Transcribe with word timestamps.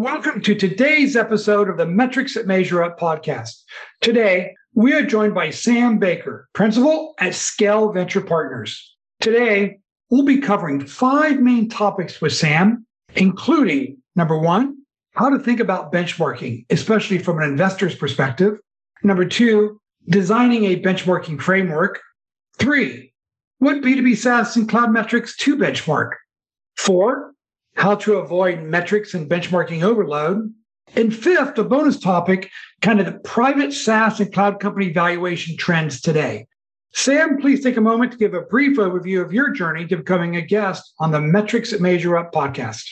Welcome 0.00 0.40
to 0.44 0.54
today's 0.54 1.14
episode 1.14 1.68
of 1.68 1.76
the 1.76 1.84
Metrics 1.84 2.32
That 2.32 2.46
Measure 2.46 2.82
Up 2.82 2.98
podcast. 2.98 3.60
Today, 4.00 4.54
we 4.72 4.94
are 4.94 5.04
joined 5.04 5.34
by 5.34 5.50
Sam 5.50 5.98
Baker, 5.98 6.48
principal 6.54 7.12
at 7.18 7.34
Scale 7.34 7.92
Venture 7.92 8.22
Partners. 8.22 8.96
Today, 9.20 9.78
we'll 10.08 10.24
be 10.24 10.38
covering 10.38 10.86
five 10.86 11.40
main 11.40 11.68
topics 11.68 12.18
with 12.18 12.32
Sam, 12.32 12.86
including 13.14 13.98
number 14.16 14.38
one, 14.38 14.78
how 15.16 15.28
to 15.28 15.38
think 15.38 15.60
about 15.60 15.92
benchmarking, 15.92 16.64
especially 16.70 17.18
from 17.18 17.36
an 17.36 17.50
investor's 17.50 17.94
perspective. 17.94 18.58
Number 19.02 19.26
two, 19.26 19.78
designing 20.08 20.64
a 20.64 20.80
benchmarking 20.80 21.42
framework. 21.42 22.00
Three, 22.56 23.12
what 23.58 23.82
B2B 23.82 24.16
SaaS 24.16 24.56
and 24.56 24.66
cloud 24.66 24.94
metrics 24.94 25.36
to 25.36 25.58
benchmark. 25.58 26.12
Four, 26.78 27.34
how 27.74 27.94
to 27.96 28.14
avoid 28.14 28.62
metrics 28.62 29.14
and 29.14 29.28
benchmarking 29.28 29.82
overload. 29.82 30.52
And 30.96 31.14
fifth, 31.14 31.56
a 31.56 31.64
bonus 31.64 31.98
topic, 31.98 32.50
kind 32.82 32.98
of 32.98 33.06
the 33.06 33.20
private 33.20 33.72
SaaS 33.72 34.18
and 34.18 34.32
cloud 34.32 34.58
company 34.58 34.92
valuation 34.92 35.56
trends 35.56 36.00
today. 36.00 36.46
Sam, 36.92 37.38
please 37.38 37.62
take 37.62 37.76
a 37.76 37.80
moment 37.80 38.10
to 38.12 38.18
give 38.18 38.34
a 38.34 38.42
brief 38.42 38.76
overview 38.76 39.24
of 39.24 39.32
your 39.32 39.50
journey 39.50 39.86
to 39.86 39.96
becoming 39.98 40.36
a 40.36 40.42
guest 40.42 40.92
on 40.98 41.12
the 41.12 41.20
Metrics 41.20 41.78
Measure 41.78 42.18
Up 42.18 42.32
podcast. 42.32 42.82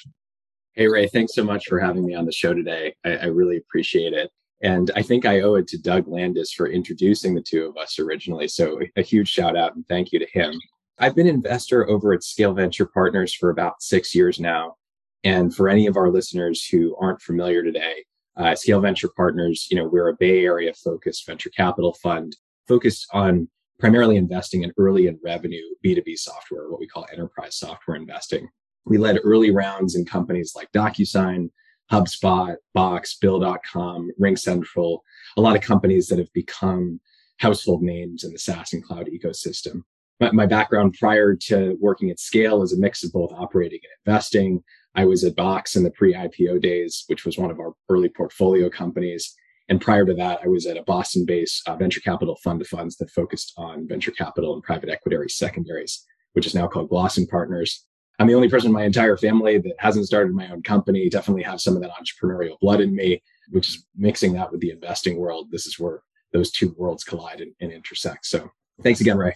Hey, 0.74 0.86
Ray, 0.86 1.08
thanks 1.08 1.34
so 1.34 1.42
much 1.42 1.66
for 1.66 1.80
having 1.80 2.06
me 2.06 2.14
on 2.14 2.24
the 2.24 2.30
show 2.30 2.54
today. 2.54 2.94
I, 3.04 3.16
I 3.16 3.24
really 3.26 3.56
appreciate 3.56 4.12
it. 4.12 4.30
And 4.62 4.92
I 4.94 5.02
think 5.02 5.26
I 5.26 5.40
owe 5.40 5.56
it 5.56 5.66
to 5.68 5.78
Doug 5.78 6.06
Landis 6.06 6.52
for 6.52 6.68
introducing 6.68 7.34
the 7.34 7.42
two 7.42 7.66
of 7.66 7.76
us 7.76 7.98
originally. 7.98 8.46
So 8.46 8.80
a 8.96 9.02
huge 9.02 9.28
shout 9.28 9.56
out 9.56 9.74
and 9.74 9.86
thank 9.88 10.12
you 10.12 10.20
to 10.20 10.26
him. 10.32 10.52
I've 11.00 11.14
been 11.14 11.28
investor 11.28 11.88
over 11.88 12.12
at 12.12 12.24
Scale 12.24 12.52
Venture 12.54 12.86
Partners 12.86 13.32
for 13.32 13.50
about 13.50 13.82
six 13.82 14.14
years 14.16 14.41
now. 14.41 14.74
And 15.22 15.54
for 15.54 15.68
any 15.68 15.86
of 15.86 15.96
our 15.96 16.10
listeners 16.10 16.66
who 16.66 16.96
aren't 16.96 17.22
familiar 17.22 17.62
today, 17.62 18.04
uh, 18.36 18.56
Scale 18.56 18.80
Venture 18.80 19.10
Partners, 19.16 19.69
you 19.70 19.76
know, 19.76 19.86
we're 19.86 20.08
a 20.08 20.16
Bay 20.19 20.44
Area 20.44 20.72
focused 20.74 21.24
venture 21.26 21.50
capital 21.50 21.94
fund 22.02 22.36
focused 22.66 23.06
on 23.12 23.48
primarily 23.78 24.16
investing 24.16 24.64
in 24.64 24.72
early 24.76 25.06
and 25.06 25.19
revenue 25.22 25.62
B2B 25.84 26.19
software, 26.19 26.69
what 26.69 26.80
we 26.80 26.88
call 26.88 27.06
enterprise 27.12 27.56
software 27.56 27.96
investing. 27.96 28.48
We 28.84 28.98
led 28.98 29.20
early 29.22 29.52
rounds 29.52 29.94
in 29.94 30.04
companies 30.04 30.54
like 30.56 30.70
DocuSign, 30.72 31.50
HubSpot, 31.92 32.56
Box, 32.74 33.16
Bill.com, 33.20 34.10
RingCentral, 34.20 34.98
a 35.36 35.41
lot 35.41 35.54
of 35.54 35.62
companies 35.62 36.08
that 36.08 36.19
have 36.19 36.32
become 36.32 37.00
household 37.38 37.82
names 37.82 38.24
in 38.24 38.32
the 38.32 38.38
SaaS 38.38 38.72
and 38.72 38.82
cloud 38.82 39.08
ecosystem 39.08 39.82
my, 40.20 40.30
my 40.33 40.47
background 40.47 40.97
prior 40.98 41.34
to 41.34 41.77
working 41.80 42.11
at 42.11 42.20
scale 42.20 42.62
is 42.62 42.72
a 42.72 42.78
mix 42.78 43.05
of 43.05 43.12
both 43.12 43.33
operating 43.33 43.80
and 43.83 43.92
investing. 44.06 44.62
I 44.94 45.05
was 45.05 45.25
at 45.25 45.36
Box 45.36 45.77
in 45.77 45.84
the 45.84 45.91
pre 45.91 46.14
IPO 46.14 46.60
days, 46.60 47.05
which 47.06 47.25
was 47.25 47.38
one 47.38 47.50
of 47.50 47.60
our 47.60 47.72
early 47.88 48.08
portfolio 48.08 48.69
companies. 48.69 49.34
And 49.69 49.80
prior 49.80 50.06
to 50.06 50.14
that, 50.14 50.41
I 50.42 50.48
was 50.48 50.66
at 50.66 50.78
a 50.78 50.82
Boston 50.82 51.25
based 51.26 51.69
uh, 51.69 51.76
venture 51.76 52.00
capital 52.00 52.37
fund 52.42 52.60
of 52.60 52.69
funds 52.69 52.97
that 52.97 53.10
focused 53.10 53.53
on 53.56 53.87
venture 53.87 54.10
capital 54.10 54.54
and 54.54 54.62
private 54.62 54.88
equity 54.88 55.28
secondaries, 55.28 56.04
which 56.32 56.47
is 56.47 56.54
now 56.54 56.66
called 56.66 56.91
Glouston 56.91 57.28
Partners. 57.28 57.84
I'm 58.19 58.26
the 58.26 58.34
only 58.34 58.48
person 58.48 58.69
in 58.69 58.72
my 58.72 58.84
entire 58.84 59.16
family 59.16 59.59
that 59.59 59.75
hasn't 59.78 60.06
started 60.06 60.34
my 60.34 60.48
own 60.50 60.62
company. 60.62 61.09
Definitely 61.09 61.44
have 61.44 61.60
some 61.60 61.76
of 61.76 61.82
that 61.82 61.92
entrepreneurial 61.92 62.59
blood 62.60 62.81
in 62.81 62.94
me, 62.94 63.22
which 63.50 63.69
is 63.69 63.87
mixing 63.97 64.32
that 64.32 64.50
with 64.50 64.60
the 64.60 64.71
investing 64.71 65.19
world. 65.19 65.48
This 65.53 65.66
is 65.66 65.78
where 65.78 66.03
those 66.32 66.50
two 66.50 66.75
worlds 66.76 67.04
collide 67.04 67.41
and, 67.41 67.53
and 67.60 67.71
intersect. 67.71 68.26
So 68.26 68.50
thanks 68.82 69.00
again, 69.00 69.19
Ray. 69.19 69.34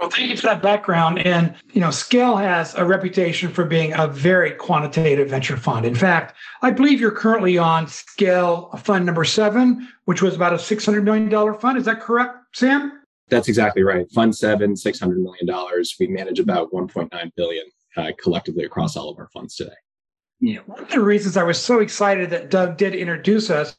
Well, 0.00 0.08
thank 0.08 0.30
you 0.30 0.36
for 0.36 0.46
that 0.46 0.62
background. 0.62 1.18
And, 1.18 1.54
you 1.72 1.80
know, 1.82 1.90
Scale 1.90 2.36
has 2.36 2.74
a 2.74 2.86
reputation 2.86 3.52
for 3.52 3.66
being 3.66 3.92
a 3.92 4.06
very 4.06 4.52
quantitative 4.52 5.28
venture 5.28 5.58
fund. 5.58 5.84
In 5.84 5.94
fact, 5.94 6.34
I 6.62 6.70
believe 6.70 7.00
you're 7.00 7.10
currently 7.10 7.58
on 7.58 7.86
Scale 7.86 8.70
fund 8.82 9.04
number 9.04 9.24
seven, 9.24 9.86
which 10.06 10.22
was 10.22 10.34
about 10.34 10.54
a 10.54 10.56
$600 10.56 11.02
million 11.02 11.58
fund. 11.58 11.76
Is 11.76 11.84
that 11.84 12.00
correct, 12.00 12.34
Sam? 12.54 13.02
That's 13.28 13.46
exactly 13.46 13.82
right. 13.82 14.10
Fund 14.10 14.34
seven, 14.34 14.72
$600 14.72 15.18
million. 15.18 15.84
We 16.00 16.06
manage 16.06 16.40
about 16.40 16.72
1.9 16.72 17.30
billion 17.36 17.64
uh, 17.98 18.12
collectively 18.22 18.64
across 18.64 18.96
all 18.96 19.10
of 19.10 19.18
our 19.18 19.28
funds 19.28 19.54
today. 19.54 19.70
Yeah. 20.40 20.60
One 20.64 20.80
of 20.80 20.88
the 20.88 21.00
reasons 21.00 21.36
I 21.36 21.42
was 21.42 21.60
so 21.60 21.80
excited 21.80 22.30
that 22.30 22.48
Doug 22.48 22.78
did 22.78 22.94
introduce 22.94 23.50
us 23.50 23.76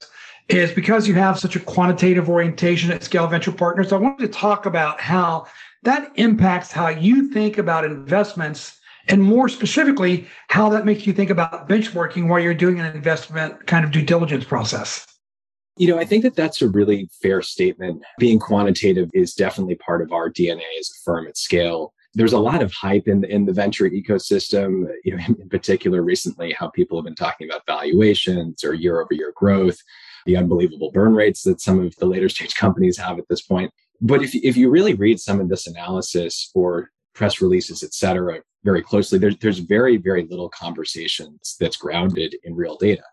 is 0.50 0.72
because 0.72 1.08
you 1.08 1.16
have 1.16 1.40
such 1.40 1.56
a 1.56 1.60
quantitative 1.60 2.30
orientation 2.30 2.92
at 2.92 3.04
Scale 3.04 3.26
Venture 3.26 3.52
Partners. 3.52 3.92
I 3.92 3.98
wanted 3.98 4.32
to 4.32 4.40
talk 4.40 4.68
about 4.68 5.02
how 5.02 5.48
that 5.84 6.12
impacts 6.16 6.72
how 6.72 6.90
you 6.90 7.30
think 7.30 7.58
about 7.58 7.86
investments 7.86 8.80
and 9.08 9.22
more 9.22 9.50
specifically, 9.50 10.28
how 10.50 10.70
that 10.70 10.86
makes 10.86 11.08
you 11.08 11.14
think 11.14 11.30
about 11.30 11.68
benchmarking 11.68 12.28
while 12.28 12.40
you're 12.40 12.54
doing 12.54 12.80
an 12.80 12.96
investment 12.96 13.66
kind 13.68 13.84
of 13.84 13.92
due 13.92 14.04
diligence 14.04 14.46
process. 14.46 15.06
You 15.78 15.88
know, 15.88 15.98
I 15.98 16.06
think 16.06 16.24
that 16.24 16.36
that's 16.36 16.62
a 16.62 16.70
really 16.70 17.10
fair 17.22 17.42
statement. 17.42 18.04
Being 18.20 18.40
quantitative 18.40 19.10
is 19.14 19.34
definitely 19.34 19.76
part 19.76 20.02
of 20.02 20.12
our 20.12 20.30
DNA 20.30 20.62
as 20.80 20.92
a 20.92 21.02
firm 21.04 21.28
at 21.28 21.38
scale. 21.38 21.94
There's 22.14 22.34
a 22.34 22.40
lot 22.40 22.62
of 22.62 22.74
hype 22.74 23.08
in 23.08 23.22
the, 23.22 23.34
in 23.34 23.46
the 23.46 23.54
venture 23.54 23.90
ecosystem, 23.90 24.86
you 25.04 25.16
know, 25.16 25.24
in 25.40 25.50
particular 25.50 26.04
recently, 26.04 26.54
how 26.54 26.70
people 26.70 26.98
have 26.98 27.06
been 27.06 27.16
talking 27.16 27.50
about 27.50 27.66
valuations 27.66 28.64
or 28.64 28.74
year 28.74 29.02
over 29.02 29.14
year 29.14 29.34
growth, 29.36 29.78
the 30.26 30.38
unbelievable 30.38 30.92
burn 30.92 31.16
rates 31.16 31.42
that 31.44 31.62
some 31.62 31.80
of 31.80 31.96
the 31.96 32.06
later 32.06 32.30
stage 32.30 32.54
companies 32.56 32.98
have 32.98 33.18
at 33.18 33.28
this 33.30 33.42
point. 33.42 33.72
But 34.02 34.24
if, 34.24 34.34
if 34.34 34.58
you 34.58 34.70
really 34.70 34.96
read 34.96 35.20
some 35.20 35.40
of 35.40 35.48
this 35.48 35.68
analysis 35.68 36.50
or 36.56 36.90
press 37.14 37.42
releases, 37.42 37.84
et 37.84 37.94
cetera, 37.94 38.42
very 38.64 38.82
closely, 38.82 39.20
there's, 39.20 39.38
there's 39.38 39.60
very, 39.60 39.98
very 39.98 40.26
little 40.28 40.50
conversations 40.50 41.56
that's 41.60 41.78
grounded 41.78 42.36
in 42.44 42.56
real 42.56 42.78
data. 42.78 43.04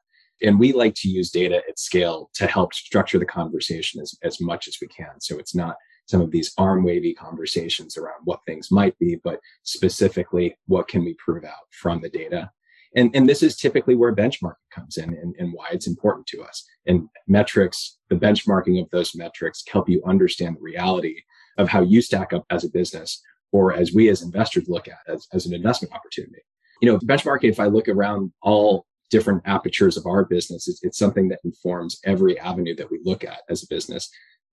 And 0.42 0.58
we 0.58 0.72
like 0.72 0.94
to 0.96 1.08
use 1.08 1.30
data 1.30 1.62
at 1.68 1.78
scale 1.78 2.30
to 2.34 2.46
help 2.46 2.72
structure 2.72 3.18
the 3.18 3.26
conversation 3.26 4.00
as, 4.00 4.14
as 4.22 4.40
much 4.40 4.68
as 4.68 4.76
we 4.80 4.86
can. 4.88 5.20
So 5.20 5.38
it's 5.38 5.54
not 5.54 5.76
some 6.06 6.20
of 6.20 6.30
these 6.30 6.52
arm 6.56 6.84
wavy 6.84 7.12
conversations 7.12 7.98
around 7.98 8.20
what 8.24 8.40
things 8.46 8.70
might 8.70 8.98
be, 8.98 9.16
but 9.24 9.40
specifically 9.64 10.56
what 10.66 10.88
can 10.88 11.04
we 11.04 11.14
prove 11.14 11.44
out 11.44 11.66
from 11.70 12.00
the 12.00 12.08
data 12.08 12.50
and, 12.98 13.14
and 13.14 13.28
this 13.28 13.42
is 13.42 13.56
typically 13.56 13.94
where 13.94 14.14
benchmarking 14.14 14.54
comes 14.72 14.96
in 14.96 15.10
and, 15.14 15.34
and 15.38 15.52
why 15.52 15.66
it's 15.70 15.86
important 15.86 16.26
to 16.28 16.42
us. 16.42 16.66
And 16.86 17.08
metrics, 17.28 17.98
the 18.10 18.16
benchmarking 18.16 18.82
of 18.82 18.90
those 18.90 19.14
metrics 19.14 19.62
help 19.70 19.88
you 19.88 20.02
understand 20.04 20.56
the 20.56 20.62
reality 20.62 21.22
of 21.58 21.68
how 21.68 21.82
you 21.82 22.02
stack 22.02 22.32
up 22.32 22.44
as 22.50 22.64
a 22.64 22.70
business 22.70 23.22
or 23.52 23.72
as 23.72 23.92
we 23.92 24.08
as 24.08 24.22
investors 24.22 24.68
look 24.68 24.88
at 24.88 24.98
as, 25.06 25.28
as 25.32 25.46
an 25.46 25.54
investment 25.54 25.94
opportunity. 25.94 26.42
You 26.82 26.90
know, 26.90 26.98
benchmarking, 26.98 27.48
if 27.48 27.60
I 27.60 27.66
look 27.66 27.88
around 27.88 28.32
all 28.42 28.84
different 29.10 29.42
apertures 29.46 29.96
of 29.96 30.06
our 30.06 30.24
business, 30.24 30.68
it's, 30.68 30.82
it's 30.82 30.98
something 30.98 31.28
that 31.28 31.40
informs 31.44 32.00
every 32.04 32.38
avenue 32.38 32.74
that 32.76 32.90
we 32.90 33.00
look 33.04 33.24
at 33.24 33.42
as 33.48 33.62
a 33.62 33.68
business 33.68 34.10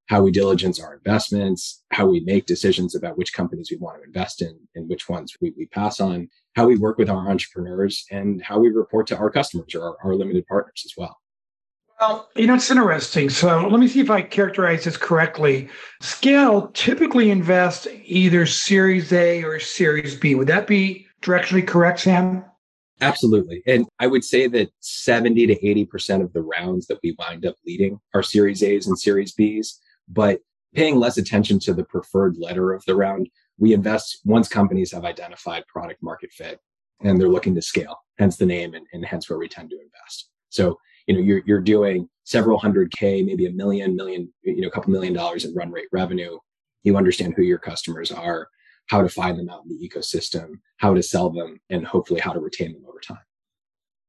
how 0.07 0.21
we 0.21 0.31
diligence 0.31 0.79
our 0.79 0.95
investments, 0.95 1.83
how 1.91 2.05
we 2.05 2.19
make 2.21 2.45
decisions 2.45 2.95
about 2.95 3.17
which 3.17 3.33
companies 3.33 3.69
we 3.71 3.77
want 3.77 3.97
to 3.97 4.03
invest 4.03 4.41
in 4.41 4.57
and 4.75 4.87
which 4.87 5.09
ones 5.09 5.35
we, 5.41 5.51
we 5.57 5.65
pass 5.67 5.99
on, 5.99 6.29
how 6.55 6.67
we 6.67 6.77
work 6.77 6.97
with 6.97 7.09
our 7.09 7.29
entrepreneurs, 7.29 8.05
and 8.11 8.41
how 8.41 8.59
we 8.59 8.69
report 8.69 9.07
to 9.07 9.17
our 9.17 9.29
customers 9.29 9.73
or 9.73 9.83
our, 9.83 9.97
our 10.03 10.15
limited 10.15 10.45
partners 10.47 10.83
as 10.85 10.93
well. 10.95 11.17
Well, 11.99 12.29
you 12.35 12.45
know, 12.45 12.55
it's 12.55 12.69
interesting. 12.69 13.29
So 13.29 13.67
let 13.67 13.79
me 13.79 13.87
see 13.87 14.01
if 14.01 14.09
I 14.09 14.21
characterize 14.21 14.83
this 14.83 14.97
correctly. 14.97 15.69
Scale 16.01 16.67
typically 16.73 17.31
invest 17.31 17.87
either 18.03 18.45
Series 18.45 19.13
A 19.13 19.43
or 19.43 19.59
Series 19.59 20.15
B. 20.15 20.35
Would 20.35 20.47
that 20.47 20.67
be 20.67 21.07
directionally 21.21 21.65
correct, 21.65 22.01
Sam? 22.01 22.43
Absolutely. 23.01 23.61
And 23.65 23.85
I 23.99 24.07
would 24.07 24.23
say 24.23 24.47
that 24.47 24.69
70 24.79 25.47
to 25.47 25.59
80% 25.59 26.21
of 26.21 26.33
the 26.33 26.41
rounds 26.41 26.87
that 26.87 26.99
we 27.01 27.15
wind 27.17 27.45
up 27.45 27.55
leading 27.65 27.99
are 28.13 28.23
Series 28.23 28.61
A's 28.61 28.87
and 28.87 28.97
Series 28.97 29.31
B's 29.33 29.79
but 30.07 30.39
paying 30.73 30.97
less 30.97 31.17
attention 31.17 31.59
to 31.59 31.73
the 31.73 31.85
preferred 31.85 32.37
letter 32.37 32.73
of 32.73 32.83
the 32.85 32.95
round. 32.95 33.29
We 33.57 33.73
invest 33.73 34.19
once 34.25 34.47
companies 34.49 34.91
have 34.91 35.05
identified 35.05 35.65
product 35.67 36.03
market 36.03 36.31
fit 36.33 36.59
and 37.01 37.19
they're 37.19 37.29
looking 37.29 37.55
to 37.55 37.61
scale, 37.61 37.97
hence 38.19 38.35
the 38.37 38.45
name 38.45 38.73
and, 38.73 38.85
and 38.91 39.05
hence 39.05 39.29
where 39.29 39.39
we 39.39 39.47
tend 39.47 39.69
to 39.69 39.77
invest. 39.77 40.29
So, 40.49 40.77
you 41.07 41.13
know, 41.15 41.21
you're, 41.21 41.41
you're 41.45 41.61
doing 41.61 42.09
several 42.25 42.57
hundred 42.57 42.91
K, 42.91 43.21
maybe 43.21 43.45
a 43.45 43.51
million, 43.51 43.95
million, 43.95 44.33
you 44.43 44.61
know, 44.61 44.67
a 44.67 44.71
couple 44.71 44.91
million 44.91 45.13
dollars 45.13 45.45
in 45.45 45.53
run 45.53 45.71
rate 45.71 45.87
revenue. 45.91 46.37
You 46.83 46.97
understand 46.97 47.33
who 47.35 47.43
your 47.43 47.57
customers 47.59 48.11
are. 48.11 48.47
how 48.87 49.01
to 49.01 49.09
find 49.09 49.37
them 49.37 49.49
out 49.49 49.63
in 49.63 49.69
the 49.69 49.89
ecosystem, 49.89 50.59
how 50.77 50.93
to 50.93 51.01
sell 51.01 51.29
them, 51.29 51.59
and 51.69 51.85
hopefully 51.85 52.19
how 52.19 52.33
to 52.33 52.39
retain 52.39 52.73
them 52.73 52.83
over 52.87 52.99
time. 52.99 53.17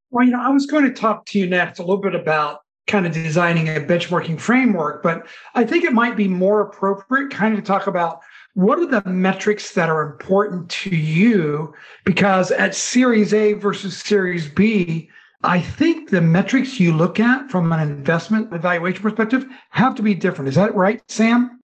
Well, 0.09 0.25
you 0.25 0.31
know, 0.31 0.41
I 0.41 0.49
was 0.49 0.65
going 0.65 0.85
to 0.85 0.93
talk 0.93 1.25
to 1.27 1.39
you 1.39 1.47
next 1.47 1.79
a 1.79 1.81
little 1.81 2.01
bit 2.01 2.15
about 2.15 2.59
kind 2.87 3.05
of 3.05 3.13
designing 3.13 3.67
a 3.67 3.79
benchmarking 3.81 4.39
framework, 4.39 5.03
but 5.03 5.27
I 5.53 5.65
think 5.65 5.83
it 5.83 5.93
might 5.93 6.15
be 6.15 6.27
more 6.27 6.61
appropriate 6.61 7.29
kind 7.29 7.53
of 7.53 7.59
to 7.59 7.65
talk 7.65 7.87
about 7.87 8.21
what 8.53 8.79
are 8.79 8.87
the 8.87 9.07
metrics 9.07 9.73
that 9.73 9.87
are 9.89 10.01
important 10.01 10.67
to 10.69 10.89
you? 10.89 11.73
Because 12.05 12.49
at 12.49 12.73
Series 12.73 13.33
A 13.33 13.53
versus 13.53 13.97
Series 13.97 14.49
B, 14.49 15.11
I 15.43 15.61
think 15.61 16.09
the 16.09 16.21
metrics 16.21 16.79
you 16.79 16.93
look 16.93 17.19
at 17.19 17.51
from 17.51 17.71
an 17.71 17.79
investment 17.79 18.51
evaluation 18.51 19.03
perspective 19.03 19.45
have 19.69 19.93
to 19.95 20.01
be 20.01 20.15
different. 20.15 20.49
Is 20.49 20.55
that 20.55 20.73
right, 20.73 21.03
Sam? 21.07 21.61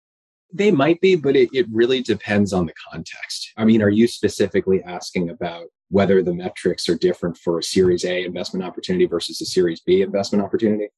They 0.53 0.71
might 0.71 1.01
be, 1.01 1.17
but 1.17 1.35
it, 1.35 1.49
it 1.55 1.67
really 1.73 2.03
depends 2.03 2.53
on 2.53 2.67
the 2.67 2.75
context. 2.93 3.53
I 3.57 3.65
mean, 3.65 3.81
are 3.81 3.89
you 3.89 4.07
specifically 4.07 4.83
asking 4.83 5.31
about 5.31 5.69
whether 5.89 6.23
the 6.23 6.35
metrics 6.35 6.91
are 6.91 6.99
different 6.99 7.39
for 7.39 7.59
a 7.59 7.63
Series 7.63 8.05
A 8.05 8.25
investment 8.25 8.67
opportunity 8.67 9.07
versus 9.07 9.41
a 9.41 9.47
Series 9.47 9.81
B 9.81 10.03
investment 10.03 10.45
opportunity? 10.45 10.89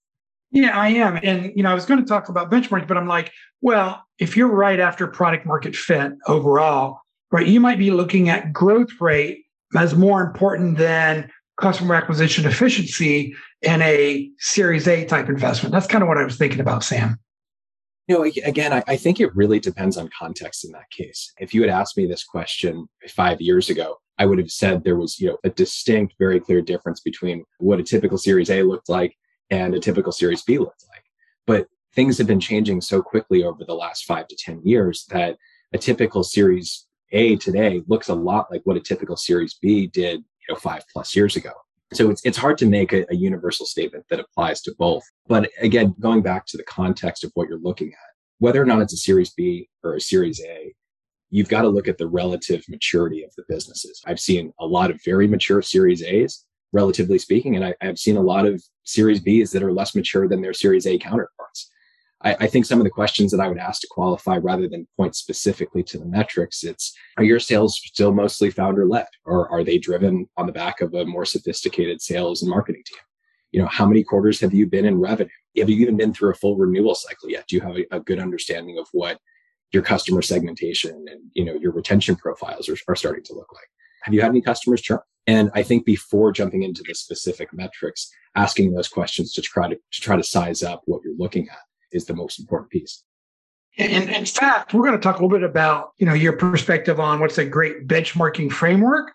Yeah, 0.54 0.78
I 0.78 0.88
am. 0.90 1.18
And, 1.22 1.52
you 1.56 1.64
know, 1.64 1.70
I 1.70 1.74
was 1.74 1.84
going 1.84 2.00
to 2.00 2.06
talk 2.06 2.28
about 2.28 2.48
benchmarks, 2.48 2.86
but 2.86 2.96
I'm 2.96 3.08
like, 3.08 3.32
well, 3.60 4.04
if 4.20 4.36
you're 4.36 4.48
right 4.48 4.78
after 4.78 5.08
product 5.08 5.44
market 5.44 5.74
fit 5.74 6.12
overall, 6.28 7.00
right, 7.32 7.46
you 7.46 7.58
might 7.58 7.78
be 7.78 7.90
looking 7.90 8.28
at 8.28 8.52
growth 8.52 9.00
rate 9.00 9.44
as 9.76 9.96
more 9.96 10.22
important 10.22 10.78
than 10.78 11.28
customer 11.60 11.96
acquisition 11.96 12.46
efficiency 12.46 13.34
in 13.62 13.82
a 13.82 14.30
Series 14.38 14.86
A 14.86 15.04
type 15.06 15.28
investment. 15.28 15.72
That's 15.72 15.88
kind 15.88 16.02
of 16.02 16.08
what 16.08 16.18
I 16.18 16.24
was 16.24 16.36
thinking 16.36 16.60
about, 16.60 16.84
Sam. 16.84 17.18
You 18.06 18.18
know, 18.18 18.24
again, 18.44 18.72
I, 18.72 18.84
I, 18.86 18.96
think 18.96 19.18
it 19.18 19.34
really 19.34 19.58
depends 19.58 19.96
on 19.96 20.10
context 20.16 20.64
in 20.64 20.70
that 20.72 20.90
case. 20.90 21.32
If 21.40 21.54
you 21.54 21.62
had 21.62 21.70
asked 21.70 21.96
me 21.96 22.06
this 22.06 22.22
question 22.22 22.86
five 23.08 23.40
years 23.40 23.70
ago, 23.70 23.96
I 24.18 24.26
would 24.26 24.38
have 24.38 24.50
said 24.50 24.84
there 24.84 24.96
was, 24.96 25.18
you 25.18 25.28
know, 25.28 25.38
a 25.42 25.48
distinct, 25.48 26.14
very 26.18 26.38
clear 26.38 26.60
difference 26.60 27.00
between 27.00 27.44
what 27.58 27.80
a 27.80 27.82
typical 27.82 28.18
Series 28.18 28.50
A 28.50 28.62
looked 28.62 28.90
like 28.90 29.16
and 29.50 29.75
a 29.75 29.81
typical 29.81 30.12
Series 30.12 30.43
B 30.43 30.58
looked 30.58 30.85
like. 30.88 31.05
But 31.46 31.69
things 31.94 32.19
have 32.19 32.26
been 32.26 32.41
changing 32.41 32.81
so 32.81 33.02
quickly 33.02 33.44
over 33.44 33.64
the 33.64 33.75
last 33.75 34.05
five 34.05 34.26
to 34.29 34.37
10 34.37 34.62
years 34.64 35.06
that 35.11 35.37
a 35.73 35.79
typical 35.79 36.23
Series 36.23 36.87
A 37.12 37.37
today 37.37 37.82
looks 37.87 38.08
a 38.08 38.14
lot 38.14 38.50
like 38.50 38.62
what 38.64 38.76
a 38.76 38.81
typical 38.81 39.17
Series 39.17 39.55
B 39.55 39.87
did 39.87 40.20
you 40.49 40.55
know, 40.55 40.56
five 40.56 40.82
plus 40.93 41.14
years 41.14 41.37
ago. 41.37 41.52
So 41.93 42.11
it's, 42.11 42.25
it's 42.25 42.38
hard 42.38 42.58
to 42.58 42.67
make 42.67 42.93
a, 42.93 43.05
a 43.11 43.14
universal 43.14 43.67
statement 43.67 44.05
that 44.11 44.20
applies 44.20 44.61
to 44.62 44.75
both. 44.79 45.05
But 45.29 45.50
again, 45.61 45.94
going 46.00 46.23
back 46.23 46.47
to 46.47 46.56
the 46.56 46.64
context 46.64 47.23
of 47.23 47.31
what 47.35 47.49
you're 47.49 47.58
looking 47.58 47.88
at, 47.88 48.14
whether 48.38 48.61
or 48.61 48.67
not 48.67 48.81
it's 48.81 48.93
a 48.93 48.99
Series 48.99 49.31
B 49.31 49.69
or 49.82 49.94
a 49.94 50.00
Series 50.00 50.40
A, 50.40 50.75
you've 51.31 51.49
got 51.49 51.62
to 51.62 51.69
look 51.69 51.88
at 51.88 51.99
the 51.99 52.06
relative 52.06 52.64
maturity 52.69 53.23
of 53.23 53.32
the 53.37 53.44
businesses. 53.49 54.02
I've 54.06 54.20
seen 54.20 54.52
a 54.58 54.67
lot 54.67 54.90
of 54.90 55.00
very 55.05 55.29
mature 55.29 55.62
Series 55.62 56.02
A's, 56.02 56.44
relatively 56.75 57.19
speaking, 57.19 57.56
and 57.56 57.65
I, 57.65 57.75
have 57.81 57.99
seen 57.99 58.17
a 58.17 58.23
lot 58.23 58.47
of 58.47 58.62
Series 58.82 59.21
B's 59.21 59.53
that 59.53 59.62
are 59.62 59.73
less 59.73 59.94
mature 59.94 60.29
than 60.29 60.43
their 60.43 60.53
Series 60.53 60.87
A 60.87 60.99
counterparts. 60.99 61.71
I, 62.23 62.37
I, 62.41 62.47
think 62.49 62.67
some 62.67 62.81
of 62.81 62.85
the 62.85 62.91
questions 62.91 63.31
that 63.31 63.41
I 63.41 63.49
would 63.49 63.59
ask 63.59 63.81
to 63.82 63.88
qualify 63.91 64.37
rather 64.38 64.69
than 64.69 64.88
point 64.97 65.15
specifically 65.15 65.82
to 65.85 65.99
the 65.99 66.05
metrics, 66.05 66.65
it's 66.65 66.93
are 67.17 67.25
your 67.25 67.38
sales 67.38 67.81
still 67.82 68.12
mostly 68.12 68.50
founder 68.50 68.87
led 68.87 69.06
or 69.25 69.49
are 69.50 69.62
they 69.62 69.79
driven 69.79 70.29
on 70.37 70.47
the 70.47 70.53
back 70.53 70.81
of 70.81 70.93
a 70.94 71.05
more 71.05 71.25
sophisticated 71.25 72.03
sales 72.03 72.43
and 72.43 72.50
marketing 72.50 72.82
team? 72.85 72.99
You 73.53 73.62
know, 73.62 73.69
how 73.69 73.87
many 73.87 74.03
quarters 74.03 74.41
have 74.41 74.53
you 74.53 74.67
been 74.67 74.85
in 74.85 75.00
revenue? 75.00 75.31
Have 75.56 75.71
you 75.71 75.76
even 75.76 75.97
been 75.97 76.12
through 76.12 76.32
a 76.32 76.35
full 76.35 76.56
renewal 76.56 76.97
cycle 76.97 77.31
yet? 77.31 77.47
Do 77.47 77.55
you 77.56 77.62
have 77.62 77.76
a, 77.76 77.87
a 77.93 78.00
good 78.00 78.19
understanding 78.19 78.79
of 78.79 78.88
what 78.93 79.19
your 79.73 79.82
customer 79.82 80.23
segmentation 80.23 81.05
and 81.09 81.21
you 81.35 81.44
know 81.44 81.55
your 81.55 81.73
retention 81.73 82.17
profiles 82.17 82.69
are, 82.69 82.76
are 82.88 82.97
starting 82.97 83.23
to 83.25 83.35
look 83.35 83.53
like? 83.53 83.69
Have 84.04 84.14
you 84.14 84.20
had 84.20 84.30
any 84.30 84.42
customers 84.42 84.80
churn? 84.80 85.00
And 85.26 85.50
I 85.54 85.62
think 85.62 85.86
before 85.86 86.32
jumping 86.32 86.62
into 86.62 86.82
the 86.86 86.94
specific 86.94 87.52
metrics, 87.52 88.10
asking 88.34 88.72
those 88.72 88.88
questions 88.88 89.32
to 89.32 89.42
try 89.42 89.68
to, 89.68 89.74
to 89.74 90.00
try 90.00 90.16
to 90.16 90.22
size 90.22 90.62
up 90.62 90.82
what 90.84 91.02
you're 91.02 91.16
looking 91.16 91.48
at 91.48 91.58
is 91.92 92.04
the 92.04 92.14
most 92.14 92.38
important 92.38 92.70
piece. 92.70 93.02
And 93.78 94.10
in 94.10 94.26
fact, 94.26 94.74
we're 94.74 94.86
going 94.86 94.92
to 94.92 95.00
talk 95.00 95.18
a 95.18 95.24
little 95.24 95.36
bit 95.36 95.48
about, 95.48 95.92
you 95.96 96.06
know, 96.06 96.12
your 96.12 96.34
perspective 96.34 97.00
on 97.00 97.20
what's 97.20 97.38
a 97.38 97.44
great 97.44 97.88
benchmarking 97.88 98.52
framework. 98.52 99.12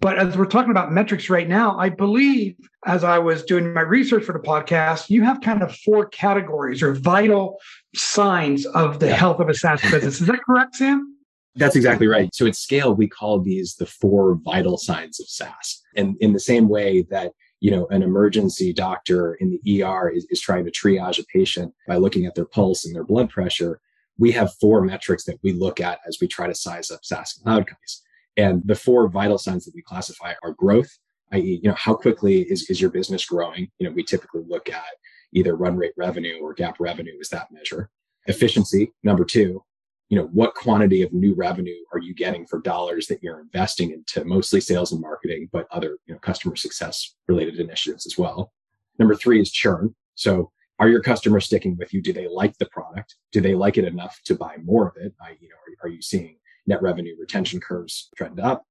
But 0.00 0.18
as 0.18 0.36
we're 0.36 0.46
talking 0.46 0.70
about 0.70 0.92
metrics 0.92 1.28
right 1.28 1.48
now, 1.48 1.76
I 1.76 1.88
believe 1.88 2.56
as 2.86 3.02
I 3.02 3.18
was 3.18 3.42
doing 3.42 3.74
my 3.74 3.80
research 3.80 4.24
for 4.24 4.32
the 4.32 4.38
podcast, 4.38 5.10
you 5.10 5.24
have 5.24 5.40
kind 5.40 5.60
of 5.60 5.74
four 5.78 6.06
categories 6.06 6.82
or 6.82 6.94
vital 6.94 7.58
signs 7.96 8.64
of 8.66 9.00
the 9.00 9.08
yeah. 9.08 9.14
health 9.14 9.40
of 9.40 9.48
a 9.48 9.54
SaaS 9.54 9.82
business. 9.82 10.20
Is 10.20 10.28
that 10.28 10.40
correct, 10.44 10.76
Sam? 10.76 11.17
That's 11.54 11.76
exactly 11.76 12.06
right. 12.06 12.32
So 12.32 12.46
at 12.46 12.54
scale, 12.54 12.94
we 12.94 13.08
call 13.08 13.40
these 13.40 13.74
the 13.74 13.86
four 13.86 14.38
vital 14.44 14.78
signs 14.78 15.18
of 15.18 15.28
SaaS. 15.28 15.82
And 15.96 16.16
in 16.20 16.32
the 16.32 16.40
same 16.40 16.68
way 16.68 17.04
that 17.10 17.32
you 17.60 17.70
know, 17.70 17.86
an 17.88 18.02
emergency 18.02 18.72
doctor 18.72 19.34
in 19.34 19.50
the 19.50 19.82
ER 19.82 20.08
is, 20.08 20.26
is 20.30 20.40
trying 20.40 20.64
to 20.64 20.70
triage 20.70 21.18
a 21.18 21.24
patient 21.24 21.74
by 21.86 21.96
looking 21.96 22.24
at 22.24 22.34
their 22.34 22.44
pulse 22.44 22.84
and 22.84 22.94
their 22.94 23.04
blood 23.04 23.30
pressure, 23.30 23.80
we 24.18 24.30
have 24.32 24.54
four 24.60 24.82
metrics 24.82 25.24
that 25.24 25.38
we 25.42 25.52
look 25.52 25.80
at 25.80 25.98
as 26.06 26.18
we 26.20 26.28
try 26.28 26.46
to 26.46 26.54
size 26.54 26.90
up 26.90 27.04
SaaS 27.04 27.32
cloud 27.42 27.66
companies. 27.66 28.02
And 28.36 28.62
the 28.64 28.74
four 28.74 29.08
vital 29.08 29.38
signs 29.38 29.64
that 29.64 29.74
we 29.74 29.82
classify 29.82 30.34
are 30.42 30.52
growth, 30.52 30.90
i.e., 31.32 31.60
you 31.62 31.68
know, 31.68 31.74
how 31.76 31.94
quickly 31.94 32.42
is, 32.42 32.70
is 32.70 32.80
your 32.80 32.90
business 32.90 33.24
growing? 33.24 33.68
You 33.78 33.88
know, 33.88 33.94
we 33.94 34.04
typically 34.04 34.42
look 34.46 34.70
at 34.70 34.84
either 35.32 35.56
run 35.56 35.76
rate 35.76 35.92
revenue 35.96 36.38
or 36.40 36.54
GAAP 36.54 36.74
revenue 36.78 37.18
as 37.20 37.28
that 37.30 37.50
measure. 37.50 37.90
Efficiency, 38.26 38.92
number 39.02 39.24
two, 39.24 39.64
you 40.08 40.16
know 40.18 40.26
what 40.32 40.54
quantity 40.54 41.02
of 41.02 41.12
new 41.12 41.34
revenue 41.34 41.76
are 41.92 41.98
you 41.98 42.14
getting 42.14 42.46
for 42.46 42.60
dollars 42.60 43.06
that 43.08 43.22
you're 43.22 43.40
investing 43.40 43.90
into 43.90 44.24
mostly 44.24 44.60
sales 44.60 44.92
and 44.92 45.00
marketing 45.00 45.48
but 45.52 45.66
other 45.70 45.98
you 46.06 46.14
know 46.14 46.20
customer 46.20 46.56
success 46.56 47.14
related 47.28 47.60
initiatives 47.60 48.06
as 48.06 48.16
well? 48.18 48.52
Number 48.98 49.14
three 49.14 49.40
is 49.40 49.50
churn. 49.50 49.94
So 50.14 50.50
are 50.78 50.88
your 50.88 51.02
customers 51.02 51.44
sticking 51.44 51.76
with 51.76 51.92
you? 51.92 52.00
Do 52.00 52.12
they 52.12 52.28
like 52.28 52.56
the 52.58 52.66
product? 52.66 53.16
Do 53.32 53.40
they 53.40 53.54
like 53.54 53.78
it 53.78 53.84
enough 53.84 54.20
to 54.24 54.34
buy 54.34 54.56
more 54.62 54.88
of 54.88 54.96
it? 54.96 55.12
I, 55.20 55.36
you 55.40 55.48
know 55.48 55.56
are, 55.56 55.88
are 55.88 55.90
you 55.90 56.02
seeing 56.02 56.36
net 56.66 56.82
revenue 56.82 57.16
retention 57.18 57.60
curves 57.60 58.08
trend 58.16 58.40
up? 58.40 58.64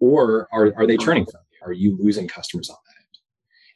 Or 0.00 0.48
are, 0.52 0.72
are 0.76 0.86
they 0.86 0.96
churning 0.96 1.26
from 1.26 1.42
you? 1.52 1.58
Are 1.62 1.72
you 1.72 1.98
losing 2.00 2.26
customers 2.26 2.70
on 2.70 2.76
that 2.86 2.96
end? 2.96 3.06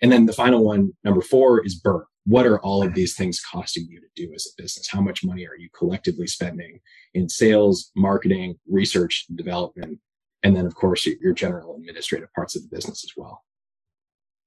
And 0.02 0.12
then 0.12 0.26
the 0.26 0.32
final 0.32 0.64
one 0.64 0.92
number 1.04 1.20
four 1.20 1.64
is 1.64 1.74
burn 1.74 2.04
what 2.26 2.46
are 2.46 2.58
all 2.60 2.82
of 2.82 2.94
these 2.94 3.14
things 3.14 3.40
costing 3.40 3.86
you 3.88 4.00
to 4.00 4.06
do 4.16 4.32
as 4.34 4.46
a 4.46 4.62
business? 4.62 4.88
How 4.88 5.00
much 5.00 5.24
money 5.24 5.46
are 5.46 5.56
you 5.56 5.68
collectively 5.76 6.26
spending 6.26 6.80
in 7.12 7.28
sales, 7.28 7.90
marketing, 7.94 8.58
research, 8.66 9.26
development, 9.34 9.98
and 10.42 10.56
then, 10.56 10.66
of 10.66 10.74
course, 10.74 11.06
your 11.06 11.32
general 11.32 11.76
administrative 11.76 12.32
parts 12.32 12.56
of 12.56 12.62
the 12.62 12.74
business 12.74 13.04
as 13.04 13.10
well? 13.16 13.42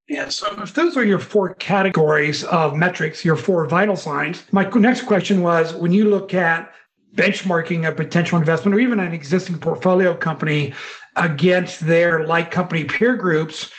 Yeah, 0.08 0.30
so 0.30 0.62
if 0.62 0.72
those 0.72 0.96
are 0.96 1.04
your 1.04 1.18
four 1.18 1.54
categories 1.54 2.42
of 2.44 2.74
metrics, 2.74 3.24
your 3.24 3.36
four 3.36 3.66
vital 3.66 3.96
signs, 3.96 4.42
my 4.52 4.68
next 4.70 5.02
question 5.02 5.42
was 5.42 5.74
when 5.74 5.92
you 5.92 6.08
look 6.08 6.32
at 6.32 6.72
benchmarking 7.14 7.86
a 7.86 7.92
potential 7.92 8.38
investment 8.38 8.74
or 8.74 8.80
even 8.80 9.00
an 9.00 9.12
existing 9.12 9.58
portfolio 9.58 10.14
company 10.14 10.72
against 11.16 11.80
their 11.80 12.26
like 12.26 12.50
company 12.50 12.84
peer 12.84 13.16
groups, 13.16 13.70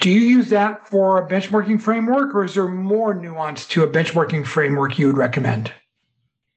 do 0.00 0.10
you 0.10 0.20
use 0.20 0.48
that 0.50 0.88
for 0.88 1.18
a 1.18 1.28
benchmarking 1.28 1.80
framework, 1.80 2.34
or 2.34 2.44
is 2.44 2.54
there 2.54 2.68
more 2.68 3.14
nuance 3.14 3.66
to 3.68 3.82
a 3.82 3.88
benchmarking 3.88 4.46
framework 4.46 4.98
you 4.98 5.06
would 5.08 5.16
recommend? 5.16 5.72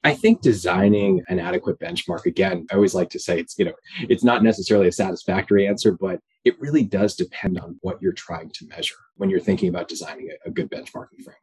I 0.03 0.13
think 0.13 0.41
designing 0.41 1.22
an 1.27 1.39
adequate 1.39 1.79
benchmark, 1.79 2.25
again, 2.25 2.65
I 2.72 2.75
always 2.75 2.96
like 2.96 3.10
to 3.10 3.19
say 3.19 3.39
it's, 3.39 3.57
you 3.60 3.65
know, 3.65 3.74
it's 4.07 4.24
not 4.24 4.43
necessarily 4.43 4.88
a 4.88 4.91
satisfactory 4.91 5.67
answer, 5.67 5.91
but 5.91 6.22
it 6.46 6.60
really 6.62 6.84
does 6.84 7.15
depend 7.15 7.60
on 7.60 7.77
what 7.81 8.01
you're 8.01 8.13
trying 8.13 8.50
to 8.51 8.67
measure 8.67 8.96
when 9.17 9.29
you're 9.29 9.39
thinking 9.39 9.67
about 9.67 9.89
designing 9.89 10.29
a, 10.29 10.48
a 10.48 10.51
good 10.51 10.69
benchmarking 10.69 11.24
framework. 11.24 11.36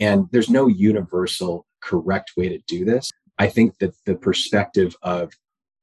And 0.00 0.26
there's 0.32 0.50
no 0.50 0.66
universal 0.66 1.66
correct 1.80 2.32
way 2.36 2.48
to 2.48 2.58
do 2.66 2.84
this. 2.84 3.10
I 3.38 3.46
think 3.46 3.78
that 3.78 3.94
the 4.04 4.16
perspective 4.16 4.96
of 5.02 5.32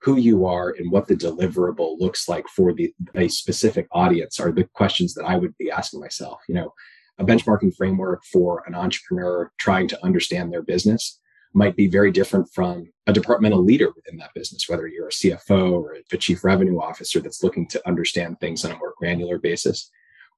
who 0.02 0.18
you 0.18 0.46
are 0.46 0.74
and 0.78 0.92
what 0.92 1.08
the 1.08 1.16
deliverable 1.16 2.00
looks 2.00 2.28
like 2.28 2.48
for 2.48 2.74
the 2.74 2.94
a 3.16 3.28
specific 3.28 3.88
audience 3.92 4.40
are 4.40 4.52
the 4.52 4.68
questions 4.74 5.14
that 5.14 5.26
I 5.26 5.36
would 5.36 5.56
be 5.58 5.70
asking 5.70 6.00
myself. 6.00 6.42
You 6.48 6.56
know, 6.56 6.74
a 7.20 7.26
benchmarking 7.26 7.76
framework 7.76 8.24
for 8.32 8.64
an 8.66 8.76
entrepreneur 8.76 9.52
trying 9.60 9.88
to 9.90 10.04
understand 10.04 10.52
their 10.52 10.64
business 10.64 11.20
might 11.54 11.76
be 11.76 11.88
very 11.88 12.12
different 12.12 12.48
from 12.54 12.90
a 13.08 13.14
departmental 13.14 13.64
leader 13.64 13.92
within 13.96 14.18
that 14.18 14.34
business, 14.34 14.70
whether 14.70 14.88
you're 14.88 15.10
a 15.10 15.12
CFO 15.12 15.72
or 15.72 15.98
a 16.12 16.18
chief 16.18 16.44
revenue 16.44 16.80
officer 16.80 17.20
that's 17.20 17.44
looking 17.44 17.68
to 17.68 17.88
understand 17.88 18.40
things 18.40 18.64
on 18.64 18.72
a 18.72 18.78
more 18.78 18.94
granular 18.98 19.38
basis 19.38 19.92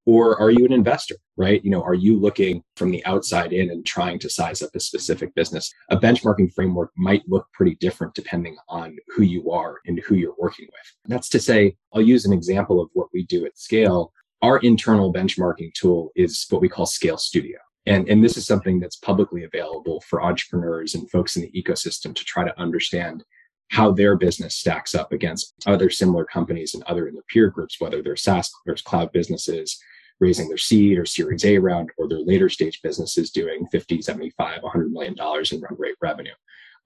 or 0.05 0.39
are 0.39 0.51
you 0.51 0.65
an 0.65 0.73
investor 0.73 1.15
right? 1.37 1.63
You 1.63 1.71
know 1.71 1.81
are 1.81 1.93
you 1.93 2.19
looking 2.19 2.63
from 2.75 2.91
the 2.91 3.03
outside 3.05 3.53
in 3.53 3.69
and 3.71 3.85
trying 3.85 4.19
to 4.19 4.29
size 4.29 4.61
up 4.61 4.75
a 4.75 4.79
specific 4.79 5.33
business? 5.35 5.73
A 5.89 5.97
benchmarking 5.97 6.53
framework 6.53 6.91
might 6.97 7.23
look 7.27 7.47
pretty 7.53 7.75
different 7.75 8.13
depending 8.13 8.55
on 8.69 8.97
who 9.07 9.23
you 9.23 9.51
are 9.51 9.77
and 9.85 9.99
who 9.99 10.15
you're 10.15 10.35
working 10.37 10.67
with. 10.67 10.93
That's 11.05 11.29
to 11.29 11.39
say 11.39 11.75
i'll 11.93 12.01
use 12.01 12.25
an 12.25 12.33
example 12.33 12.81
of 12.81 12.89
what 12.93 13.07
we 13.13 13.23
do 13.23 13.45
at 13.45 13.57
scale. 13.57 14.11
Our 14.41 14.59
internal 14.59 15.13
benchmarking 15.13 15.73
tool 15.73 16.11
is 16.15 16.45
what 16.49 16.61
we 16.61 16.67
call 16.67 16.85
scale 16.85 17.17
studio. 17.17 17.57
And, 17.85 18.07
and 18.07 18.23
this 18.23 18.37
is 18.37 18.45
something 18.45 18.79
that's 18.79 18.95
publicly 18.95 19.43
available 19.43 20.01
for 20.07 20.23
entrepreneurs 20.23 20.95
and 20.95 21.09
folks 21.09 21.35
in 21.35 21.41
the 21.41 21.51
ecosystem 21.51 22.15
to 22.15 22.23
try 22.23 22.45
to 22.45 22.59
understand 22.59 23.23
how 23.69 23.91
their 23.91 24.15
business 24.15 24.55
stacks 24.55 24.93
up 24.93 25.11
against 25.11 25.53
other 25.65 25.89
similar 25.89 26.25
companies 26.25 26.73
and 26.73 26.83
other 26.83 27.07
in 27.07 27.15
the 27.15 27.23
peer 27.27 27.49
groups, 27.49 27.79
whether 27.79 28.01
they're 28.01 28.15
SaaS 28.15 28.51
or 28.67 28.75
cloud 28.75 29.11
businesses 29.11 29.79
raising 30.19 30.47
their 30.47 30.57
seed 30.57 30.97
or 30.97 31.05
series 31.05 31.43
A 31.43 31.57
round, 31.57 31.89
or 31.97 32.07
their 32.07 32.19
later 32.19 32.49
stage 32.49 32.81
businesses 32.81 33.31
doing 33.31 33.67
50, 33.71 34.01
75, 34.01 34.61
100 34.61 34.91
million 34.91 35.15
dollars 35.15 35.51
in 35.51 35.59
run 35.59 35.75
rate 35.77 35.95
revenue. 36.01 36.33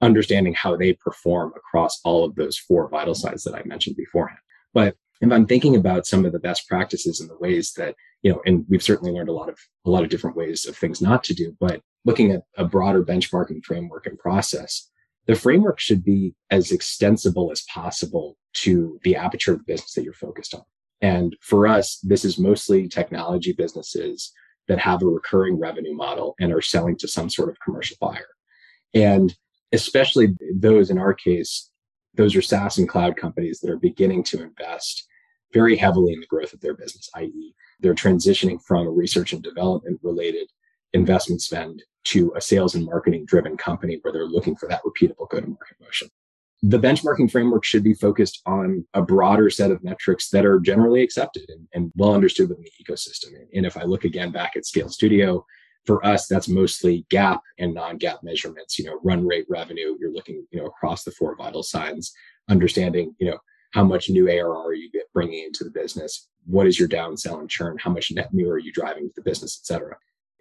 Understanding 0.02 0.54
how 0.54 0.76
they 0.76 0.94
perform 0.94 1.54
across 1.56 2.00
all 2.04 2.24
of 2.24 2.36
those 2.36 2.58
four 2.58 2.90
vital 2.90 3.16
signs 3.16 3.44
that 3.44 3.56
I 3.56 3.64
mentioned 3.66 3.96
beforehand. 3.96 4.40
But 4.74 4.96
if 5.22 5.32
I'm 5.32 5.48
thinking 5.48 5.76
about 5.76 6.06
some 6.06 6.26
of 6.26 6.32
the 6.32 6.40
best 6.40 6.68
practices 6.68 7.20
and 7.20 7.30
the 7.30 7.38
ways 7.38 7.74
that, 7.78 7.96
you 8.22 8.32
know, 8.32 8.42
and 8.46 8.66
we've 8.70 8.84
certainly 8.84 9.12
learned 9.12 9.30
a 9.30 9.34
lot 9.34 9.50
of 9.50 9.58
a 9.86 9.90
lot 9.90 10.04
of 10.04 10.10
different 10.10 10.36
ways 10.36 10.66
of 10.66 10.78
things 10.78 11.02
not 11.02 11.24
to 11.26 11.34
do, 11.34 11.56
but 11.60 11.82
looking 12.06 12.32
at 12.32 12.44
a 12.58 12.66
broader 12.66 13.04
benchmarking 13.04 13.64
framework 13.64 14.06
and 14.06 14.18
process, 14.20 14.90
the 15.28 15.36
framework 15.36 15.80
should 15.80 16.04
be 16.04 16.34
as 16.50 16.72
extensible 16.72 17.52
as 17.52 17.64
possible 17.64 18.38
to 18.54 19.00
the 19.04 19.16
aperture 19.16 19.54
of 19.54 19.60
the 19.60 19.66
business 19.66 19.94
that 19.94 20.04
you're 20.04 20.14
focused 20.14 20.54
on. 20.54 20.64
And 21.02 21.36
for 21.42 21.68
us, 21.68 22.00
this 22.02 22.26
is 22.26 22.40
mostly 22.40 22.88
technology 22.88 23.54
businesses 23.54 24.32
that 24.68 24.80
have 24.80 25.04
a 25.04 25.06
recurring 25.06 25.60
revenue 25.60 25.94
model 25.94 26.36
and 26.40 26.52
are 26.52 26.62
selling 26.62 26.98
to 26.98 27.08
some 27.08 27.30
sort 27.30 27.50
of 27.50 27.60
commercial 27.60 27.98
buyer. 28.02 28.28
And 28.94 29.36
especially 29.72 30.36
those 30.56 30.90
in 30.90 30.98
our 30.98 31.14
case, 31.14 31.70
those 32.16 32.36
are 32.36 32.42
SaaS 32.42 32.78
and 32.78 32.90
cloud 32.90 33.16
companies 33.16 33.60
that 33.60 33.70
are 33.70 33.78
beginning 33.78 34.24
to 34.26 34.42
invest 34.42 35.08
very 35.54 35.76
heavily 35.76 36.14
in 36.14 36.20
the 36.20 36.26
growth 36.28 36.54
of 36.54 36.62
their 36.62 36.74
business, 36.74 37.10
i.e., 37.16 37.54
they're 37.80 37.94
transitioning 37.94 38.62
from 38.62 38.88
a 38.88 38.92
research 38.92 39.34
and 39.34 39.44
development 39.44 40.00
related 40.04 40.50
investment 40.94 41.42
spend 41.42 41.84
to 42.06 42.34
a 42.36 42.42
sales 42.42 42.76
and 42.76 42.86
marketing 42.86 43.26
driven 43.26 43.58
company 43.58 44.00
where 44.02 44.14
they're 44.14 44.26
looking 44.26 44.56
for 44.56 44.68
that 44.70 44.82
repeatable 44.84 45.30
go 45.30 45.40
to 45.40 45.48
market 45.48 45.78
motion 45.82 46.10
the 46.64 46.80
benchmarking 46.80 47.32
framework 47.32 47.64
should 47.64 47.84
be 47.84 47.94
focused 47.94 48.42
on 48.46 48.86
a 48.94 49.02
broader 49.02 49.50
set 49.50 49.70
of 49.70 49.84
metrics 49.84 50.30
that 50.30 50.46
are 50.46 50.60
generally 50.60 51.04
accepted 51.04 51.48
and, 51.50 51.68
and, 51.74 51.92
well 51.96 52.16
understood 52.16 52.50
within 52.50 52.64
the 52.64 52.84
ecosystem. 52.84 53.30
And 53.54 53.66
if 53.66 53.78
I 53.78 53.84
look 53.84 54.06
again 54.06 54.32
back 54.32 54.56
at 54.56 54.66
Scale 54.66 54.90
Studio, 54.90 55.46
for 55.86 56.06
us, 56.06 56.28
that's 56.28 56.50
mostly 56.50 57.06
GAAP 57.10 57.40
and 57.60 57.74
non-GAAP 57.74 58.22
measurements, 58.22 58.78
you 58.78 58.86
know, 58.86 59.00
run 59.04 59.26
rate 59.26 59.46
revenue. 59.48 59.96
You're 60.00 60.12
looking, 60.12 60.46
you 60.52 60.60
know, 60.60 60.66
across 60.66 61.04
the 61.04 61.12
four 61.12 61.36
vital 61.38 61.64
signs, 61.64 62.12
understanding, 62.50 63.16
you 63.20 63.32
know, 63.32 63.38
how 63.72 63.84
much 63.84 64.10
new 64.10 64.30
ARR 64.30 64.54
are 64.54 64.74
you 64.74 64.90
bringing 65.14 65.46
into 65.46 65.64
the 65.64 65.70
business? 65.70 66.28
What 66.46 66.68
is 66.68 66.78
your 66.78 66.90
downsell 66.90 67.40
and 67.40 67.50
churn? 67.50 67.78
How 67.80 67.92
much 67.92 68.12
net 68.12 68.34
new 68.34 68.50
are 68.50 68.58
you 68.58 68.74
driving 68.74 69.08
to 69.08 69.14
the 69.16 69.22
business, 69.22 69.62
et 69.62 69.66
cetera? 69.66 69.96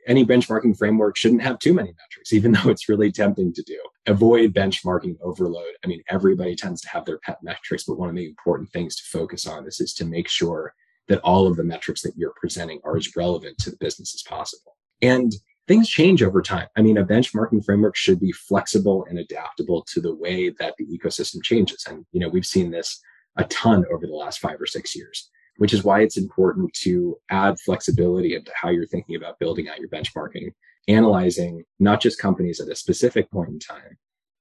Any 0.06 0.24
benchmarking 0.24 0.76
framework 0.76 1.16
shouldn't 1.16 1.42
have 1.42 1.58
too 1.58 1.74
many 1.74 1.88
metrics, 1.88 2.32
even 2.32 2.52
though 2.64 2.70
it's 2.70 2.88
really 2.88 3.12
tempting 3.12 3.52
to 3.52 3.62
do. 3.62 3.78
Avoid 4.06 4.54
benchmarking 4.54 5.16
overload. 5.22 5.74
I 5.84 5.88
mean, 5.88 6.02
everybody 6.08 6.54
tends 6.54 6.80
to 6.82 6.88
have 6.90 7.04
their 7.04 7.18
pet 7.18 7.38
metrics, 7.42 7.84
but 7.84 7.98
one 7.98 8.08
of 8.08 8.16
the 8.16 8.26
important 8.26 8.70
things 8.70 8.96
to 8.96 9.02
focus 9.04 9.46
on 9.46 9.66
is, 9.66 9.80
is 9.80 9.94
to 9.94 10.04
make 10.04 10.28
sure 10.28 10.74
that 11.08 11.20
all 11.20 11.46
of 11.46 11.56
the 11.56 11.64
metrics 11.64 12.02
that 12.02 12.16
you're 12.16 12.34
presenting 12.40 12.80
are 12.84 12.96
as 12.96 13.14
relevant 13.16 13.58
to 13.58 13.70
the 13.70 13.76
business 13.78 14.14
as 14.14 14.22
possible. 14.22 14.76
And 15.02 15.32
things 15.68 15.88
change 15.88 16.22
over 16.22 16.42
time. 16.42 16.68
I 16.76 16.82
mean, 16.82 16.98
a 16.98 17.04
benchmarking 17.04 17.64
framework 17.64 17.96
should 17.96 18.20
be 18.20 18.32
flexible 18.32 19.06
and 19.08 19.18
adaptable 19.18 19.84
to 19.92 20.00
the 20.00 20.14
way 20.14 20.50
that 20.58 20.74
the 20.78 20.86
ecosystem 20.86 21.42
changes. 21.42 21.84
And, 21.88 22.04
you 22.12 22.20
know, 22.20 22.28
we've 22.28 22.46
seen 22.46 22.70
this 22.70 23.00
a 23.36 23.44
ton 23.44 23.84
over 23.92 24.06
the 24.06 24.14
last 24.14 24.38
five 24.38 24.60
or 24.60 24.66
six 24.66 24.96
years 24.96 25.30
which 25.58 25.72
is 25.72 25.84
why 25.84 26.00
it's 26.00 26.16
important 26.16 26.72
to 26.74 27.16
add 27.30 27.58
flexibility 27.60 28.34
into 28.34 28.52
how 28.54 28.68
you're 28.68 28.86
thinking 28.86 29.16
about 29.16 29.38
building 29.38 29.68
out 29.68 29.78
your 29.78 29.88
benchmarking, 29.88 30.52
analyzing 30.88 31.64
not 31.78 32.00
just 32.00 32.18
companies 32.18 32.60
at 32.60 32.68
a 32.68 32.76
specific 32.76 33.30
point 33.30 33.50
in 33.50 33.58
time, 33.58 33.96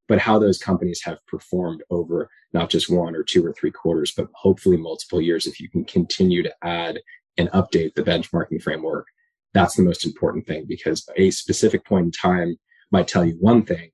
but 0.08 0.20
how 0.20 0.38
those 0.38 0.58
companies 0.58 1.02
have 1.04 1.26
performed 1.26 1.84
over 1.90 2.30
not 2.54 2.70
just 2.70 2.90
one 2.90 3.16
or 3.16 3.24
two 3.24 3.46
or 3.46 3.54
three 3.54 3.72
quarters, 3.72 4.14
but 4.16 4.28
hopefully 4.34 4.78
multiple 4.78 5.22
years. 5.22 5.48
If 5.48 5.60
you 5.60 5.70
can 5.70 5.84
continue 5.86 6.44
to 6.44 6.54
add 6.64 7.00
and 7.38 7.50
update 7.52 7.96
the 7.96 8.04
benchmarking 8.04 8.62
framework, 8.62 9.08
that's 9.54 9.76
the 9.76 9.84
most 9.84 10.06
important 10.06 10.46
thing 10.46 10.66
because 10.68 11.08
a 11.16 11.32
specific 11.32 11.86
point 11.86 12.06
in 12.06 12.12
time 12.12 12.58
might 12.92 13.08
tell 13.08 13.26
you 13.26 13.36
one 13.40 13.64
thing, 13.64 13.90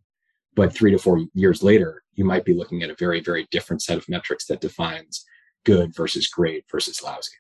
but 0.56 0.74
three 0.74 0.92
to 0.92 0.98
four 0.98 1.26
years 1.34 1.64
later, 1.64 2.04
you 2.14 2.26
might 2.26 2.46
be 2.46 2.54
looking 2.54 2.84
at 2.84 2.90
a 2.90 2.96
very, 2.96 3.22
very 3.22 3.48
different 3.52 3.82
set 3.82 3.98
of 3.98 4.10
metrics 4.10 4.46
that 4.48 4.60
defines 4.60 5.26
good 5.64 5.96
versus 5.96 6.28
great 6.28 6.66
versus 6.72 7.02
lousy. 7.04 7.34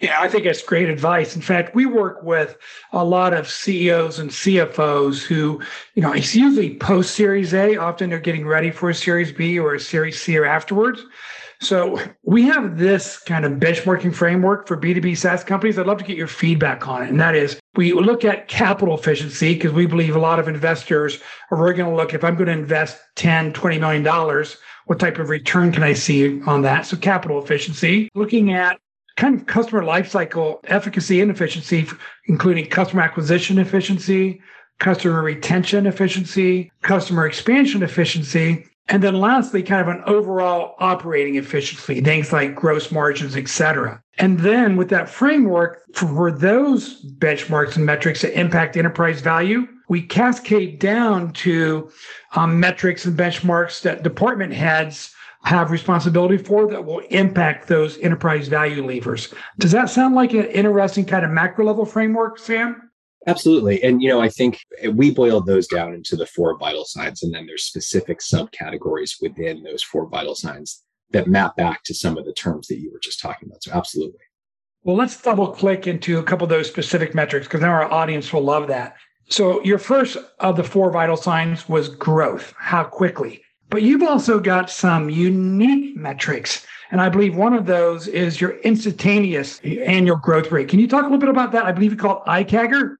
Yeah, 0.00 0.20
I 0.20 0.28
think 0.28 0.44
that's 0.44 0.62
great 0.62 0.88
advice. 0.88 1.34
In 1.34 1.42
fact, 1.42 1.74
we 1.74 1.84
work 1.84 2.22
with 2.22 2.56
a 2.92 3.04
lot 3.04 3.34
of 3.34 3.50
CEOs 3.50 4.20
and 4.20 4.30
CFOs 4.30 5.24
who, 5.24 5.60
you 5.94 6.02
know, 6.02 6.12
it's 6.12 6.36
usually 6.36 6.76
post 6.76 7.16
Series 7.16 7.52
A. 7.52 7.76
Often 7.76 8.10
they're 8.10 8.20
getting 8.20 8.46
ready 8.46 8.70
for 8.70 8.90
a 8.90 8.94
Series 8.94 9.32
B 9.32 9.58
or 9.58 9.74
a 9.74 9.80
Series 9.80 10.20
C 10.22 10.38
or 10.38 10.44
afterwards. 10.44 11.02
So 11.60 12.00
we 12.22 12.44
have 12.44 12.78
this 12.78 13.18
kind 13.18 13.44
of 13.44 13.52
benchmarking 13.54 14.14
framework 14.14 14.68
for 14.68 14.76
B2B 14.76 15.16
SaaS 15.16 15.42
companies. 15.42 15.76
I'd 15.76 15.86
love 15.86 15.98
to 15.98 16.04
get 16.04 16.16
your 16.16 16.28
feedback 16.28 16.86
on 16.86 17.02
it. 17.02 17.08
And 17.08 17.20
that 17.20 17.34
is 17.34 17.58
we 17.74 17.92
look 17.92 18.24
at 18.24 18.46
capital 18.46 18.96
efficiency 18.96 19.54
because 19.54 19.72
we 19.72 19.86
believe 19.86 20.14
a 20.14 20.20
lot 20.20 20.38
of 20.38 20.46
investors 20.46 21.20
are 21.50 21.60
really 21.60 21.74
going 21.74 21.90
to 21.90 21.96
look 21.96 22.14
if 22.14 22.22
I'm 22.22 22.36
going 22.36 22.46
to 22.46 22.52
invest 22.52 23.00
10, 23.16 23.52
20 23.52 23.78
million 23.80 24.04
dollars, 24.04 24.58
what 24.88 24.98
type 24.98 25.18
of 25.18 25.28
return 25.28 25.70
can 25.70 25.82
I 25.82 25.92
see 25.92 26.40
on 26.42 26.62
that? 26.62 26.86
So 26.86 26.96
capital 26.96 27.42
efficiency, 27.42 28.08
looking 28.14 28.52
at 28.54 28.78
kind 29.18 29.38
of 29.38 29.46
customer 29.46 29.82
lifecycle 29.82 30.60
efficacy 30.64 31.20
and 31.20 31.30
efficiency, 31.30 31.86
including 32.24 32.66
customer 32.66 33.02
acquisition 33.02 33.58
efficiency, 33.58 34.40
customer 34.78 35.22
retention 35.22 35.86
efficiency, 35.86 36.72
customer 36.80 37.26
expansion 37.26 37.82
efficiency, 37.82 38.66
and 38.88 39.02
then 39.02 39.20
lastly, 39.20 39.62
kind 39.62 39.82
of 39.82 39.94
an 39.94 40.02
overall 40.06 40.74
operating 40.78 41.36
efficiency, 41.36 42.00
things 42.00 42.32
like 42.32 42.54
gross 42.54 42.90
margins, 42.90 43.36
et 43.36 43.48
cetera. 43.48 44.02
And 44.18 44.40
then 44.40 44.76
with 44.76 44.88
that 44.90 45.08
framework, 45.08 45.84
for 45.94 46.32
those 46.32 47.04
benchmarks 47.04 47.76
and 47.76 47.86
metrics 47.86 48.22
that 48.22 48.38
impact 48.38 48.76
enterprise 48.76 49.20
value, 49.20 49.66
we 49.88 50.02
cascade 50.02 50.80
down 50.80 51.32
to 51.34 51.90
um, 52.34 52.58
metrics 52.60 53.04
and 53.04 53.16
benchmarks 53.16 53.80
that 53.82 54.02
department 54.02 54.52
heads 54.52 55.14
have 55.44 55.70
responsibility 55.70 56.36
for 56.36 56.68
that 56.68 56.84
will 56.84 56.98
impact 57.10 57.68
those 57.68 57.96
enterprise 57.98 58.48
value 58.48 58.84
levers. 58.84 59.32
Does 59.58 59.70
that 59.72 59.88
sound 59.88 60.14
like 60.14 60.32
an 60.32 60.46
interesting 60.46 61.06
kind 61.06 61.24
of 61.24 61.30
macro 61.30 61.64
level 61.64 61.86
framework, 61.86 62.38
Sam? 62.38 62.90
Absolutely. 63.26 63.82
And, 63.82 64.02
you 64.02 64.08
know, 64.08 64.20
I 64.20 64.28
think 64.28 64.60
we 64.92 65.10
boiled 65.10 65.46
those 65.46 65.66
down 65.68 65.94
into 65.94 66.16
the 66.16 66.26
four 66.26 66.58
vital 66.58 66.84
signs, 66.84 67.22
and 67.22 67.32
then 67.32 67.46
there's 67.46 67.64
specific 67.64 68.20
subcategories 68.20 69.16
within 69.20 69.62
those 69.62 69.82
four 69.82 70.08
vital 70.08 70.34
signs 70.34 70.82
that 71.10 71.26
map 71.26 71.56
back 71.56 71.82
to 71.84 71.94
some 71.94 72.18
of 72.18 72.24
the 72.24 72.32
terms 72.32 72.66
that 72.68 72.78
you 72.78 72.90
were 72.92 73.00
just 73.02 73.20
talking 73.20 73.48
about. 73.48 73.62
So, 73.62 73.72
absolutely. 73.72 74.20
Well, 74.84 74.96
let's 74.96 75.20
double 75.20 75.48
click 75.48 75.86
into 75.86 76.18
a 76.18 76.22
couple 76.22 76.44
of 76.44 76.50
those 76.50 76.68
specific 76.68 77.14
metrics 77.14 77.46
because 77.46 77.60
now 77.60 77.70
our 77.70 77.90
audience 77.90 78.32
will 78.32 78.42
love 78.44 78.68
that. 78.68 78.96
So, 79.28 79.62
your 79.62 79.78
first 79.78 80.16
of 80.40 80.56
the 80.56 80.64
four 80.64 80.90
vital 80.90 81.16
signs 81.16 81.68
was 81.68 81.88
growth. 81.88 82.54
How 82.58 82.84
quickly? 82.84 83.42
But 83.70 83.82
you've 83.82 84.02
also 84.02 84.40
got 84.40 84.70
some 84.70 85.10
unique 85.10 85.96
metrics. 85.96 86.66
And 86.90 87.00
I 87.02 87.10
believe 87.10 87.36
one 87.36 87.52
of 87.52 87.66
those 87.66 88.08
is 88.08 88.40
your 88.40 88.58
instantaneous 88.60 89.60
annual 89.60 90.16
growth 90.16 90.50
rate. 90.50 90.68
Can 90.68 90.78
you 90.78 90.88
talk 90.88 91.02
a 91.02 91.04
little 91.04 91.18
bit 91.18 91.28
about 91.28 91.52
that? 91.52 91.64
I 91.64 91.72
believe 91.72 91.90
you 91.90 91.98
call 91.98 92.22
it 92.22 92.28
ICAGR. 92.28 92.96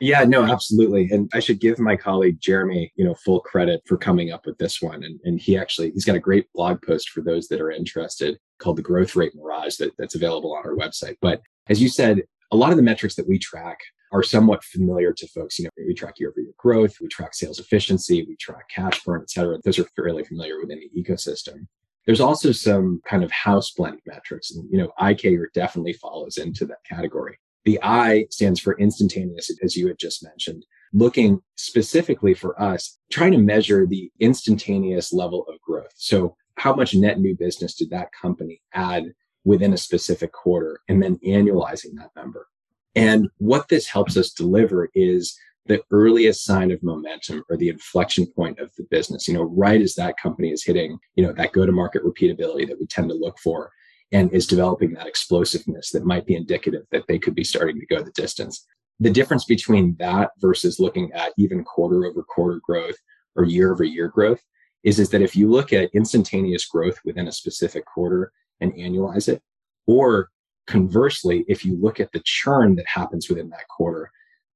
Yeah, 0.00 0.24
no, 0.24 0.42
absolutely. 0.42 1.08
And 1.12 1.30
I 1.32 1.40
should 1.40 1.60
give 1.60 1.78
my 1.78 1.96
colleague 1.96 2.38
Jeremy, 2.40 2.92
you 2.96 3.04
know, 3.04 3.14
full 3.14 3.40
credit 3.40 3.80
for 3.86 3.96
coming 3.96 4.32
up 4.32 4.44
with 4.44 4.58
this 4.58 4.82
one. 4.82 5.04
And, 5.04 5.20
and 5.24 5.40
he 5.40 5.56
actually 5.56 5.92
he's 5.92 6.04
got 6.04 6.16
a 6.16 6.20
great 6.20 6.52
blog 6.52 6.82
post 6.82 7.10
for 7.10 7.20
those 7.20 7.46
that 7.48 7.60
are 7.60 7.70
interested 7.70 8.36
called 8.58 8.76
the 8.76 8.82
growth 8.82 9.14
rate 9.14 9.34
mirage 9.34 9.76
that, 9.76 9.92
that's 9.96 10.16
available 10.16 10.54
on 10.54 10.64
our 10.64 10.74
website. 10.74 11.16
But 11.20 11.40
as 11.68 11.80
you 11.80 11.88
said, 11.88 12.22
a 12.50 12.56
lot 12.56 12.70
of 12.70 12.76
the 12.76 12.82
metrics 12.82 13.14
that 13.14 13.28
we 13.28 13.38
track 13.38 13.78
are 14.12 14.22
somewhat 14.22 14.62
familiar 14.64 15.12
to 15.12 15.28
folks. 15.28 15.58
You 15.58 15.64
know, 15.64 15.70
we 15.76 15.94
track 15.94 16.18
year 16.18 16.30
over 16.30 16.40
year 16.40 16.52
growth, 16.58 16.96
we 17.00 17.08
track 17.08 17.34
sales 17.34 17.58
efficiency, 17.58 18.24
we 18.28 18.36
track 18.36 18.68
cash 18.68 19.02
burn, 19.04 19.22
et 19.22 19.30
cetera. 19.30 19.58
Those 19.64 19.78
are 19.78 19.86
fairly 19.96 20.24
familiar 20.24 20.60
within 20.60 20.80
the 20.80 21.02
ecosystem. 21.02 21.66
There's 22.06 22.20
also 22.20 22.52
some 22.52 23.00
kind 23.06 23.24
of 23.24 23.30
house 23.30 23.70
blend 23.70 24.00
metrics. 24.06 24.50
And, 24.50 24.68
you 24.70 24.78
know, 24.78 24.92
ICAGR 25.00 25.46
definitely 25.54 25.94
follows 25.94 26.36
into 26.36 26.66
that 26.66 26.84
category. 26.88 27.38
The 27.64 27.78
I 27.82 28.26
stands 28.30 28.60
for 28.60 28.78
instantaneous, 28.78 29.50
as 29.62 29.76
you 29.76 29.88
had 29.88 29.98
just 29.98 30.22
mentioned, 30.22 30.64
looking 30.92 31.40
specifically 31.56 32.34
for 32.34 32.60
us, 32.60 32.98
trying 33.10 33.32
to 33.32 33.38
measure 33.38 33.86
the 33.86 34.10
instantaneous 34.20 35.12
level 35.12 35.44
of 35.48 35.60
growth. 35.60 35.92
So 35.96 36.36
how 36.56 36.74
much 36.74 36.94
net 36.94 37.18
new 37.18 37.34
business 37.34 37.74
did 37.74 37.90
that 37.90 38.10
company 38.12 38.60
add 38.74 39.12
within 39.44 39.72
a 39.72 39.78
specific 39.78 40.32
quarter 40.32 40.80
and 40.88 41.02
then 41.02 41.18
annualizing 41.26 41.96
that 41.96 42.10
number? 42.14 42.46
And 42.94 43.28
what 43.38 43.68
this 43.68 43.88
helps 43.88 44.16
us 44.16 44.30
deliver 44.30 44.88
is 44.94 45.36
the 45.66 45.82
earliest 45.90 46.44
sign 46.44 46.70
of 46.70 46.82
momentum 46.82 47.42
or 47.48 47.56
the 47.56 47.70
inflection 47.70 48.26
point 48.26 48.58
of 48.58 48.70
the 48.76 48.86
business, 48.90 49.26
you 49.26 49.34
know, 49.34 49.44
right 49.44 49.80
as 49.80 49.94
that 49.94 50.18
company 50.18 50.50
is 50.50 50.62
hitting, 50.62 50.98
you 51.16 51.26
know, 51.26 51.32
that 51.32 51.52
go 51.52 51.64
to 51.64 51.72
market 51.72 52.04
repeatability 52.04 52.68
that 52.68 52.78
we 52.78 52.86
tend 52.86 53.08
to 53.08 53.14
look 53.14 53.38
for 53.38 53.72
and 54.12 54.32
is 54.32 54.46
developing 54.46 54.92
that 54.92 55.06
explosiveness 55.06 55.90
that 55.90 56.04
might 56.04 56.26
be 56.26 56.36
indicative 56.36 56.82
that 56.92 57.04
they 57.08 57.18
could 57.18 57.34
be 57.34 57.44
starting 57.44 57.78
to 57.80 57.86
go 57.86 58.02
the 58.02 58.12
distance. 58.12 58.64
The 59.00 59.10
difference 59.10 59.44
between 59.44 59.96
that 59.98 60.30
versus 60.38 60.78
looking 60.78 61.10
at 61.12 61.32
even 61.36 61.64
quarter 61.64 62.04
over 62.06 62.22
quarter 62.22 62.60
growth 62.64 62.96
or 63.34 63.44
year 63.44 63.72
over 63.72 63.84
year 63.84 64.08
growth 64.08 64.40
is, 64.84 64.98
is 65.00 65.10
that 65.10 65.22
if 65.22 65.34
you 65.34 65.50
look 65.50 65.72
at 65.72 65.90
instantaneous 65.94 66.66
growth 66.66 66.98
within 67.04 67.26
a 67.26 67.32
specific 67.32 67.84
quarter 67.86 68.30
and 68.60 68.72
annualize 68.74 69.28
it, 69.28 69.42
or 69.86 70.30
conversely, 70.66 71.44
if 71.48 71.64
you 71.64 71.76
look 71.80 72.00
at 72.00 72.12
the 72.12 72.22
churn 72.24 72.76
that 72.76 72.86
happens 72.86 73.28
within 73.28 73.48
that 73.50 73.68
quarter, 73.68 74.10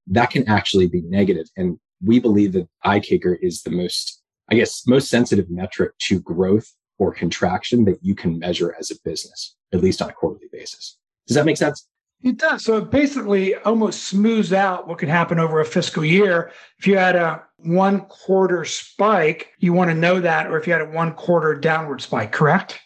that 0.06 0.30
can 0.30 0.48
actually 0.48 0.86
be 0.86 1.02
negative. 1.02 1.46
And 1.56 1.78
we 2.02 2.18
believe 2.20 2.52
that 2.52 2.68
ICAGR 2.84 3.38
is 3.42 3.62
the 3.62 3.70
most, 3.70 4.22
I 4.50 4.54
guess, 4.54 4.86
most 4.86 5.10
sensitive 5.10 5.50
metric 5.50 5.92
to 6.02 6.20
growth 6.20 6.72
or 6.98 7.12
contraction 7.12 7.84
that 7.84 7.98
you 8.02 8.14
can 8.14 8.38
measure 8.38 8.74
as 8.78 8.90
a 8.90 8.94
business, 9.04 9.56
at 9.72 9.80
least 9.80 10.02
on 10.02 10.10
a 10.10 10.12
quarterly 10.12 10.48
basis. 10.52 10.98
Does 11.26 11.36
that 11.36 11.46
make 11.46 11.56
sense? 11.56 11.86
It 12.22 12.38
does. 12.38 12.64
So 12.64 12.78
it 12.78 12.90
basically 12.90 13.54
almost 13.56 14.04
smooths 14.04 14.52
out 14.52 14.88
what 14.88 14.98
could 14.98 15.08
happen 15.08 15.38
over 15.38 15.60
a 15.60 15.64
fiscal 15.64 16.04
year. 16.04 16.50
If 16.78 16.86
you 16.86 16.96
had 16.96 17.14
a 17.14 17.44
one 17.58 18.00
quarter 18.06 18.64
spike, 18.64 19.52
you 19.58 19.72
want 19.72 19.90
to 19.90 19.94
know 19.94 20.20
that, 20.20 20.48
or 20.48 20.58
if 20.58 20.66
you 20.66 20.72
had 20.72 20.82
a 20.82 20.90
one 20.90 21.14
quarter 21.14 21.54
downward 21.54 22.02
spike, 22.02 22.32
correct? 22.32 22.80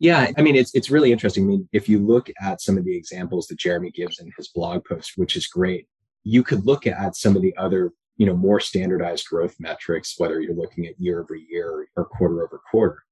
Yeah, 0.00 0.32
I 0.36 0.42
mean 0.42 0.56
it's 0.56 0.74
it's 0.74 0.90
really 0.90 1.12
interesting. 1.12 1.44
I 1.44 1.46
mean, 1.46 1.68
if 1.72 1.88
you 1.88 2.00
look 2.00 2.28
at 2.42 2.60
some 2.60 2.76
of 2.76 2.84
the 2.84 2.96
examples 2.96 3.46
that 3.46 3.58
Jeremy 3.58 3.92
gives 3.92 4.18
in 4.18 4.30
his 4.36 4.48
blog 4.48 4.84
post, 4.84 5.12
which 5.16 5.36
is 5.36 5.46
great, 5.46 5.86
you 6.24 6.42
could 6.42 6.66
look 6.66 6.86
at 6.86 7.14
some 7.14 7.36
of 7.36 7.42
the 7.42 7.56
other, 7.56 7.92
you 8.16 8.26
know, 8.26 8.36
more 8.36 8.58
standardized 8.58 9.26
growth 9.28 9.54
metrics, 9.60 10.18
whether 10.18 10.40
you're 10.40 10.54
looking 10.54 10.86
at 10.86 10.98
year 10.98 11.20
over 11.20 11.36
year 11.36 11.86
or 11.96 12.04
quarter 12.06 12.42
over 12.44 12.60
quarter. 12.70 13.04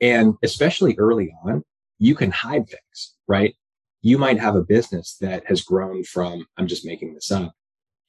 And 0.00 0.34
especially 0.42 0.96
early 0.98 1.34
on, 1.44 1.62
you 1.98 2.14
can 2.14 2.30
hide 2.30 2.68
things, 2.68 3.14
right? 3.26 3.54
You 4.02 4.18
might 4.18 4.38
have 4.38 4.56
a 4.56 4.62
business 4.62 5.16
that 5.20 5.44
has 5.46 5.62
grown 5.62 6.04
from, 6.04 6.46
I'm 6.56 6.66
just 6.66 6.84
making 6.84 7.14
this 7.14 7.30
up, 7.30 7.52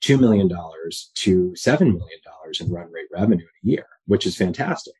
$2 0.03 0.19
million 0.19 0.49
to 0.49 1.53
$7 1.57 1.79
million 1.79 2.19
in 2.59 2.71
run 2.71 2.91
rate 2.91 3.07
revenue 3.11 3.45
in 3.63 3.69
a 3.69 3.71
year, 3.71 3.87
which 4.05 4.25
is 4.25 4.35
fantastic. 4.35 4.93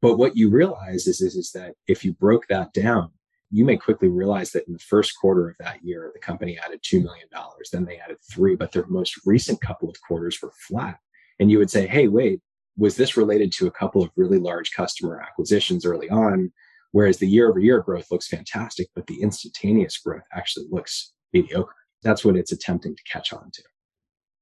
But 0.00 0.18
what 0.18 0.36
you 0.36 0.50
realize 0.50 1.06
is, 1.06 1.20
is, 1.20 1.34
is 1.34 1.50
that 1.52 1.74
if 1.86 2.04
you 2.04 2.12
broke 2.12 2.46
that 2.48 2.72
down, 2.72 3.10
you 3.50 3.64
may 3.64 3.76
quickly 3.76 4.08
realize 4.08 4.52
that 4.52 4.66
in 4.66 4.74
the 4.74 4.78
first 4.78 5.18
quarter 5.18 5.48
of 5.48 5.56
that 5.58 5.82
year, 5.82 6.10
the 6.12 6.20
company 6.20 6.58
added 6.58 6.82
$2 6.82 7.02
million, 7.02 7.28
then 7.72 7.84
they 7.84 7.98
added 7.98 8.18
three, 8.30 8.54
but 8.54 8.72
their 8.72 8.86
most 8.86 9.18
recent 9.24 9.60
couple 9.60 9.88
of 9.88 10.00
quarters 10.06 10.40
were 10.42 10.52
flat. 10.68 10.98
And 11.40 11.50
you 11.50 11.58
would 11.58 11.70
say, 11.70 11.86
Hey, 11.86 12.08
wait, 12.08 12.40
was 12.78 12.96
this 12.96 13.16
related 13.16 13.52
to 13.52 13.66
a 13.66 13.72
couple 13.72 14.02
of 14.02 14.10
really 14.16 14.38
large 14.38 14.72
customer 14.72 15.20
acquisitions 15.20 15.84
early 15.84 16.08
on? 16.08 16.52
Whereas 16.92 17.18
the 17.18 17.28
year 17.28 17.50
over 17.50 17.58
year 17.58 17.82
growth 17.82 18.06
looks 18.10 18.28
fantastic, 18.28 18.88
but 18.94 19.06
the 19.06 19.20
instantaneous 19.20 19.98
growth 19.98 20.22
actually 20.32 20.66
looks 20.70 21.12
mediocre. 21.32 21.74
That's 22.02 22.24
what 22.24 22.36
it's 22.36 22.52
attempting 22.52 22.96
to 22.96 23.02
catch 23.10 23.32
on 23.32 23.50
to. 23.52 23.62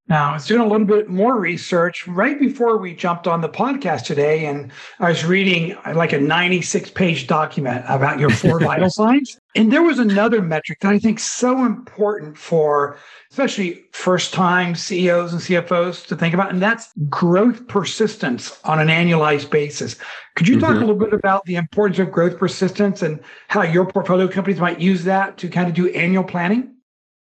Now, 0.08 0.30
I 0.30 0.34
was 0.34 0.46
doing 0.46 0.60
a 0.60 0.66
little 0.66 0.86
bit 0.86 1.08
more 1.08 1.40
research 1.40 2.06
right 2.06 2.38
before 2.38 2.78
we 2.78 2.94
jumped 2.94 3.26
on 3.26 3.40
the 3.40 3.48
podcast 3.48 4.04
today, 4.04 4.46
and 4.46 4.70
I 5.00 5.08
was 5.08 5.24
reading 5.24 5.76
like 5.94 6.12
a 6.12 6.20
96 6.20 6.90
page 6.90 7.26
document 7.26 7.84
about 7.88 8.20
your 8.20 8.30
four 8.30 8.60
vital 8.60 8.88
signs. 8.88 9.40
And 9.56 9.72
there 9.72 9.82
was 9.82 9.98
another 9.98 10.40
metric 10.40 10.78
that 10.80 10.92
I 10.92 11.00
think 11.00 11.18
so 11.18 11.64
important 11.64 12.38
for 12.38 12.98
especially 13.32 13.84
first 13.92 14.32
time 14.32 14.76
CEOs 14.76 15.32
and 15.32 15.42
CFOs 15.42 16.06
to 16.06 16.14
think 16.14 16.34
about, 16.34 16.52
and 16.52 16.62
that's 16.62 16.92
growth 17.08 17.66
persistence 17.66 18.60
on 18.62 18.78
an 18.78 18.88
annualized 18.88 19.50
basis. 19.50 19.96
Could 20.36 20.46
you 20.46 20.60
talk 20.60 20.70
mm-hmm. 20.70 20.76
a 20.84 20.86
little 20.86 20.94
bit 20.94 21.14
about 21.14 21.44
the 21.46 21.56
importance 21.56 21.98
of 21.98 22.12
growth 22.12 22.38
persistence 22.38 23.02
and 23.02 23.18
how 23.48 23.62
your 23.62 23.86
portfolio 23.86 24.28
companies 24.28 24.60
might 24.60 24.80
use 24.80 25.02
that 25.04 25.36
to 25.38 25.48
kind 25.48 25.68
of 25.68 25.74
do 25.74 25.88
annual 25.88 26.22
planning? 26.22 26.75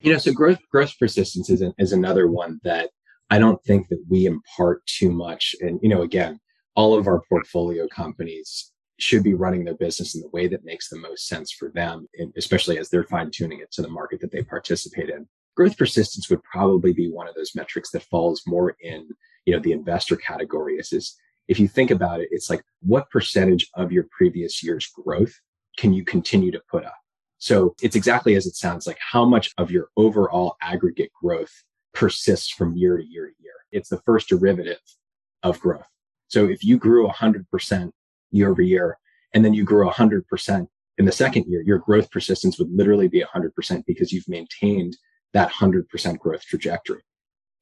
You 0.00 0.12
know, 0.12 0.19
so 0.19 0.33
growth 0.33 0.59
growth 0.71 0.92
persistence 0.99 1.50
is, 1.50 1.62
is 1.78 1.92
another 1.92 2.28
one 2.28 2.61
that 2.64 2.90
I 3.30 3.38
don't 3.38 3.62
think 3.64 3.88
that 3.88 4.02
we 4.09 4.26
impart 4.26 4.85
too 4.87 5.11
much. 5.11 5.54
And, 5.61 5.78
you 5.83 5.88
know, 5.88 6.02
again, 6.02 6.40
all 6.75 6.95
of 6.99 7.07
our 7.07 7.23
portfolio 7.28 7.87
companies 7.88 8.73
should 8.99 9.23
be 9.23 9.35
running 9.35 9.64
their 9.64 9.76
business 9.76 10.14
in 10.14 10.21
the 10.21 10.28
way 10.30 10.47
that 10.49 10.64
makes 10.64 10.88
the 10.88 10.99
most 10.99 11.26
sense 11.26 11.52
for 11.52 11.71
them, 11.71 12.07
especially 12.37 12.78
as 12.78 12.90
they're 12.90 13.04
fine 13.04 13.30
tuning 13.30 13.61
it 13.61 13.71
to 13.73 13.83
the 13.83 13.88
market 13.88 14.21
that 14.21 14.33
they 14.33 14.42
participate 14.42 15.09
in. 15.09 15.26
Growth 15.57 15.76
persistence 15.76 16.28
would 16.30 16.42
probably 16.45 16.92
be 16.92 17.11
one 17.11 17.28
of 17.28 17.34
those 17.34 17.54
metrics 17.54 17.91
that 17.91 18.02
falls 18.04 18.43
more 18.47 18.76
in, 18.80 19.08
you 19.47 19.54
know, 19.54 19.60
the 19.60 19.73
investor 19.73 20.17
category 20.17 20.76
is 20.76 21.17
if 21.49 21.58
you 21.58 21.67
think 21.67 21.91
about 21.91 22.21
it, 22.21 22.28
it's 22.30 22.49
like 22.49 22.63
what 22.80 23.10
percentage 23.10 23.69
of 23.75 23.91
your 23.91 24.06
previous 24.17 24.63
year's 24.63 24.86
growth 24.86 25.34
can 25.76 25.93
you 25.93 26.04
continue 26.04 26.50
to 26.52 26.63
put 26.71 26.84
up? 26.84 26.95
So 27.41 27.75
it's 27.83 27.97
exactly 27.97 28.35
as 28.35 28.47
it 28.47 28.55
sounds 28.55 28.87
like 28.87 28.99
how 29.00 29.25
much 29.25 29.53
of 29.57 29.71
your 29.71 29.89
overall 29.97 30.57
aggregate 30.61 31.11
growth 31.21 31.65
persists 31.95 32.50
from 32.50 32.76
year 32.76 32.99
to 32.99 33.05
year 33.05 33.26
to 33.26 33.43
year. 33.43 33.55
It's 33.73 33.89
the 33.89 34.03
first 34.05 34.29
derivative 34.29 34.81
of 35.43 35.59
growth. 35.59 35.89
So 36.29 36.47
if 36.47 36.63
you 36.63 36.76
grew 36.76 37.09
100% 37.09 37.91
year 38.31 38.50
over 38.50 38.63
year, 38.63 38.99
and 39.33 39.43
then 39.43 39.55
you 39.55 39.65
grew 39.65 39.89
100% 39.89 40.67
in 40.99 41.05
the 41.07 41.13
second 41.13 41.47
year, 41.49 41.63
your 41.63 41.79
growth 41.79 42.11
persistence 42.11 42.59
would 42.59 42.71
literally 42.71 43.09
be 43.09 43.23
100% 43.23 43.87
because 43.87 44.13
you've 44.13 44.29
maintained 44.29 44.99
that 45.33 45.50
100% 45.50 46.19
growth 46.19 46.43
trajectory. 46.43 47.00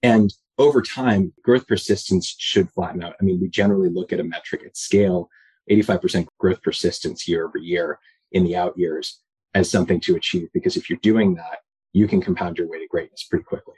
And 0.02 0.34
over 0.58 0.82
time, 0.82 1.32
growth 1.44 1.68
persistence 1.68 2.34
should 2.36 2.68
flatten 2.72 3.04
out. 3.04 3.14
I 3.20 3.24
mean, 3.24 3.40
we 3.40 3.48
generally 3.48 3.90
look 3.90 4.12
at 4.12 4.18
a 4.18 4.24
metric 4.24 4.62
at 4.66 4.76
scale, 4.76 5.28
85% 5.70 6.26
growth 6.38 6.62
persistence 6.62 7.28
year 7.28 7.46
over 7.46 7.58
year 7.58 8.00
in 8.32 8.42
the 8.42 8.56
out 8.56 8.76
years 8.76 9.20
as 9.54 9.70
something 9.70 10.00
to 10.00 10.16
achieve. 10.16 10.48
Because 10.52 10.76
if 10.76 10.88
you're 10.88 10.98
doing 11.02 11.34
that, 11.34 11.58
you 11.92 12.06
can 12.06 12.20
compound 12.20 12.58
your 12.58 12.68
way 12.68 12.78
to 12.78 12.86
greatness 12.88 13.24
pretty 13.24 13.44
quickly. 13.44 13.74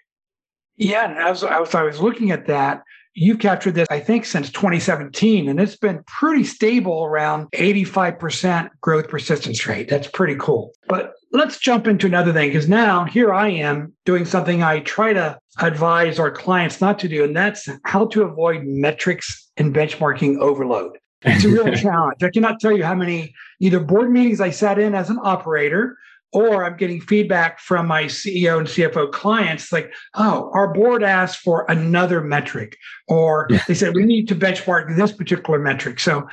Yeah, 0.76 1.10
and 1.10 1.18
as, 1.18 1.44
as 1.44 1.74
I 1.74 1.82
was 1.82 2.00
looking 2.00 2.30
at 2.30 2.46
that, 2.46 2.82
you've 3.14 3.38
captured 3.38 3.74
this, 3.74 3.88
I 3.90 4.00
think, 4.00 4.24
since 4.24 4.50
2017, 4.50 5.48
and 5.48 5.60
it's 5.60 5.76
been 5.76 6.02
pretty 6.06 6.44
stable 6.44 7.04
around 7.04 7.48
85% 7.52 8.70
growth 8.80 9.08
persistence 9.08 9.66
rate. 9.66 9.88
That's 9.88 10.08
pretty 10.08 10.36
cool. 10.36 10.72
But 10.88 11.12
let's 11.32 11.58
jump 11.58 11.86
into 11.86 12.06
another 12.06 12.32
thing 12.32 12.48
because 12.48 12.68
now 12.68 13.04
here 13.04 13.32
I 13.32 13.48
am 13.48 13.92
doing 14.04 14.24
something 14.24 14.62
I 14.62 14.80
try 14.80 15.12
to 15.12 15.38
advise 15.60 16.18
our 16.18 16.30
clients 16.30 16.80
not 16.80 16.98
to 17.00 17.08
do, 17.08 17.24
and 17.24 17.36
that's 17.36 17.68
how 17.84 18.06
to 18.06 18.22
avoid 18.22 18.64
metrics 18.64 19.50
and 19.56 19.74
benchmarking 19.74 20.38
overload. 20.38 20.98
It's 21.22 21.44
a 21.44 21.48
real 21.48 21.74
challenge. 21.74 22.22
I 22.22 22.30
cannot 22.30 22.60
tell 22.60 22.76
you 22.76 22.84
how 22.84 22.94
many 22.94 23.34
either 23.60 23.80
board 23.80 24.10
meetings 24.10 24.40
I 24.40 24.50
sat 24.50 24.78
in 24.78 24.94
as 24.94 25.10
an 25.10 25.18
operator 25.22 25.96
or 26.32 26.64
I'm 26.64 26.76
getting 26.76 27.00
feedback 27.00 27.58
from 27.58 27.86
my 27.86 28.04
CEO 28.04 28.58
and 28.58 28.66
CFO 28.66 29.10
clients 29.10 29.72
like, 29.72 29.92
oh, 30.14 30.50
our 30.54 30.72
board 30.72 31.02
asked 31.02 31.40
for 31.40 31.66
another 31.68 32.20
metric, 32.20 32.76
or 33.08 33.48
they 33.66 33.74
said 33.74 33.94
we 33.94 34.04
need 34.04 34.28
to 34.28 34.36
benchmark 34.36 34.96
this 34.96 35.12
particular 35.12 35.58
metric. 35.58 35.98
So, 35.98 36.28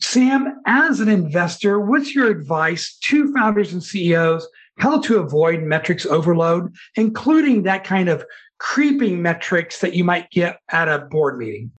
Sam, 0.00 0.60
as 0.66 1.00
an 1.00 1.08
investor, 1.08 1.80
what's 1.80 2.14
your 2.14 2.30
advice 2.30 2.96
to 3.04 3.32
founders 3.32 3.72
and 3.72 3.82
CEOs 3.82 4.48
how 4.78 5.00
to 5.00 5.18
avoid 5.18 5.62
metrics 5.62 6.06
overload, 6.06 6.72
including 6.94 7.64
that 7.64 7.82
kind 7.82 8.08
of 8.08 8.24
creeping 8.58 9.20
metrics 9.22 9.80
that 9.80 9.94
you 9.94 10.04
might 10.04 10.30
get 10.30 10.60
at 10.70 10.88
a 10.88 11.00
board 11.00 11.38
meeting? 11.38 11.72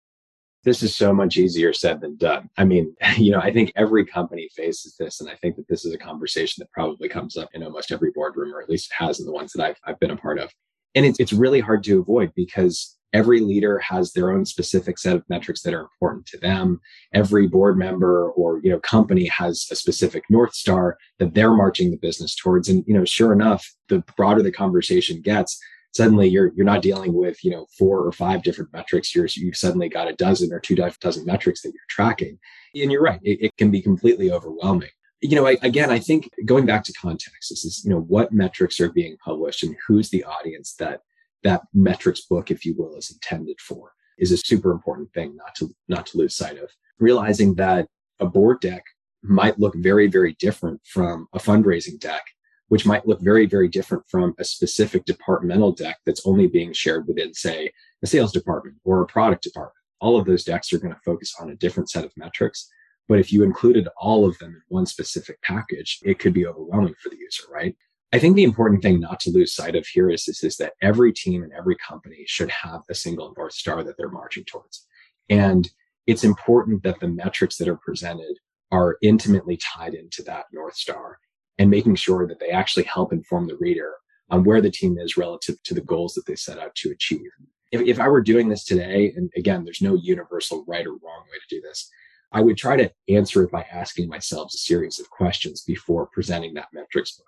This 0.64 0.82
is 0.82 0.94
so 0.94 1.12
much 1.12 1.36
easier 1.36 1.72
said 1.72 2.00
than 2.00 2.16
done. 2.16 2.50
I 2.56 2.64
mean, 2.64 2.94
you 3.16 3.32
know, 3.32 3.40
I 3.40 3.52
think 3.52 3.72
every 3.76 4.04
company 4.04 4.48
faces 4.54 4.96
this. 4.98 5.20
And 5.20 5.30
I 5.30 5.34
think 5.36 5.56
that 5.56 5.68
this 5.68 5.84
is 5.84 5.94
a 5.94 5.98
conversation 5.98 6.60
that 6.60 6.72
probably 6.72 7.08
comes 7.08 7.36
up 7.36 7.48
in 7.54 7.62
almost 7.62 7.92
every 7.92 8.10
boardroom, 8.10 8.54
or 8.54 8.60
at 8.60 8.68
least 8.68 8.90
it 8.90 9.02
has 9.02 9.20
in 9.20 9.26
the 9.26 9.32
ones 9.32 9.52
that 9.52 9.64
I've, 9.64 9.76
I've 9.84 10.00
been 10.00 10.10
a 10.10 10.16
part 10.16 10.38
of. 10.38 10.50
And 10.94 11.06
it's, 11.06 11.20
it's 11.20 11.32
really 11.32 11.60
hard 11.60 11.84
to 11.84 12.00
avoid 12.00 12.32
because 12.34 12.96
every 13.12 13.40
leader 13.40 13.78
has 13.78 14.12
their 14.12 14.30
own 14.30 14.44
specific 14.44 14.98
set 14.98 15.16
of 15.16 15.24
metrics 15.28 15.62
that 15.62 15.74
are 15.74 15.80
important 15.80 16.26
to 16.26 16.38
them. 16.38 16.80
Every 17.12 17.46
board 17.46 17.76
member 17.76 18.30
or, 18.30 18.60
you 18.62 18.70
know, 18.70 18.78
company 18.80 19.26
has 19.26 19.66
a 19.70 19.76
specific 19.76 20.24
North 20.30 20.54
Star 20.54 20.96
that 21.18 21.34
they're 21.34 21.54
marching 21.54 21.90
the 21.90 21.96
business 21.96 22.34
towards. 22.34 22.68
And, 22.68 22.84
you 22.86 22.94
know, 22.94 23.04
sure 23.04 23.32
enough, 23.32 23.72
the 23.88 24.04
broader 24.16 24.42
the 24.42 24.52
conversation 24.52 25.20
gets, 25.20 25.60
suddenly 25.92 26.28
you're 26.28 26.52
you're 26.54 26.66
not 26.66 26.82
dealing 26.82 27.12
with 27.12 27.42
you 27.44 27.50
know 27.50 27.66
four 27.76 28.00
or 28.00 28.12
five 28.12 28.42
different 28.42 28.72
metrics. 28.72 29.14
You're 29.14 29.28
you've 29.34 29.56
suddenly 29.56 29.88
got 29.88 30.08
a 30.08 30.14
dozen 30.14 30.52
or 30.52 30.60
two 30.60 30.76
dozen 30.76 31.24
metrics 31.24 31.62
that 31.62 31.72
you're 31.72 31.82
tracking. 31.88 32.38
And 32.74 32.92
you're 32.92 33.02
right 33.02 33.20
it, 33.22 33.38
it 33.42 33.56
can 33.56 33.70
be 33.70 33.82
completely 33.82 34.30
overwhelming. 34.30 34.90
You 35.20 35.36
know 35.36 35.46
I, 35.46 35.58
again 35.62 35.90
i 35.90 35.98
think 35.98 36.30
going 36.46 36.64
back 36.64 36.82
to 36.84 36.94
context 36.94 37.50
this 37.50 37.62
is 37.62 37.82
you 37.84 37.90
know 37.90 38.00
what 38.00 38.32
metrics 38.32 38.80
are 38.80 38.90
being 38.90 39.18
published 39.22 39.62
and 39.62 39.76
who's 39.86 40.08
the 40.08 40.24
audience 40.24 40.74
that 40.76 41.02
that 41.42 41.62
metrics 41.74 42.22
book 42.22 42.50
if 42.50 42.64
you 42.64 42.74
will 42.74 42.96
is 42.96 43.10
intended 43.10 43.60
for 43.60 43.92
is 44.20 44.30
a 44.30 44.36
super 44.36 44.70
important 44.70 45.12
thing 45.12 45.34
not 45.36 45.54
to 45.56 45.74
not 45.88 46.06
to 46.06 46.18
lose 46.18 46.36
sight 46.36 46.58
of. 46.58 46.70
Realizing 46.98 47.54
that 47.54 47.88
a 48.20 48.26
board 48.26 48.60
deck 48.60 48.84
might 49.22 49.58
look 49.58 49.74
very 49.76 50.06
very 50.06 50.36
different 50.38 50.80
from 50.84 51.26
a 51.32 51.38
fundraising 51.38 51.98
deck 51.98 52.22
which 52.70 52.86
might 52.86 53.06
look 53.06 53.20
very, 53.20 53.46
very 53.46 53.66
different 53.66 54.04
from 54.08 54.32
a 54.38 54.44
specific 54.44 55.04
departmental 55.04 55.72
deck 55.72 55.98
that's 56.06 56.24
only 56.24 56.46
being 56.46 56.72
shared 56.72 57.04
within, 57.08 57.34
say, 57.34 57.68
a 58.04 58.06
sales 58.06 58.30
department 58.30 58.76
or 58.84 59.02
a 59.02 59.06
product 59.06 59.42
department. 59.42 59.74
All 60.00 60.16
of 60.16 60.24
those 60.24 60.44
decks 60.44 60.72
are 60.72 60.78
going 60.78 60.94
to 60.94 61.00
focus 61.04 61.34
on 61.40 61.50
a 61.50 61.56
different 61.56 61.90
set 61.90 62.04
of 62.04 62.12
metrics. 62.16 62.70
But 63.08 63.18
if 63.18 63.32
you 63.32 63.42
included 63.42 63.88
all 63.96 64.24
of 64.24 64.38
them 64.38 64.50
in 64.50 64.62
one 64.68 64.86
specific 64.86 65.42
package, 65.42 65.98
it 66.04 66.20
could 66.20 66.32
be 66.32 66.46
overwhelming 66.46 66.94
for 67.02 67.08
the 67.08 67.18
user, 67.18 67.42
right? 67.52 67.74
I 68.12 68.20
think 68.20 68.36
the 68.36 68.44
important 68.44 68.82
thing 68.82 69.00
not 69.00 69.18
to 69.20 69.30
lose 69.30 69.52
sight 69.52 69.74
of 69.74 69.84
here 69.84 70.08
is, 70.08 70.28
is, 70.28 70.44
is 70.44 70.56
that 70.58 70.74
every 70.80 71.12
team 71.12 71.42
and 71.42 71.52
every 71.52 71.76
company 71.76 72.22
should 72.26 72.52
have 72.52 72.82
a 72.88 72.94
single 72.94 73.34
North 73.36 73.54
Star 73.54 73.82
that 73.82 73.96
they're 73.98 74.10
marching 74.10 74.44
towards. 74.44 74.86
And 75.28 75.68
it's 76.06 76.22
important 76.22 76.84
that 76.84 77.00
the 77.00 77.08
metrics 77.08 77.56
that 77.56 77.68
are 77.68 77.80
presented 77.84 78.38
are 78.70 78.96
intimately 79.02 79.56
tied 79.56 79.94
into 79.94 80.22
that 80.22 80.44
North 80.52 80.76
Star 80.76 81.18
and 81.60 81.68
making 81.68 81.94
sure 81.94 82.26
that 82.26 82.40
they 82.40 82.48
actually 82.48 82.84
help 82.84 83.12
inform 83.12 83.46
the 83.46 83.56
reader 83.58 83.92
on 84.30 84.44
where 84.44 84.62
the 84.62 84.70
team 84.70 84.96
is 84.98 85.18
relative 85.18 85.62
to 85.62 85.74
the 85.74 85.82
goals 85.82 86.14
that 86.14 86.24
they 86.26 86.34
set 86.34 86.58
out 86.58 86.74
to 86.74 86.90
achieve. 86.90 87.28
If, 87.70 87.82
if 87.82 88.00
I 88.00 88.08
were 88.08 88.22
doing 88.22 88.48
this 88.48 88.64
today, 88.64 89.12
and 89.14 89.30
again, 89.36 89.62
there's 89.62 89.82
no 89.82 89.94
universal 89.94 90.64
right 90.66 90.86
or 90.86 90.92
wrong 90.92 91.24
way 91.30 91.38
to 91.38 91.54
do 91.54 91.60
this, 91.60 91.90
I 92.32 92.40
would 92.40 92.56
try 92.56 92.76
to 92.76 92.90
answer 93.10 93.42
it 93.42 93.50
by 93.50 93.66
asking 93.70 94.08
myself 94.08 94.52
a 94.54 94.56
series 94.56 94.98
of 94.98 95.10
questions 95.10 95.62
before 95.62 96.08
presenting 96.14 96.54
that 96.54 96.68
metrics 96.72 97.12
book. 97.12 97.26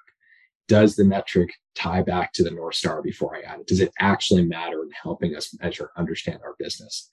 Does 0.67 0.97
the 0.97 1.05
metric 1.05 1.51
tie 1.75 2.03
back 2.03 2.33
to 2.33 2.43
the 2.43 2.53
North 2.53 2.77
Star 2.77 3.03
before 3.03 3.37
I 3.37 3.43
add 3.43 3.61
it? 3.61 3.67
Does 3.67 3.81
it 3.81 3.93
actually 4.01 4.47
matter 4.47 4.83
in 4.83 4.91
helping 5.03 5.37
us 5.37 5.55
measure, 5.61 5.91
understand 5.99 6.39
our 6.43 6.57
business? 6.59 7.11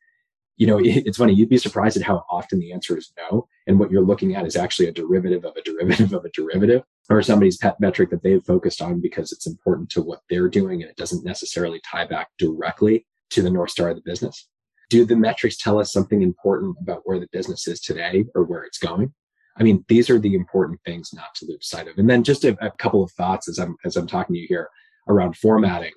You 0.59 0.67
know, 0.67 0.79
it's 0.83 1.17
funny, 1.17 1.33
you'd 1.33 1.49
be 1.49 1.57
surprised 1.57 1.97
at 1.97 2.03
how 2.03 2.23
often 2.29 2.59
the 2.59 2.71
answer 2.71 2.95
is 2.95 3.11
no. 3.17 3.47
And 3.65 3.79
what 3.79 3.89
you're 3.89 4.05
looking 4.05 4.35
at 4.35 4.45
is 4.45 4.55
actually 4.55 4.89
a 4.89 4.91
derivative 4.91 5.43
of 5.43 5.55
a 5.55 5.63
derivative 5.63 6.13
of 6.13 6.23
a 6.23 6.29
derivative 6.29 6.83
or 7.09 7.23
somebody's 7.23 7.57
pet 7.57 7.79
metric 7.79 8.11
that 8.11 8.21
they've 8.21 8.43
focused 8.43 8.81
on 8.81 9.01
because 9.01 9.31
it's 9.31 9.47
important 9.47 9.89
to 9.91 10.03
what 10.03 10.19
they're 10.29 10.49
doing 10.49 10.83
and 10.83 10.91
it 10.91 10.97
doesn't 10.97 11.25
necessarily 11.25 11.81
tie 11.89 12.05
back 12.05 12.27
directly 12.37 13.07
to 13.31 13.41
the 13.41 13.49
North 13.49 13.71
Star 13.71 13.89
of 13.89 13.95
the 13.95 14.03
business 14.05 14.47
do 14.89 15.05
the 15.05 15.15
metrics 15.15 15.57
tell 15.57 15.79
us 15.79 15.93
something 15.93 16.21
important 16.21 16.75
about 16.81 17.01
where 17.05 17.19
the 17.19 17.29
business 17.31 17.67
is 17.67 17.79
today 17.79 18.25
or 18.35 18.43
where 18.43 18.63
it's 18.63 18.79
going? 18.79 19.13
I 19.57 19.63
mean, 19.63 19.85
these 19.87 20.09
are 20.09 20.19
the 20.19 20.35
important 20.35 20.79
things 20.85 21.11
not 21.13 21.35
to 21.35 21.45
lose 21.45 21.69
sight 21.69 21.87
of. 21.87 21.97
And 21.97 22.09
then 22.09 22.23
just 22.23 22.43
a, 22.43 22.57
a 22.65 22.71
couple 22.71 23.03
of 23.03 23.11
thoughts 23.11 23.47
as 23.47 23.59
I'm 23.59 23.75
as 23.85 23.95
I'm 23.95 24.07
talking 24.07 24.33
to 24.33 24.39
you 24.39 24.47
here 24.47 24.69
around 25.07 25.37
formatting. 25.37 25.91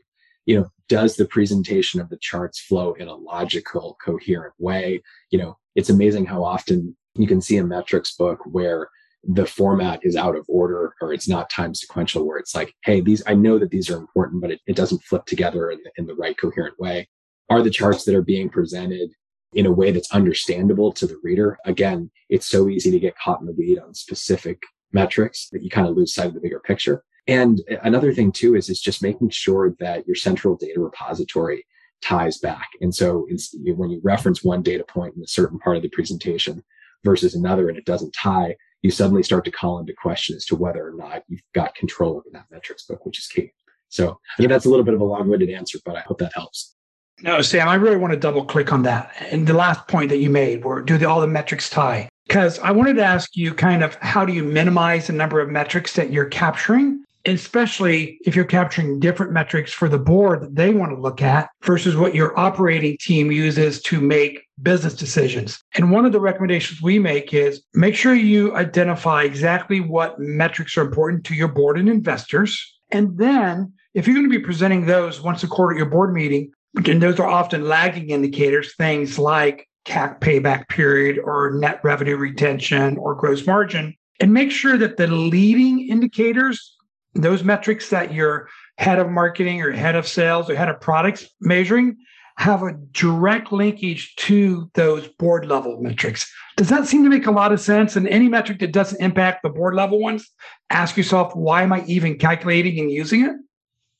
You 0.46 0.60
know, 0.60 0.66
does 0.92 1.16
the 1.16 1.24
presentation 1.24 2.00
of 2.00 2.10
the 2.10 2.18
charts 2.18 2.60
flow 2.60 2.92
in 2.94 3.08
a 3.08 3.14
logical, 3.14 3.96
coherent 4.04 4.54
way? 4.58 5.02
You 5.30 5.38
know, 5.38 5.56
it's 5.74 5.90
amazing 5.90 6.26
how 6.26 6.44
often 6.44 6.96
you 7.14 7.26
can 7.26 7.40
see 7.40 7.56
a 7.56 7.64
metrics 7.64 8.14
book 8.14 8.40
where 8.44 8.88
the 9.24 9.46
format 9.46 10.00
is 10.02 10.16
out 10.16 10.36
of 10.36 10.44
order 10.48 10.94
or 11.00 11.12
it's 11.12 11.28
not 11.28 11.48
time 11.48 11.74
sequential 11.74 12.26
where 12.26 12.38
it's 12.38 12.56
like 12.56 12.74
hey 12.82 13.00
these 13.00 13.22
i 13.28 13.34
know 13.34 13.56
that 13.56 13.70
these 13.70 13.88
are 13.88 13.96
important 13.96 14.42
but 14.42 14.50
it, 14.50 14.60
it 14.66 14.74
doesn't 14.74 15.00
flip 15.04 15.24
together 15.26 15.70
in 15.70 15.78
the, 15.84 15.92
in 15.96 16.06
the 16.06 16.14
right 16.16 16.36
coherent 16.36 16.76
way 16.80 17.08
are 17.48 17.62
the 17.62 17.70
charts 17.70 18.02
that 18.04 18.16
are 18.16 18.22
being 18.22 18.48
presented 18.48 19.10
in 19.54 19.66
a 19.66 19.72
way 19.72 19.90
that's 19.90 20.10
understandable 20.12 20.92
to 20.92 21.06
the 21.06 21.18
reader. 21.22 21.58
Again, 21.66 22.10
it's 22.28 22.48
so 22.48 22.68
easy 22.68 22.90
to 22.90 22.98
get 22.98 23.18
caught 23.18 23.40
in 23.40 23.46
the 23.46 23.52
weed 23.52 23.78
on 23.78 23.94
specific 23.94 24.62
metrics 24.92 25.48
that 25.50 25.62
you 25.62 25.70
kind 25.70 25.86
of 25.86 25.96
lose 25.96 26.14
sight 26.14 26.28
of 26.28 26.34
the 26.34 26.40
bigger 26.40 26.60
picture. 26.60 27.04
And 27.26 27.60
another 27.82 28.12
thing 28.12 28.32
too 28.32 28.56
is, 28.56 28.68
is 28.68 28.80
just 28.80 29.02
making 29.02 29.30
sure 29.30 29.74
that 29.78 30.06
your 30.06 30.16
central 30.16 30.56
data 30.56 30.80
repository 30.80 31.64
ties 32.00 32.38
back. 32.38 32.68
And 32.80 32.94
so 32.94 33.26
when 33.64 33.90
you 33.90 34.00
reference 34.02 34.42
one 34.42 34.62
data 34.62 34.84
point 34.84 35.14
in 35.16 35.22
a 35.22 35.28
certain 35.28 35.58
part 35.60 35.76
of 35.76 35.82
the 35.82 35.88
presentation 35.90 36.64
versus 37.04 37.34
another 37.34 37.68
and 37.68 37.78
it 37.78 37.84
doesn't 37.84 38.12
tie, 38.12 38.56
you 38.82 38.90
suddenly 38.90 39.22
start 39.22 39.44
to 39.44 39.52
call 39.52 39.78
into 39.78 39.92
question 39.92 40.34
as 40.34 40.44
to 40.46 40.56
whether 40.56 40.84
or 40.84 40.94
not 40.94 41.22
you've 41.28 41.42
got 41.54 41.74
control 41.76 42.16
over 42.16 42.26
that 42.32 42.46
metrics 42.50 42.84
book, 42.84 43.06
which 43.06 43.20
is 43.20 43.28
key. 43.28 43.52
So 43.88 44.18
I 44.38 44.46
that's 44.46 44.64
a 44.64 44.70
little 44.70 44.84
bit 44.84 44.94
of 44.94 45.00
a 45.00 45.04
long-winded 45.04 45.50
answer, 45.50 45.78
but 45.84 45.96
I 45.96 46.00
hope 46.00 46.18
that 46.18 46.32
helps. 46.34 46.74
No, 47.20 47.40
Sam, 47.42 47.68
I 47.68 47.76
really 47.76 47.98
want 47.98 48.12
to 48.12 48.18
double 48.18 48.44
click 48.44 48.72
on 48.72 48.82
that. 48.82 49.12
And 49.30 49.46
the 49.46 49.52
last 49.52 49.86
point 49.86 50.08
that 50.08 50.16
you 50.16 50.30
made, 50.30 50.64
where 50.64 50.80
do 50.80 50.98
the, 50.98 51.08
all 51.08 51.20
the 51.20 51.26
metrics 51.28 51.70
tie? 51.70 52.08
Because 52.26 52.58
I 52.60 52.72
wanted 52.72 52.94
to 52.94 53.04
ask 53.04 53.36
you 53.36 53.54
kind 53.54 53.84
of 53.84 53.94
how 53.96 54.24
do 54.24 54.32
you 54.32 54.42
minimize 54.42 55.06
the 55.06 55.12
number 55.12 55.40
of 55.40 55.50
metrics 55.50 55.94
that 55.94 56.10
you're 56.10 56.24
capturing, 56.24 57.04
especially 57.24 58.18
if 58.24 58.34
you're 58.34 58.44
capturing 58.44 58.98
different 58.98 59.32
metrics 59.32 59.72
for 59.72 59.88
the 59.88 59.98
board 59.98 60.42
that 60.42 60.56
they 60.56 60.72
want 60.72 60.92
to 60.92 61.00
look 61.00 61.22
at 61.22 61.50
versus 61.62 61.96
what 61.96 62.14
your 62.14 62.38
operating 62.38 62.96
team 63.00 63.30
uses 63.30 63.80
to 63.82 64.00
make 64.00 64.46
business 64.62 64.94
decisions. 64.94 65.62
And 65.74 65.90
one 65.90 66.04
of 66.04 66.12
the 66.12 66.20
recommendations 66.20 66.82
we 66.82 66.98
make 66.98 67.32
is 67.32 67.62
make 67.74 67.94
sure 67.94 68.14
you 68.14 68.54
identify 68.56 69.22
exactly 69.22 69.80
what 69.80 70.18
metrics 70.18 70.76
are 70.76 70.82
important 70.82 71.24
to 71.24 71.34
your 71.34 71.48
board 71.48 71.78
and 71.78 71.88
investors. 71.88 72.80
And 72.90 73.16
then 73.18 73.72
if 73.94 74.06
you're 74.06 74.16
going 74.16 74.30
to 74.30 74.38
be 74.38 74.44
presenting 74.44 74.86
those 74.86 75.20
once 75.20 75.42
a 75.42 75.48
quarter 75.48 75.74
at 75.74 75.78
your 75.78 75.90
board 75.90 76.12
meeting, 76.14 76.52
and 76.86 77.02
those 77.02 77.20
are 77.20 77.28
often 77.28 77.68
lagging 77.68 78.10
indicators, 78.10 78.74
things 78.76 79.18
like 79.18 79.68
CAC 79.84 80.20
payback 80.20 80.68
period 80.68 81.18
or 81.22 81.52
net 81.52 81.80
revenue 81.82 82.16
retention 82.16 82.96
or 82.98 83.14
gross 83.14 83.46
margin. 83.46 83.94
And 84.20 84.32
make 84.32 84.50
sure 84.50 84.78
that 84.78 84.96
the 84.96 85.08
leading 85.08 85.88
indicators, 85.88 86.76
those 87.14 87.44
metrics 87.44 87.90
that 87.90 88.12
your 88.12 88.48
head 88.78 88.98
of 88.98 89.10
marketing 89.10 89.60
or 89.60 89.70
head 89.70 89.96
of 89.96 90.08
sales 90.08 90.48
or 90.48 90.54
head 90.54 90.68
of 90.68 90.80
products 90.80 91.28
measuring, 91.40 91.96
have 92.38 92.62
a 92.62 92.72
direct 92.92 93.52
linkage 93.52 94.14
to 94.16 94.70
those 94.74 95.06
board 95.18 95.46
level 95.46 95.78
metrics. 95.80 96.32
Does 96.56 96.68
that 96.70 96.86
seem 96.86 97.04
to 97.04 97.10
make 97.10 97.26
a 97.26 97.30
lot 97.30 97.52
of 97.52 97.60
sense? 97.60 97.94
And 97.94 98.08
any 98.08 98.28
metric 98.28 98.58
that 98.60 98.72
doesn't 98.72 99.02
impact 99.02 99.42
the 99.42 99.50
board 99.50 99.74
level 99.74 100.00
ones, 100.00 100.30
ask 100.70 100.96
yourself, 100.96 101.36
why 101.36 101.62
am 101.62 101.72
I 101.72 101.84
even 101.86 102.18
calculating 102.18 102.78
and 102.80 102.90
using 102.90 103.24
it? 103.24 103.36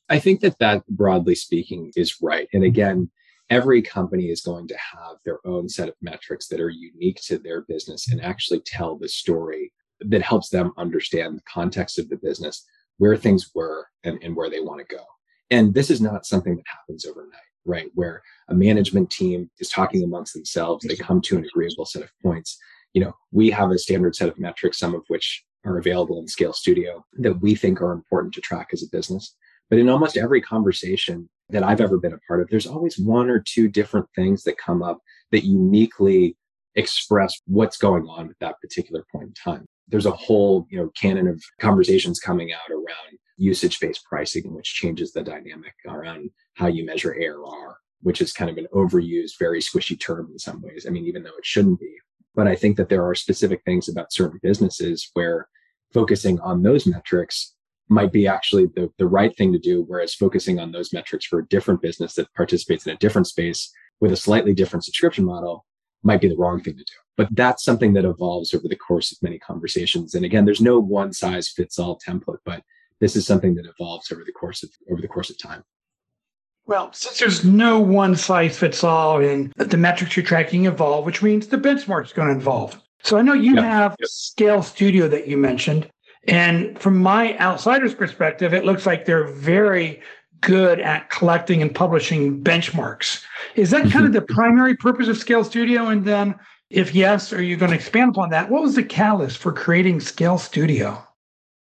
I 0.09 0.19
think 0.19 0.41
that 0.41 0.59
that 0.59 0.87
broadly 0.89 1.35
speaking 1.35 1.93
is 1.95 2.17
right. 2.23 2.49
And 2.53 2.65
again, 2.65 3.11
every 3.51 3.83
company 3.83 4.31
is 4.31 4.41
going 4.41 4.67
to 4.69 4.77
have 4.77 5.17
their 5.25 5.39
own 5.47 5.69
set 5.69 5.89
of 5.89 5.95
metrics 6.01 6.49
that 6.49 6.61
are 6.61 6.71
unique 6.71 7.21
to 7.27 7.39
their 7.39 7.63
business 7.63 8.11
and 8.11 8.21
actually 8.23 8.61
tell 8.61 8.97
the 8.97 9.09
story 9.09 9.73
that 10.01 10.23
helps 10.23 10.49
them 10.49 10.73
understand 10.79 11.37
the 11.37 11.43
context 11.43 11.99
of 11.99 12.09
the 12.09 12.17
business, 12.17 12.67
where 13.03 13.17
things 13.17 13.51
were 13.53 13.89
and, 14.05 14.17
and 14.23 14.37
where 14.37 14.49
they 14.49 14.61
want 14.61 14.79
to 14.79 14.97
go. 14.97 15.03
And 15.51 15.75
this 15.75 15.91
is 15.91 16.01
not 16.01 16.25
something 16.25 16.55
that 16.55 16.65
happens 16.69 17.05
overnight, 17.05 17.51
right? 17.65 17.91
Where 17.97 18.23
a 18.49 18.55
management 18.55 19.11
team 19.11 19.51
is 19.59 19.69
talking 19.69 20.05
amongst 20.05 20.35
themselves, 20.35 20.87
they 20.87 20.95
come 20.95 21.21
to 21.23 21.37
an 21.37 21.45
agreeable 21.45 21.85
set 21.85 22.05
of 22.05 22.13
points. 22.23 22.57
You 22.95 23.03
know, 23.03 23.13
we 23.33 23.51
have 23.51 23.73
a 23.73 23.79
standard 23.79 24.15
set 24.15 24.29
of 24.29 24.39
metrics, 24.39 24.79
some 24.79 24.95
of 24.95 25.03
which 25.09 25.43
are 25.65 25.79
available 25.79 26.21
in 26.21 26.29
Scale 26.29 26.53
Studio 26.53 27.05
that 27.15 27.41
we 27.41 27.57
think 27.57 27.81
are 27.81 27.91
important 27.91 28.35
to 28.35 28.41
track 28.41 28.69
as 28.73 28.85
a 28.85 28.97
business. 28.97 29.35
But 29.69 29.81
in 29.81 29.89
almost 29.89 30.17
every 30.17 30.41
conversation 30.41 31.29
that 31.49 31.65
I've 31.65 31.81
ever 31.81 31.99
been 31.99 32.15
a 32.15 32.21
part 32.29 32.41
of, 32.41 32.51
there's 32.51 32.69
always 32.69 33.01
one 33.01 33.29
or 33.29 33.41
two 33.45 33.67
different 33.67 34.07
things 34.15 34.45
that 34.45 34.59
come 34.59 34.81
up 34.81 35.01
that 35.33 35.43
uniquely 35.45 36.37
express 36.77 37.35
what's 37.47 37.79
going 37.79 38.07
on 38.07 38.31
at 38.31 38.37
that 38.39 38.61
particular 38.61 39.05
point 39.11 39.27
in 39.27 39.35
time. 39.35 39.67
There's 39.89 40.07
a 40.07 40.13
whole, 40.13 40.67
you 40.71 40.79
know, 40.79 40.91
canon 41.01 41.29
of 41.29 41.43
conversations 41.61 42.21
coming 42.21 42.53
out 42.53 42.71
around 42.71 43.19
usage-based 43.37 44.05
pricing, 44.05 44.55
which 44.55 44.75
changes 44.75 45.13
the 45.13 45.23
dynamic 45.23 45.75
around 45.87 46.31
how 46.55 46.69
you 46.69 46.85
measure 46.85 47.15
ARR, 47.15 47.77
which 48.01 48.21
is 48.21 48.33
kind 48.33 48.51
of 48.51 48.59
an 48.59 48.69
overused, 48.73 49.39
very 49.39 49.61
squishy 49.61 49.99
term 49.99 50.29
in 50.33 50.39
some 50.39 50.63
ways. 50.63 50.87
I 50.87 50.91
mean, 50.91 51.07
even 51.07 51.23
though 51.23 51.37
it 51.37 51.45
shouldn't 51.45 51.81
be. 51.81 51.95
But 52.35 52.47
I 52.47 52.55
think 52.55 52.77
that 52.77 52.89
there 52.89 53.05
are 53.05 53.15
specific 53.15 53.63
things 53.65 53.89
about 53.89 54.13
certain 54.13 54.39
businesses 54.43 55.11
where 55.15 55.49
focusing 55.93 56.41
on 56.41 56.63
those 56.63 56.87
metrics 56.87 57.55
might 57.89 58.13
be 58.13 58.27
actually 58.27 58.67
the, 58.75 58.91
the 58.99 59.07
right 59.07 59.37
thing 59.37 59.53
to 59.53 59.59
do, 59.59 59.85
whereas 59.87 60.15
focusing 60.15 60.59
on 60.59 60.73
those 60.73 60.93
metrics 60.93 61.27
for 61.27 61.41
a 61.41 61.49
different 61.49 61.83
business 61.83 62.15
that 62.15 62.33
participates 62.35 62.87
in 62.87 62.95
a 62.95 62.99
different 62.99 63.27
space 63.27 63.71
with 64.01 64.13
a 64.13 64.17
slightly 64.17 64.55
different 64.55 64.85
subscription 64.85 65.25
model 65.25 65.67
might 66.03 66.21
be 66.21 66.29
the 66.29 66.37
wrong 66.37 66.61
thing 66.61 66.77
to 66.77 66.85
do. 66.85 67.02
But 67.17 67.29
that's 67.33 67.63
something 67.63 67.93
that 67.93 68.05
evolves 68.05 68.55
over 68.55 68.67
the 68.69 68.77
course 68.77 69.13
of 69.13 69.23
many 69.23 69.39
conversations. 69.39 70.15
And 70.15 70.25
again, 70.25 70.45
there's 70.45 70.61
no 70.61 70.79
one 70.79 71.13
size 71.13 71.49
fits 71.49 71.79
all 71.79 71.99
template, 71.99 72.39
but 72.45 72.63
this 73.01 73.17
is 73.17 73.27
something 73.27 73.55
that 73.57 73.67
evolves 73.67 74.11
over 74.11 74.23
the 74.25 74.33
course 74.33 74.63
of 74.63 74.71
over 74.91 75.01
the 75.01 75.09
course 75.09 75.29
of 75.29 75.39
time. 75.39 75.63
Well, 76.67 76.93
since 76.93 77.19
there's 77.19 77.45
no 77.45 77.81
one 77.81 78.17
size 78.17 78.57
fits 78.57 78.85
all 78.85 79.21
and 79.21 79.53
the 79.57 79.77
metrics 79.77 80.17
you're 80.17 80.25
tracking 80.25 80.67
evolve, 80.67 81.05
which 81.05 81.23
means 81.23 81.49
the 81.49 81.59
benchmark 81.59 82.05
is 82.05 82.13
going 82.13 82.29
to 82.29 82.41
evolve. 82.41 82.81
So 83.03 83.19
I 83.19 83.23
know 83.23 83.33
you 83.33 83.57
yep. 83.57 83.65
have 83.65 83.97
yep. 83.99 84.09
Scale 84.09 84.63
Studio 84.63 85.09
that 85.09 85.27
you 85.27 85.37
mentioned. 85.37 85.91
And 86.29 86.79
from 86.79 86.99
my 86.99 87.37
outsider's 87.39 87.95
perspective, 87.95 88.55
it 88.55 88.65
looks 88.65 88.87
like 88.87 89.05
they're 89.05 89.27
very 89.27 90.01
good 90.41 90.81
at 90.81 91.11
collecting 91.11 91.63
and 91.63 91.75
publishing 91.75 92.43
benchmarks. 92.43 93.25
Is 93.57 93.71
that 93.71 93.91
kind 93.91 94.07
of 94.07 94.13
mm-hmm. 94.13 94.27
the 94.27 94.35
primary 94.35 94.77
purpose 94.77 95.09
of 95.09 95.17
Scale 95.17 95.43
Studio? 95.43 95.89
And 95.89 96.05
then, 96.05 96.37
if 96.73 96.95
yes, 96.95 97.33
are 97.35 97.43
you 97.43 97.57
going 97.57 97.71
to 97.71 97.77
expand 97.77 98.11
upon 98.11 98.31
that? 98.31 98.51
What 98.51 98.63
was 98.63 98.75
the 98.75 98.83
catalyst 98.83 99.39
for 99.39 99.53
creating 99.53 100.01
Scale 100.01 100.39
Studio? 100.39 101.07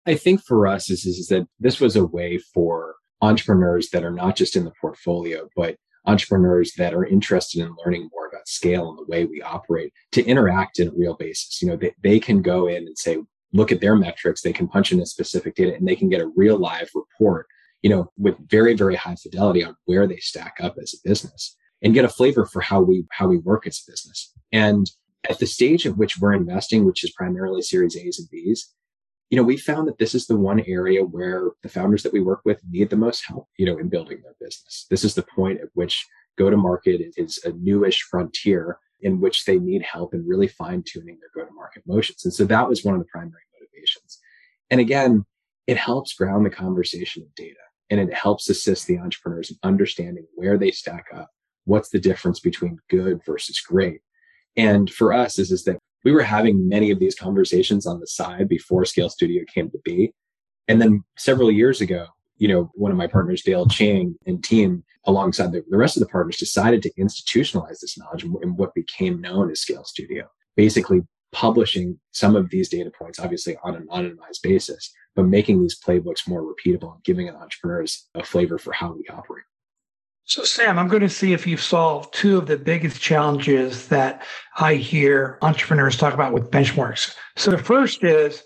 I 0.05 0.15
think 0.15 0.41
for 0.43 0.67
us 0.67 0.89
is, 0.89 1.05
is 1.05 1.27
that 1.27 1.47
this 1.59 1.79
was 1.79 1.95
a 1.95 2.05
way 2.05 2.37
for 2.53 2.95
entrepreneurs 3.21 3.89
that 3.91 4.03
are 4.03 4.11
not 4.11 4.35
just 4.35 4.57
in 4.57 4.65
the 4.65 4.73
portfolio, 4.81 5.47
but 5.55 5.77
entrepreneurs 6.05 6.73
that 6.77 6.93
are 6.93 7.05
interested 7.05 7.61
in 7.61 7.75
learning 7.83 8.09
more 8.11 8.27
about 8.27 8.47
scale 8.47 8.89
and 8.89 8.97
the 8.97 9.05
way 9.09 9.23
we 9.23 9.41
operate 9.41 9.93
to 10.11 10.25
interact 10.25 10.79
in 10.79 10.89
a 10.89 10.93
real 10.93 11.13
basis. 11.13 11.61
You 11.61 11.69
know, 11.69 11.75
they, 11.77 11.93
they 12.03 12.19
can 12.19 12.41
go 12.41 12.67
in 12.67 12.85
and 12.87 12.97
say, 12.97 13.17
look 13.53 13.71
at 13.71 13.79
their 13.79 13.95
metrics, 13.95 14.41
they 14.41 14.53
can 14.53 14.67
punch 14.67 14.91
in 14.91 14.99
a 14.99 15.05
specific 15.05 15.55
data 15.55 15.75
and 15.75 15.87
they 15.87 15.95
can 15.95 16.09
get 16.09 16.21
a 16.21 16.31
real 16.35 16.57
live 16.57 16.89
report, 16.93 17.47
you 17.81 17.89
know, 17.89 18.11
with 18.17 18.35
very, 18.49 18.73
very 18.73 18.95
high 18.95 19.15
fidelity 19.15 19.63
on 19.63 19.75
where 19.85 20.07
they 20.07 20.17
stack 20.17 20.55
up 20.61 20.75
as 20.81 20.93
a 20.93 21.07
business 21.07 21.55
and 21.81 21.93
get 21.93 22.05
a 22.05 22.09
flavor 22.09 22.45
for 22.45 22.59
how 22.59 22.81
we, 22.81 23.05
how 23.11 23.27
we 23.27 23.37
work 23.37 23.65
as 23.65 23.81
a 23.87 23.91
business. 23.91 24.33
And 24.51 24.89
at 25.29 25.39
the 25.39 25.45
stage 25.45 25.85
at 25.85 25.97
which 25.97 26.19
we're 26.19 26.33
investing, 26.33 26.85
which 26.85 27.03
is 27.03 27.11
primarily 27.11 27.61
series 27.61 27.95
A's 27.95 28.19
and 28.19 28.29
B's, 28.29 28.73
you 29.29 29.37
know, 29.37 29.43
we 29.43 29.57
found 29.57 29.87
that 29.87 29.99
this 29.99 30.15
is 30.15 30.25
the 30.25 30.37
one 30.37 30.61
area 30.61 31.03
where 31.03 31.51
the 31.61 31.69
founders 31.69 32.01
that 32.03 32.13
we 32.13 32.19
work 32.19 32.41
with 32.45 32.61
need 32.69 32.89
the 32.89 32.95
most 32.95 33.25
help, 33.27 33.47
you 33.57 33.65
know, 33.65 33.77
in 33.77 33.89
building 33.89 34.21
their 34.23 34.35
business. 34.39 34.87
This 34.89 35.03
is 35.03 35.13
the 35.13 35.23
point 35.23 35.61
at 35.61 35.69
which 35.73 36.03
go 36.37 36.49
to 36.49 36.57
market 36.57 37.13
is 37.15 37.39
a 37.43 37.51
newish 37.51 38.01
frontier 38.01 38.79
in 39.01 39.19
which 39.19 39.45
they 39.45 39.59
need 39.59 39.83
help 39.83 40.13
in 40.13 40.27
really 40.27 40.47
fine 40.47 40.83
tuning 40.85 41.19
their 41.19 41.29
go 41.43 41.47
to 41.47 41.53
market 41.53 41.83
motions. 41.85 42.25
And 42.25 42.33
so 42.33 42.45
that 42.45 42.67
was 42.67 42.83
one 42.83 42.95
of 42.95 42.99
the 42.99 43.07
primary 43.11 43.43
motivations. 43.53 44.19
And 44.71 44.81
again, 44.81 45.25
it 45.67 45.77
helps 45.77 46.13
ground 46.13 46.45
the 46.45 46.49
conversation 46.49 47.21
of 47.21 47.33
data 47.35 47.59
and 47.89 47.99
it 47.99 48.13
helps 48.13 48.49
assist 48.49 48.87
the 48.87 48.97
entrepreneurs 48.97 49.51
in 49.51 49.57
understanding 49.63 50.25
where 50.35 50.57
they 50.57 50.71
stack 50.71 51.05
up. 51.13 51.29
What's 51.65 51.89
the 51.89 51.99
difference 51.99 52.39
between 52.39 52.79
good 52.89 53.21
versus 53.25 53.59
great? 53.59 54.01
And 54.59 54.89
for 54.89 55.13
us 55.13 55.39
is, 55.39 55.53
is 55.53 55.63
that 55.63 55.79
we 56.03 56.11
were 56.11 56.21
having 56.21 56.67
many 56.67 56.91
of 56.91 56.99
these 56.99 57.15
conversations 57.15 57.87
on 57.87 58.01
the 58.01 58.07
side 58.07 58.49
before 58.49 58.83
Scale 58.83 59.09
Studio 59.09 59.43
came 59.53 59.69
to 59.71 59.79
be. 59.85 60.11
And 60.67 60.81
then 60.81 61.03
several 61.17 61.49
years 61.49 61.79
ago, 61.79 62.07
you 62.35 62.49
know, 62.49 62.69
one 62.73 62.91
of 62.91 62.97
my 62.97 63.07
partners, 63.07 63.41
Dale 63.41 63.67
Chang 63.67 64.15
and 64.25 64.43
team, 64.43 64.83
alongside 65.05 65.53
the, 65.53 65.63
the 65.69 65.77
rest 65.77 65.95
of 65.95 66.01
the 66.01 66.09
partners, 66.09 66.35
decided 66.35 66.81
to 66.83 66.93
institutionalize 66.99 67.79
this 67.79 67.97
knowledge 67.97 68.25
in 68.25 68.57
what 68.57 68.73
became 68.73 69.21
known 69.21 69.49
as 69.49 69.61
Scale 69.61 69.85
Studio. 69.85 70.27
Basically, 70.57 71.01
publishing 71.31 71.97
some 72.11 72.35
of 72.35 72.49
these 72.49 72.67
data 72.67 72.91
points, 72.97 73.19
obviously 73.19 73.55
on 73.63 73.75
an 73.75 73.87
anonymized 73.87 74.41
basis, 74.43 74.91
but 75.15 75.23
making 75.23 75.61
these 75.61 75.79
playbooks 75.79 76.27
more 76.27 76.43
repeatable 76.43 76.95
and 76.95 77.03
giving 77.05 77.29
entrepreneurs 77.29 78.09
a 78.15 78.23
flavor 78.25 78.57
for 78.57 78.73
how 78.73 78.91
we 78.91 79.05
operate. 79.09 79.45
So, 80.29 80.43
Sam, 80.43 80.77
I'm 80.77 80.87
going 80.87 81.01
to 81.01 81.09
see 81.09 81.33
if 81.33 81.47
you've 81.47 81.59
solved 81.59 82.13
two 82.13 82.37
of 82.37 82.45
the 82.45 82.55
biggest 82.55 83.01
challenges 83.01 83.87
that 83.87 84.23
I 84.59 84.75
hear 84.75 85.39
entrepreneurs 85.41 85.97
talk 85.97 86.13
about 86.13 86.33
with 86.33 86.51
benchmarks. 86.51 87.15
So, 87.35 87.49
the 87.49 87.57
first 87.57 88.03
is 88.03 88.43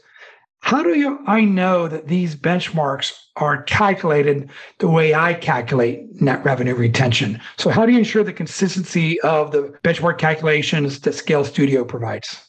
how 0.62 0.82
do 0.82 0.98
you, 0.98 1.20
I 1.28 1.42
know 1.42 1.90
that 1.90 2.08
these 2.08 2.38
benchmarks 2.38 3.12
are 3.36 3.64
calculated 3.64 4.50
the 4.80 4.88
way 4.88 5.14
I 5.14 5.34
calculate 5.34 6.22
net 6.22 6.42
revenue 6.46 6.74
retention? 6.74 7.42
So, 7.58 7.70
how 7.70 7.86
do 7.86 7.92
you 7.92 7.98
ensure 7.98 8.24
the 8.24 8.32
consistency 8.32 9.20
of 9.20 9.52
the 9.52 9.78
benchmark 9.84 10.18
calculations 10.18 11.02
that 11.02 11.12
Scale 11.12 11.44
Studio 11.44 11.84
provides? 11.84 12.48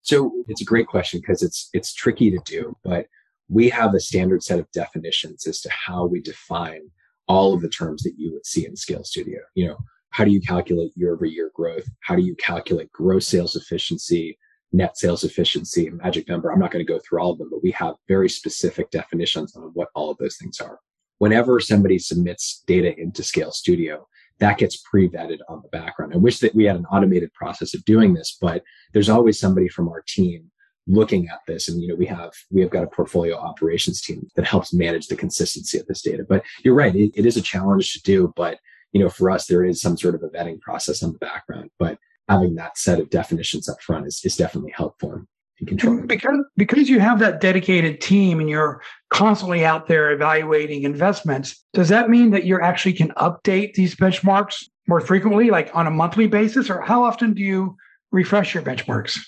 So, 0.00 0.32
it's 0.48 0.62
a 0.62 0.64
great 0.64 0.86
question 0.86 1.20
because 1.20 1.42
it's 1.42 1.68
it's 1.74 1.92
tricky 1.92 2.30
to 2.30 2.38
do, 2.46 2.74
but 2.82 3.08
we 3.50 3.68
have 3.68 3.92
a 3.92 4.00
standard 4.00 4.42
set 4.42 4.58
of 4.58 4.70
definitions 4.72 5.46
as 5.46 5.60
to 5.60 5.68
how 5.68 6.06
we 6.06 6.22
define 6.22 6.88
all 7.30 7.54
of 7.54 7.60
the 7.62 7.68
terms 7.68 8.02
that 8.02 8.14
you 8.18 8.32
would 8.32 8.44
see 8.44 8.66
in 8.66 8.74
Scale 8.74 9.04
Studio. 9.04 9.38
You 9.54 9.68
know, 9.68 9.76
how 10.10 10.24
do 10.24 10.32
you 10.32 10.40
calculate 10.40 10.90
year 10.96 11.14
over 11.14 11.24
year 11.24 11.52
growth? 11.54 11.88
How 12.02 12.16
do 12.16 12.22
you 12.22 12.34
calculate 12.34 12.90
gross 12.90 13.28
sales 13.28 13.54
efficiency, 13.54 14.36
net 14.72 14.98
sales 14.98 15.22
efficiency, 15.22 15.88
magic 15.90 16.28
number? 16.28 16.50
I'm 16.50 16.58
not 16.58 16.72
going 16.72 16.84
to 16.84 16.92
go 16.92 16.98
through 16.98 17.22
all 17.22 17.30
of 17.30 17.38
them, 17.38 17.48
but 17.48 17.62
we 17.62 17.70
have 17.70 17.94
very 18.08 18.28
specific 18.28 18.90
definitions 18.90 19.54
on 19.54 19.70
what 19.74 19.90
all 19.94 20.10
of 20.10 20.18
those 20.18 20.38
things 20.38 20.58
are. 20.58 20.80
Whenever 21.18 21.60
somebody 21.60 22.00
submits 22.00 22.64
data 22.66 22.98
into 22.98 23.22
Scale 23.22 23.52
Studio, 23.52 24.08
that 24.40 24.58
gets 24.58 24.78
pre-vetted 24.78 25.38
on 25.48 25.62
the 25.62 25.68
background. 25.68 26.12
I 26.12 26.16
wish 26.16 26.40
that 26.40 26.56
we 26.56 26.64
had 26.64 26.74
an 26.74 26.86
automated 26.86 27.32
process 27.34 27.74
of 27.74 27.84
doing 27.84 28.12
this, 28.12 28.38
but 28.40 28.64
there's 28.92 29.08
always 29.08 29.38
somebody 29.38 29.68
from 29.68 29.88
our 29.88 30.02
team 30.08 30.50
looking 30.86 31.28
at 31.28 31.40
this. 31.46 31.68
And 31.68 31.80
you 31.80 31.88
know 31.88 31.94
we 31.94 32.06
have 32.06 32.32
we 32.50 32.60
have 32.60 32.70
got 32.70 32.84
a 32.84 32.88
portfolio 32.88 33.36
operations 33.36 34.00
team 34.00 34.28
that 34.36 34.46
helps 34.46 34.72
manage 34.72 35.08
the 35.08 35.16
consistency 35.16 35.78
of 35.78 35.86
this 35.86 36.02
data. 36.02 36.24
But 36.28 36.42
you're 36.64 36.74
right 36.74 36.94
it, 36.94 37.12
it 37.14 37.26
is 37.26 37.36
a 37.36 37.42
challenge 37.42 37.92
to 37.92 38.02
do. 38.02 38.32
But 38.36 38.58
you 38.92 39.00
know 39.00 39.08
for 39.08 39.30
us 39.30 39.46
there 39.46 39.64
is 39.64 39.80
some 39.80 39.96
sort 39.96 40.14
of 40.14 40.22
a 40.22 40.28
vetting 40.28 40.60
process 40.60 41.02
on 41.02 41.12
the 41.12 41.18
background. 41.18 41.70
But 41.78 41.98
having 42.28 42.54
that 42.56 42.78
set 42.78 43.00
of 43.00 43.10
definitions 43.10 43.68
up 43.68 43.80
front 43.80 44.06
is, 44.06 44.20
is 44.24 44.36
definitely 44.36 44.72
helpful 44.76 45.22
in 45.58 45.66
controlling 45.66 46.06
because 46.06 46.38
because 46.56 46.88
you 46.88 47.00
have 47.00 47.18
that 47.18 47.40
dedicated 47.40 48.00
team 48.00 48.40
and 48.40 48.48
you're 48.48 48.80
constantly 49.10 49.64
out 49.64 49.88
there 49.88 50.10
evaluating 50.10 50.84
investments 50.84 51.62
does 51.74 51.88
that 51.88 52.08
mean 52.08 52.30
that 52.30 52.44
you 52.44 52.58
actually 52.60 52.94
can 52.94 53.10
update 53.10 53.74
these 53.74 53.94
benchmarks 53.94 54.64
more 54.90 55.00
frequently 55.00 55.50
like 55.50 55.70
on 55.72 55.86
a 55.86 55.90
monthly 55.90 56.26
basis? 56.26 56.68
Or 56.68 56.80
how 56.82 57.04
often 57.04 57.32
do 57.32 57.42
you 57.42 57.76
refresh 58.10 58.52
your 58.52 58.62
benchmarks 58.62 59.18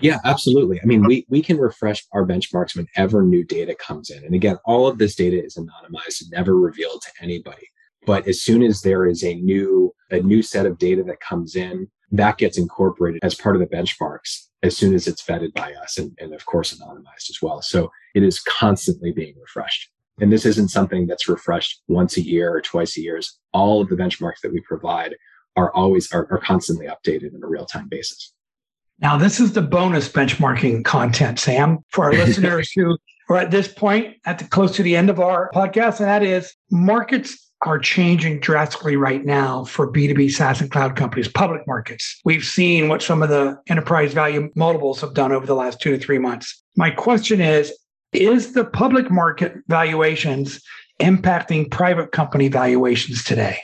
yeah, 0.00 0.18
absolutely. 0.24 0.80
I 0.82 0.86
mean, 0.86 1.04
we, 1.04 1.26
we 1.28 1.42
can 1.42 1.58
refresh 1.58 2.04
our 2.12 2.26
benchmarks 2.26 2.76
whenever 2.76 3.22
new 3.22 3.44
data 3.44 3.74
comes 3.74 4.10
in. 4.10 4.24
And 4.24 4.34
again, 4.34 4.56
all 4.64 4.86
of 4.86 4.98
this 4.98 5.14
data 5.14 5.42
is 5.42 5.56
anonymized 5.56 6.22
never 6.30 6.56
revealed 6.56 7.02
to 7.02 7.22
anybody. 7.22 7.68
But 8.06 8.26
as 8.26 8.42
soon 8.42 8.62
as 8.62 8.82
there 8.82 9.06
is 9.06 9.22
a 9.22 9.34
new, 9.34 9.92
a 10.10 10.20
new 10.20 10.42
set 10.42 10.66
of 10.66 10.78
data 10.78 11.02
that 11.04 11.20
comes 11.20 11.56
in, 11.56 11.88
that 12.12 12.38
gets 12.38 12.56
incorporated 12.56 13.20
as 13.22 13.34
part 13.34 13.56
of 13.56 13.60
the 13.60 13.66
benchmarks 13.66 14.46
as 14.62 14.76
soon 14.76 14.94
as 14.94 15.06
it's 15.06 15.22
vetted 15.22 15.52
by 15.52 15.74
us 15.74 15.98
and, 15.98 16.16
and 16.18 16.34
of 16.34 16.44
course 16.46 16.74
anonymized 16.74 17.30
as 17.30 17.38
well. 17.42 17.60
So 17.60 17.90
it 18.14 18.22
is 18.22 18.40
constantly 18.40 19.12
being 19.12 19.34
refreshed. 19.40 19.90
And 20.20 20.32
this 20.32 20.46
isn't 20.46 20.68
something 20.68 21.06
that's 21.06 21.28
refreshed 21.28 21.82
once 21.86 22.16
a 22.16 22.22
year 22.22 22.52
or 22.52 22.60
twice 22.60 22.96
a 22.96 23.02
year. 23.02 23.20
All 23.52 23.80
of 23.80 23.88
the 23.88 23.94
benchmarks 23.94 24.40
that 24.42 24.52
we 24.52 24.60
provide 24.62 25.14
are 25.56 25.72
always 25.74 26.10
are, 26.12 26.26
are 26.30 26.40
constantly 26.40 26.86
updated 26.86 27.34
on 27.34 27.42
a 27.42 27.46
real 27.46 27.66
time 27.66 27.88
basis. 27.88 28.32
Now, 29.00 29.16
this 29.16 29.38
is 29.38 29.52
the 29.52 29.62
bonus 29.62 30.08
benchmarking 30.08 30.84
content, 30.84 31.38
Sam, 31.38 31.78
for 31.90 32.06
our 32.06 32.12
listeners 32.24 32.72
who 32.72 32.96
are 33.30 33.36
at 33.36 33.50
this 33.50 33.68
point 33.68 34.16
at 34.24 34.38
the 34.38 34.44
close 34.44 34.74
to 34.76 34.82
the 34.82 34.96
end 34.96 35.08
of 35.08 35.20
our 35.20 35.50
podcast, 35.54 36.00
and 36.00 36.08
that 36.08 36.22
is 36.22 36.54
markets 36.70 37.48
are 37.62 37.78
changing 37.78 38.38
drastically 38.40 38.96
right 38.96 39.24
now 39.24 39.64
for 39.64 39.92
B2B 39.92 40.30
SaaS 40.30 40.60
and 40.60 40.70
cloud 40.70 40.96
companies, 40.96 41.28
public 41.28 41.66
markets. 41.66 42.20
We've 42.24 42.44
seen 42.44 42.88
what 42.88 43.02
some 43.02 43.22
of 43.22 43.28
the 43.28 43.58
enterprise 43.68 44.12
value 44.12 44.50
multiples 44.54 45.00
have 45.00 45.14
done 45.14 45.32
over 45.32 45.46
the 45.46 45.56
last 45.56 45.80
two 45.80 45.90
to 45.90 45.98
three 45.98 46.18
months. 46.18 46.62
My 46.76 46.90
question 46.90 47.40
is 47.40 47.72
Is 48.12 48.52
the 48.52 48.64
public 48.64 49.10
market 49.10 49.54
valuations 49.68 50.60
impacting 51.00 51.70
private 51.70 52.12
company 52.12 52.48
valuations 52.48 53.22
today? 53.24 53.58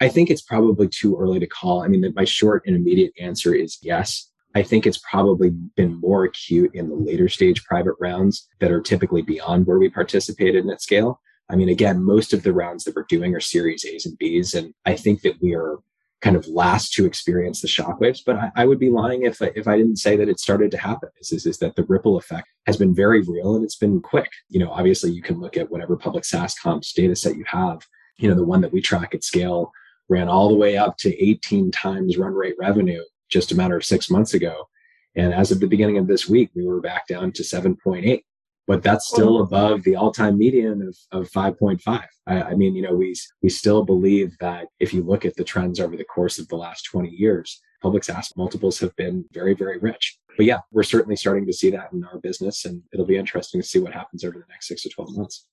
I 0.00 0.08
think 0.08 0.30
it's 0.30 0.42
probably 0.42 0.88
too 0.88 1.16
early 1.16 1.38
to 1.38 1.46
call. 1.46 1.82
I 1.82 1.88
mean, 1.88 2.04
my 2.16 2.24
short 2.24 2.64
and 2.66 2.74
immediate 2.74 3.12
answer 3.20 3.54
is 3.54 3.78
yes. 3.82 4.28
I 4.54 4.62
think 4.62 4.86
it's 4.86 4.98
probably 4.98 5.50
been 5.50 6.00
more 6.00 6.24
acute 6.24 6.74
in 6.74 6.88
the 6.88 6.94
later 6.94 7.28
stage 7.28 7.64
private 7.64 7.94
rounds 8.00 8.48
that 8.60 8.70
are 8.70 8.80
typically 8.80 9.22
beyond 9.22 9.66
where 9.66 9.78
we 9.78 9.88
participated 9.88 10.64
in 10.64 10.70
at 10.70 10.82
scale. 10.82 11.20
I 11.48 11.56
mean, 11.56 11.68
again, 11.68 12.02
most 12.02 12.32
of 12.32 12.42
the 12.42 12.52
rounds 12.52 12.84
that 12.84 12.94
we're 12.94 13.04
doing 13.08 13.34
are 13.34 13.40
series 13.40 13.84
A's 13.84 14.06
and 14.06 14.16
B's. 14.18 14.54
And 14.54 14.74
I 14.84 14.96
think 14.96 15.22
that 15.22 15.40
we 15.40 15.54
are 15.54 15.78
kind 16.20 16.36
of 16.36 16.46
last 16.46 16.92
to 16.92 17.04
experience 17.04 17.60
the 17.60 17.68
shockwaves, 17.68 18.20
but 18.24 18.36
I, 18.36 18.50
I 18.56 18.66
would 18.66 18.78
be 18.78 18.90
lying 18.90 19.22
if, 19.22 19.42
if 19.42 19.66
I 19.66 19.76
didn't 19.76 19.96
say 19.96 20.16
that 20.16 20.28
it 20.28 20.38
started 20.38 20.70
to 20.70 20.78
happen. 20.78 21.08
Is, 21.20 21.32
is, 21.32 21.46
is 21.46 21.58
that 21.58 21.74
the 21.74 21.84
ripple 21.84 22.16
effect 22.16 22.48
has 22.66 22.76
been 22.76 22.94
very 22.94 23.22
real 23.22 23.56
and 23.56 23.64
it's 23.64 23.76
been 23.76 24.00
quick. 24.00 24.30
You 24.48 24.60
know, 24.60 24.70
obviously 24.70 25.10
you 25.10 25.22
can 25.22 25.40
look 25.40 25.56
at 25.56 25.70
whatever 25.70 25.96
public 25.96 26.24
SaaS 26.24 26.54
comps 26.54 26.92
data 26.92 27.16
set 27.16 27.36
you 27.36 27.44
have. 27.46 27.86
You 28.18 28.28
know, 28.28 28.36
the 28.36 28.44
one 28.44 28.60
that 28.60 28.72
we 28.72 28.80
track 28.80 29.14
at 29.14 29.24
scale 29.24 29.72
ran 30.08 30.28
all 30.28 30.48
the 30.48 30.54
way 30.54 30.76
up 30.76 30.96
to 30.98 31.24
18 31.24 31.70
times 31.72 32.16
run 32.16 32.34
rate 32.34 32.54
revenue 32.58 33.02
just 33.32 33.52
a 33.52 33.56
matter 33.56 33.76
of 33.76 33.84
six 33.84 34.10
months 34.10 34.34
ago. 34.34 34.68
And 35.14 35.34
as 35.34 35.50
of 35.50 35.60
the 35.60 35.66
beginning 35.66 35.98
of 35.98 36.06
this 36.06 36.28
week, 36.28 36.50
we 36.54 36.64
were 36.64 36.80
back 36.80 37.06
down 37.06 37.32
to 37.32 37.42
7.8, 37.42 38.22
but 38.66 38.82
that's 38.82 39.10
oh. 39.12 39.14
still 39.14 39.42
above 39.42 39.82
the 39.82 39.96
all 39.96 40.12
time 40.12 40.38
median 40.38 40.82
of, 40.82 40.96
of 41.20 41.30
5.5. 41.30 42.04
I, 42.26 42.42
I 42.42 42.54
mean, 42.54 42.74
you 42.74 42.82
know, 42.82 42.94
we, 42.94 43.14
we 43.42 43.48
still 43.48 43.84
believe 43.84 44.36
that 44.40 44.68
if 44.80 44.94
you 44.94 45.02
look 45.02 45.24
at 45.24 45.36
the 45.36 45.44
trends 45.44 45.80
over 45.80 45.96
the 45.96 46.04
course 46.04 46.38
of 46.38 46.48
the 46.48 46.56
last 46.56 46.82
20 46.84 47.08
years, 47.08 47.60
public 47.82 48.04
SaaS 48.04 48.32
multiples 48.36 48.78
have 48.78 48.94
been 48.96 49.24
very, 49.32 49.54
very 49.54 49.78
rich. 49.78 50.18
But 50.36 50.46
yeah, 50.46 50.60
we're 50.70 50.82
certainly 50.82 51.16
starting 51.16 51.46
to 51.46 51.52
see 51.52 51.70
that 51.70 51.92
in 51.92 52.04
our 52.04 52.18
business, 52.18 52.64
and 52.64 52.82
it'll 52.92 53.06
be 53.06 53.16
interesting 53.16 53.60
to 53.60 53.66
see 53.66 53.80
what 53.80 53.92
happens 53.92 54.24
over 54.24 54.38
the 54.38 54.44
next 54.48 54.68
six 54.68 54.82
to 54.82 54.88
12 54.88 55.16
months. 55.16 55.46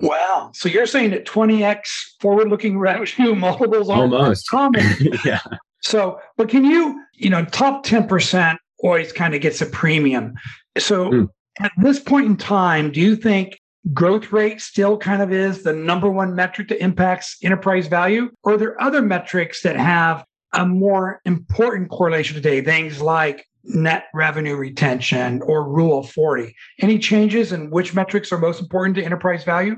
Wow. 0.00 0.50
So 0.54 0.68
you're 0.68 0.86
saying 0.86 1.10
that 1.10 1.24
20x 1.24 1.82
forward 2.20 2.48
looking 2.48 2.78
revenue 2.78 3.34
multiples 3.36 3.88
are 3.88 4.02
almost 4.02 4.48
common. 4.48 4.84
yeah. 5.24 5.40
So, 5.84 6.20
but 6.36 6.48
can 6.48 6.64
you, 6.64 7.02
you 7.14 7.30
know, 7.30 7.44
top 7.44 7.84
10% 7.84 8.56
always 8.84 9.12
kind 9.12 9.34
of 9.34 9.40
gets 9.40 9.60
a 9.60 9.66
premium. 9.66 10.34
So 10.78 11.10
mm. 11.10 11.28
at 11.60 11.72
this 11.78 11.98
point 11.98 12.26
in 12.26 12.36
time, 12.36 12.92
do 12.92 13.00
you 13.00 13.16
think 13.16 13.58
growth 13.92 14.32
rate 14.32 14.60
still 14.60 14.96
kind 14.96 15.22
of 15.22 15.32
is 15.32 15.62
the 15.62 15.72
number 15.72 16.10
one 16.10 16.34
metric 16.34 16.68
that 16.68 16.82
impacts 16.82 17.36
enterprise 17.42 17.86
value? 17.86 18.30
Or 18.42 18.54
are 18.54 18.58
there 18.58 18.80
other 18.80 19.02
metrics 19.02 19.62
that 19.62 19.76
have 19.76 20.24
a 20.52 20.66
more 20.66 21.20
important 21.24 21.90
correlation 21.90 22.34
today? 22.36 22.60
Things 22.60 23.00
like 23.00 23.46
net 23.64 24.04
revenue 24.12 24.56
retention 24.56 25.40
or 25.42 25.68
rule 25.68 26.00
of 26.00 26.10
40. 26.10 26.54
Any 26.80 26.98
changes 26.98 27.52
in 27.52 27.70
which 27.70 27.94
metrics 27.94 28.30
are 28.32 28.38
most 28.38 28.60
important 28.60 28.96
to 28.96 29.04
enterprise 29.04 29.44
value? 29.44 29.76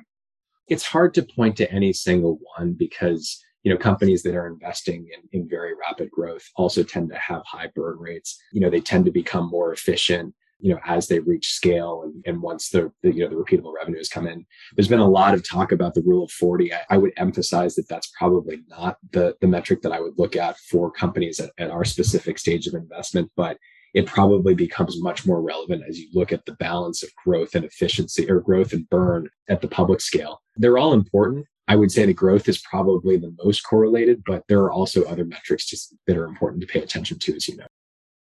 It's 0.68 0.84
hard 0.84 1.14
to 1.14 1.22
point 1.22 1.56
to 1.58 1.70
any 1.70 1.92
single 1.92 2.40
one 2.56 2.72
because 2.72 3.40
you 3.66 3.72
know, 3.72 3.76
companies 3.76 4.22
that 4.22 4.36
are 4.36 4.46
investing 4.46 5.08
in, 5.12 5.40
in 5.40 5.48
very 5.48 5.72
rapid 5.74 6.08
growth 6.08 6.48
also 6.54 6.84
tend 6.84 7.08
to 7.10 7.18
have 7.18 7.42
high 7.44 7.68
burn 7.74 7.98
rates. 7.98 8.40
You 8.52 8.60
know, 8.60 8.70
they 8.70 8.78
tend 8.78 9.04
to 9.06 9.10
become 9.10 9.50
more 9.50 9.72
efficient 9.72 10.34
you 10.58 10.72
know 10.72 10.80
as 10.86 11.06
they 11.06 11.18
reach 11.18 11.52
scale 11.52 12.00
and, 12.04 12.24
and 12.24 12.40
once 12.40 12.70
the, 12.70 12.90
the, 13.02 13.12
you 13.12 13.22
know 13.22 13.28
the 13.28 13.36
repeatable 13.36 13.74
revenues 13.74 14.08
come 14.08 14.26
in. 14.26 14.46
There's 14.74 14.88
been 14.88 15.00
a 15.00 15.08
lot 15.08 15.34
of 15.34 15.46
talk 15.46 15.70
about 15.72 15.92
the 15.94 16.00
rule 16.00 16.24
of 16.24 16.30
40 16.30 16.72
i, 16.72 16.78
I 16.88 16.96
would 16.96 17.12
emphasize 17.18 17.74
that 17.74 17.88
that's 17.90 18.10
probably 18.18 18.60
not 18.68 18.96
the 19.10 19.34
the 19.42 19.48
metric 19.48 19.82
that 19.82 19.92
i 19.92 20.00
would 20.00 20.14
look 20.16 20.34
at 20.34 20.56
for 20.56 20.90
companies 20.90 21.40
at, 21.40 21.50
at 21.58 21.70
our 21.70 21.84
specific 21.84 22.38
stage 22.38 22.66
of 22.66 22.72
investment 22.72 23.30
but 23.36 23.58
it 23.92 24.06
probably 24.06 24.54
becomes 24.54 25.02
much 25.02 25.26
more 25.26 25.42
relevant 25.42 25.82
as 25.86 25.98
you 25.98 26.08
look 26.14 26.32
at 26.32 26.46
the 26.46 26.54
balance 26.54 27.02
of 27.02 27.14
growth 27.22 27.54
and 27.54 27.66
efficiency 27.66 28.30
or 28.30 28.40
growth 28.40 28.72
and 28.72 28.88
burn 28.88 29.28
at 29.48 29.60
the 29.60 29.68
public 29.68 30.00
scale. 30.02 30.42
They're 30.56 30.76
all 30.76 30.92
important 30.92 31.46
I 31.68 31.76
would 31.76 31.90
say 31.90 32.06
the 32.06 32.14
growth 32.14 32.48
is 32.48 32.58
probably 32.58 33.16
the 33.16 33.34
most 33.44 33.62
correlated, 33.62 34.22
but 34.24 34.44
there 34.48 34.60
are 34.60 34.72
also 34.72 35.04
other 35.04 35.24
metrics 35.24 35.66
just 35.66 35.94
that 36.06 36.16
are 36.16 36.24
important 36.24 36.60
to 36.60 36.66
pay 36.66 36.80
attention 36.80 37.18
to, 37.20 37.34
as 37.34 37.48
you 37.48 37.56
know. 37.56 37.66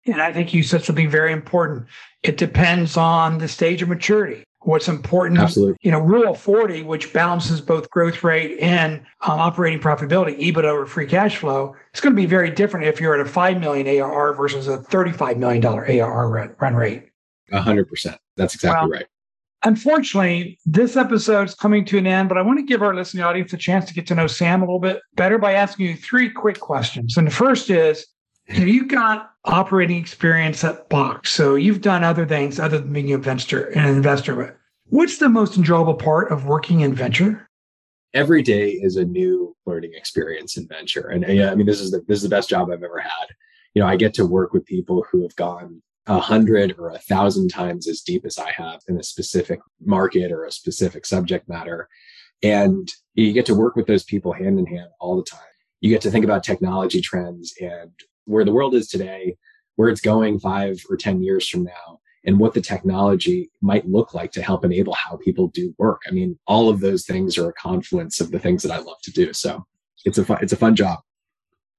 And 0.07 0.23
I 0.23 0.33
think 0.33 0.55
you 0.55 0.63
said 0.63 0.85
something 0.85 1.11
very 1.11 1.33
important. 1.33 1.87
It 2.23 2.37
depends 2.37 2.97
on 2.97 3.39
the 3.39 3.49
stage 3.49 3.83
of 3.83 3.89
maturity. 3.89 4.45
What's 4.61 4.89
important, 4.89 5.39
Absolutely. 5.39 5.77
you 5.83 5.93
know, 5.93 6.01
rule 6.01 6.29
of 6.29 6.41
40, 6.41 6.83
which 6.83 7.13
balances 7.13 7.61
both 7.61 7.89
growth 7.91 8.25
rate 8.25 8.59
and 8.61 9.01
um, 9.21 9.39
operating 9.39 9.79
profitability, 9.79 10.41
EBITDA 10.41 10.65
over 10.65 10.87
free 10.87 11.07
cash 11.07 11.37
flow, 11.37 11.77
it's 11.93 12.01
going 12.01 12.15
to 12.15 12.21
be 12.21 12.27
very 12.27 12.51
different 12.51 12.87
if 12.87 13.01
you're 13.01 13.15
at 13.15 13.25
a 13.25 13.29
5 13.29 13.61
million 13.61 13.87
ARR 13.87 14.35
versus 14.35 14.67
a 14.67 14.79
$35 14.79 15.37
million 15.37 15.65
ARR 15.65 16.57
run 16.59 16.75
rate. 16.75 17.11
100%. 17.53 18.19
That's 18.37 18.55
exactly 18.57 18.91
well, 18.91 18.99
right. 18.99 19.07
Unfortunately, 19.65 20.59
this 20.67 20.97
episode 20.97 21.49
is 21.49 21.55
coming 21.55 21.85
to 21.87 21.99
an 21.99 22.07
end, 22.07 22.29
but 22.29 22.39
I 22.39 22.43
want 22.43 22.59
to 22.59 22.65
give 22.65 22.83
our 22.83 22.95
listening 22.95 23.25
audience 23.25 23.53
a 23.53 23.57
chance 23.57 23.87
to 23.87 23.95
get 23.95 24.07
to 24.09 24.15
know 24.15 24.27
Sam 24.27 24.63
a 24.63 24.65
little 24.65 24.79
bit 24.79 25.01
better 25.15 25.39
by 25.39 25.55
asking 25.55 25.87
you 25.87 25.97
three 25.97 26.31
quick 26.31 26.61
questions. 26.61 27.17
And 27.17 27.27
the 27.27 27.33
first 27.33 27.71
is 27.71 28.07
Have 28.49 28.69
you 28.69 28.87
got 28.87 29.31
operating 29.45 29.99
experience 29.99 30.63
at 30.63 30.89
Box? 30.89 31.33
So 31.33 31.55
you've 31.55 31.81
done 31.81 32.05
other 32.05 32.27
things 32.27 32.61
other 32.61 32.79
than 32.79 32.93
being 32.93 33.09
an 33.09 33.15
investor, 33.15 33.65
an 33.71 33.89
investor. 33.89 34.37
But 34.37 34.57
what's 34.89 35.19
the 35.19 35.29
most 35.29 35.57
enjoyable 35.57 35.95
part 35.95 36.31
of 36.31 36.47
working 36.47 36.81
in 36.81 36.95
venture? 36.95 37.49
Every 38.15 38.43
day 38.43 38.71
is 38.71 38.97
a 38.97 39.05
new 39.05 39.57
learning 39.67 39.93
experience 39.95 40.57
in 40.57 40.69
venture. 40.69 41.09
And 41.09 41.25
yeah, 41.27 41.51
I 41.51 41.55
mean, 41.55 41.67
this 41.67 41.81
is 41.81 41.91
the, 41.91 42.05
this 42.07 42.19
is 42.19 42.23
the 42.23 42.29
best 42.29 42.49
job 42.49 42.71
I've 42.71 42.83
ever 42.83 43.01
had. 43.01 43.27
You 43.75 43.83
know, 43.83 43.89
I 43.89 43.97
get 43.97 44.15
to 44.15 44.25
work 44.25 44.53
with 44.53 44.65
people 44.65 45.05
who 45.11 45.23
have 45.23 45.37
gone 45.37 45.83
a 46.07 46.21
hundred 46.21 46.75
or 46.79 46.91
a 46.91 46.99
thousand 46.99 47.49
times 47.49 47.89
as 47.89 48.01
deep 48.01 48.25
as 48.25 48.39
I 48.39 48.53
have 48.53 48.81
in 48.89 48.99
a 48.99 49.03
specific 49.03 49.61
market 49.85 50.31
or 50.31 50.45
a 50.45 50.53
specific 50.53 51.05
subject 51.05 51.49
matter. 51.49 51.89
And 52.43 52.93
you 53.15 53.33
get 53.33 53.47
to 53.47 53.55
work 53.55 53.77
with 53.77 53.87
those 53.87 54.05
people 54.05 54.33
hand 54.33 54.59
in 54.59 54.67
hand 54.67 54.89
all 55.01 55.17
the 55.17 55.25
time. 55.25 55.41
You 55.81 55.91
get 55.91 56.01
to 56.03 56.11
think 56.11 56.25
about 56.25 56.45
technology 56.45 57.01
trends 57.01 57.55
and 57.61 57.91
where 58.25 58.45
the 58.45 58.53
world 58.53 58.75
is 58.75 58.89
today, 58.89 59.37
where 59.77 59.89
it's 59.89 60.01
going 60.01 60.39
five 60.39 60.83
or 60.89 60.97
10 60.97 61.23
years 61.23 61.49
from 61.49 61.65
now, 61.65 62.01
and 62.25 62.39
what 62.39 62.55
the 62.55 62.61
technology 62.61 63.51
might 63.63 63.89
look 63.89 64.15
like 64.15 64.33
to 64.33 64.43
help 64.43 64.65
enable 64.65 64.95
how 64.95 65.17
people 65.17 65.49
do 65.49 65.75
work. 65.79 66.03
I 66.09 66.11
mean, 66.11 66.39
all 66.47 66.69
of 66.69 66.81
those 66.81 67.07
things 67.07 67.39
are 67.39 67.49
a 67.49 67.55
confluence 67.55 68.21
of 68.21 68.31
the 68.31 68.39
things 68.39 68.63
that 68.63 68.73
I 68.73 68.79
love 68.79 69.01
to 69.05 69.13
do. 69.13 69.33
So 69.33 69.65
it's 70.05 70.19
a 70.19 70.25
fun, 70.25 70.39
it's 70.43 70.53
a 70.53 70.57
fun 70.57 70.75
job. 70.75 70.99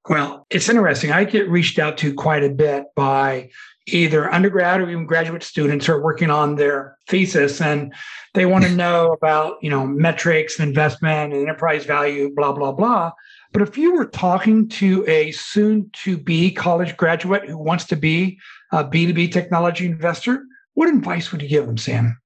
Well, 0.10 0.46
it's 0.50 0.70
interesting. 0.70 1.12
I 1.12 1.26
get 1.26 1.50
reached 1.50 1.80
out 1.80 1.98
to 2.00 2.13
quite 2.13 2.43
a 2.43 2.50
bit 2.50 2.86
by 2.96 3.50
either 3.88 4.32
undergrad 4.32 4.82
or 4.82 4.89
even 4.89 5.06
graduate 5.06 5.43
students 5.43 5.86
who 5.86 5.93
are 5.93 6.04
working 6.04 6.30
on 6.30 6.56
their 6.56 6.98
thesis 7.08 7.62
and 7.62 7.93
they 8.34 8.46
want 8.46 8.65
to 8.65 8.72
know 8.76 9.12
about, 9.12 9.56
you 9.62 9.70
know, 9.70 9.86
metrics 9.86 10.60
and 10.60 10.70
investment 10.70 11.34
and 11.34 11.41
enterprise 11.41 11.86
value, 11.86 12.34
blah, 12.36 12.52
blah, 12.52 12.72
blah. 12.72 13.12
But 13.54 13.62
if 13.62 13.78
you 13.78 13.96
were 13.96 14.06
talking 14.06 14.67
to 14.70 15.08
a 15.08 15.32
soon 15.32 15.89
to 16.04 16.17
be 16.17 16.52
college 16.52 16.96
graduate 16.98 17.48
who 17.48 17.58
wants 17.58 17.86
to 17.86 17.96
be 17.96 18.39
a 18.72 18.84
B2B 18.84 19.32
technology 19.32 19.86
investor, 19.86 20.43
what 20.74 20.89
advice 20.89 21.32
would 21.32 21.41
you 21.41 21.48
give 21.48 21.65
them, 21.65 21.78
Sam? 21.78 22.20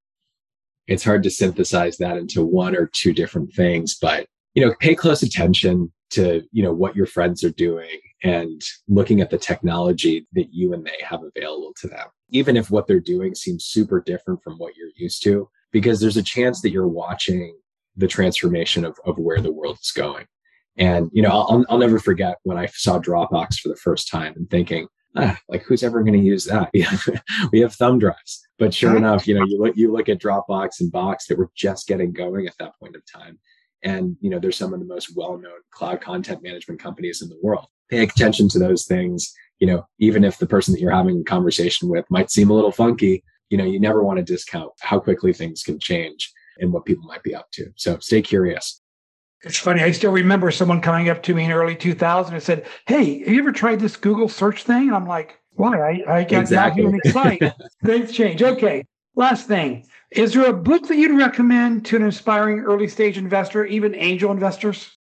It's 0.87 1.03
hard 1.03 1.23
to 1.23 1.29
synthesize 1.29 1.97
that 1.97 2.17
into 2.17 2.43
one 2.43 2.75
or 2.75 2.87
two 2.87 3.13
different 3.13 3.53
things, 3.53 3.97
but 3.99 4.27
you 4.55 4.65
know, 4.65 4.73
pay 4.79 4.95
close 4.95 5.23
attention 5.23 5.91
to 6.11 6.43
you 6.51 6.61
know 6.63 6.73
what 6.73 6.95
your 6.95 7.05
friends 7.05 7.43
are 7.43 7.51
doing 7.51 7.99
and 8.23 8.61
looking 8.87 9.21
at 9.21 9.29
the 9.29 9.37
technology 9.37 10.27
that 10.33 10.53
you 10.53 10.73
and 10.73 10.85
they 10.85 10.97
have 11.01 11.21
available 11.23 11.73
to 11.79 11.87
them 11.87 12.07
even 12.29 12.55
if 12.55 12.69
what 12.69 12.87
they're 12.87 12.99
doing 12.99 13.35
seems 13.35 13.65
super 13.65 14.01
different 14.01 14.41
from 14.43 14.57
what 14.57 14.75
you're 14.75 14.89
used 14.95 15.23
to 15.23 15.49
because 15.71 15.99
there's 15.99 16.17
a 16.17 16.23
chance 16.23 16.61
that 16.61 16.71
you're 16.71 16.87
watching 16.87 17.55
the 17.95 18.07
transformation 18.07 18.85
of, 18.85 18.97
of 19.05 19.17
where 19.17 19.41
the 19.41 19.51
world 19.51 19.77
is 19.81 19.91
going. 19.91 20.25
And 20.77 21.09
you 21.13 21.21
know 21.21 21.29
I'll, 21.29 21.65
I'll 21.69 21.77
never 21.77 21.99
forget 21.99 22.37
when 22.43 22.57
i 22.57 22.65
saw 22.67 22.97
dropbox 22.97 23.59
for 23.59 23.67
the 23.67 23.75
first 23.75 24.09
time 24.09 24.33
and 24.37 24.49
thinking 24.49 24.87
ah, 25.17 25.37
like 25.49 25.63
who's 25.63 25.83
ever 25.83 26.01
going 26.01 26.17
to 26.17 26.25
use 26.25 26.45
that? 26.45 26.71
We 27.51 27.59
have 27.59 27.75
thumb 27.75 27.99
drives. 27.99 28.41
But 28.57 28.73
sure 28.73 28.95
enough 28.95 29.27
you 29.27 29.35
know 29.35 29.45
you 29.45 29.61
look 29.61 29.75
you 29.75 29.91
look 29.91 30.07
at 30.07 30.21
dropbox 30.21 30.79
and 30.79 30.91
box 30.91 31.27
that 31.27 31.37
were 31.37 31.49
just 31.55 31.87
getting 31.87 32.13
going 32.13 32.47
at 32.47 32.57
that 32.59 32.71
point 32.79 32.95
of 32.95 33.03
time 33.05 33.37
and 33.83 34.15
you 34.21 34.29
know 34.29 34.39
they're 34.39 34.51
some 34.51 34.73
of 34.73 34.79
the 34.79 34.85
most 34.85 35.15
well-known 35.15 35.59
cloud 35.71 36.01
content 36.01 36.41
management 36.43 36.79
companies 36.79 37.21
in 37.21 37.29
the 37.29 37.39
world 37.41 37.67
pay 37.89 38.03
attention 38.03 38.47
to 38.47 38.59
those 38.59 38.85
things 38.85 39.33
you 39.59 39.67
know 39.67 39.85
even 39.99 40.23
if 40.23 40.37
the 40.37 40.47
person 40.47 40.73
that 40.73 40.81
you're 40.81 40.91
having 40.91 41.19
a 41.19 41.23
conversation 41.23 41.89
with 41.89 42.05
might 42.09 42.31
seem 42.31 42.49
a 42.49 42.53
little 42.53 42.71
funky 42.71 43.23
you 43.49 43.57
know 43.57 43.65
you 43.65 43.79
never 43.79 44.03
want 44.03 44.17
to 44.17 44.23
discount 44.23 44.71
how 44.79 44.99
quickly 44.99 45.33
things 45.33 45.63
can 45.63 45.79
change 45.79 46.31
and 46.59 46.71
what 46.71 46.85
people 46.85 47.05
might 47.05 47.23
be 47.23 47.35
up 47.35 47.49
to 47.51 47.71
so 47.75 47.97
stay 47.99 48.21
curious 48.21 48.81
it's 49.43 49.57
funny. 49.57 49.81
I 49.81 49.91
still 49.91 50.11
remember 50.11 50.51
someone 50.51 50.81
coming 50.81 51.09
up 51.09 51.23
to 51.23 51.33
me 51.33 51.45
in 51.45 51.51
early 51.51 51.75
2000 51.75 52.33
and 52.33 52.43
said, 52.43 52.67
Hey, 52.85 53.19
have 53.19 53.27
you 53.29 53.39
ever 53.39 53.51
tried 53.51 53.79
this 53.79 53.95
Google 53.95 54.29
search 54.29 54.63
thing? 54.63 54.87
And 54.87 54.95
I'm 54.95 55.07
like, 55.07 55.39
Why? 55.53 55.79
I, 55.79 56.19
I 56.19 56.23
got 56.23 56.41
exactly. 56.41 56.83
Yahoo 56.83 56.93
and 56.93 57.01
Excite. 57.03 57.53
Things 57.83 58.11
change. 58.11 58.43
Okay. 58.43 58.85
Last 59.15 59.47
thing. 59.47 59.85
Is 60.11 60.33
there 60.33 60.49
a 60.49 60.53
book 60.53 60.87
that 60.87 60.97
you'd 60.97 61.17
recommend 61.17 61.85
to 61.85 61.97
an 61.97 62.03
aspiring 62.03 62.59
early 62.59 62.87
stage 62.87 63.17
investor, 63.17 63.65
even 63.65 63.95
angel 63.95 64.31
investors? 64.31 64.97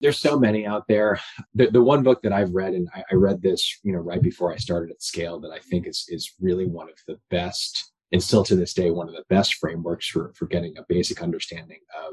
There's 0.00 0.18
so 0.18 0.38
many 0.38 0.66
out 0.66 0.84
there. 0.88 1.20
The, 1.54 1.70
the 1.70 1.82
one 1.82 2.02
book 2.02 2.22
that 2.22 2.32
I've 2.32 2.52
read, 2.52 2.74
and 2.74 2.88
I, 2.94 3.02
I 3.10 3.14
read 3.14 3.40
this, 3.40 3.78
you 3.82 3.92
know, 3.92 4.00
right 4.00 4.20
before 4.20 4.52
I 4.52 4.56
started 4.56 4.90
at 4.90 5.02
Scale, 5.02 5.40
that 5.40 5.52
I 5.52 5.58
think 5.58 5.86
is 5.86 6.04
is 6.08 6.34
really 6.40 6.66
one 6.66 6.88
of 6.88 6.96
the 7.06 7.18
best, 7.30 7.92
and 8.12 8.22
still 8.22 8.44
to 8.44 8.56
this 8.56 8.74
day, 8.74 8.90
one 8.90 9.08
of 9.08 9.14
the 9.14 9.24
best 9.30 9.54
frameworks 9.54 10.06
for 10.06 10.32
for 10.36 10.46
getting 10.46 10.76
a 10.76 10.84
basic 10.88 11.22
understanding 11.22 11.80
of, 12.04 12.12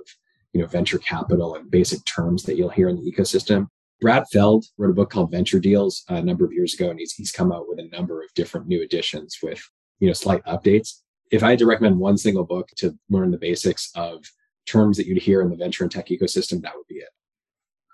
you 0.54 0.62
know, 0.62 0.68
venture 0.68 1.00
capital 1.00 1.56
and 1.56 1.70
basic 1.70 2.06
terms 2.06 2.44
that 2.44 2.56
you'll 2.56 2.70
hear 2.70 2.90
in 2.90 2.96
the 2.96 3.12
ecosystem. 3.12 3.68
Brad 4.00 4.26
Feld 4.32 4.66
wrote 4.78 4.92
a 4.92 4.94
book 4.94 5.10
called 5.10 5.32
Venture 5.32 5.60
Deals 5.60 6.04
uh, 6.10 6.16
a 6.16 6.22
number 6.22 6.46
of 6.46 6.54
years 6.54 6.74
ago, 6.74 6.90
and 6.90 7.00
he's 7.00 7.14
he's 7.14 7.32
come 7.32 7.52
out 7.52 7.68
with 7.68 7.80
a 7.80 7.90
number 7.90 8.22
of 8.22 8.34
different 8.34 8.68
new 8.68 8.82
editions 8.82 9.40
with 9.44 9.62
you 10.00 10.08
know 10.08 10.14
slight 10.14 10.44
updates 10.46 11.03
if 11.34 11.42
I 11.42 11.50
had 11.50 11.60
to 11.60 11.66
recommend 11.66 11.98
one 11.98 12.16
single 12.16 12.44
book 12.44 12.70
to 12.76 12.96
learn 13.10 13.32
the 13.32 13.40
basics 13.40 13.92
of 13.96 14.24
terms 14.68 14.98
that 14.98 15.08
you'd 15.08 15.18
hear 15.18 15.42
in 15.42 15.50
the 15.50 15.56
venture 15.56 15.84
and 15.84 15.92
tech 15.92 16.10
ecosystem, 16.10 16.62
that 16.62 16.76
would 16.76 16.88
be 16.88 16.98
it. 16.98 17.10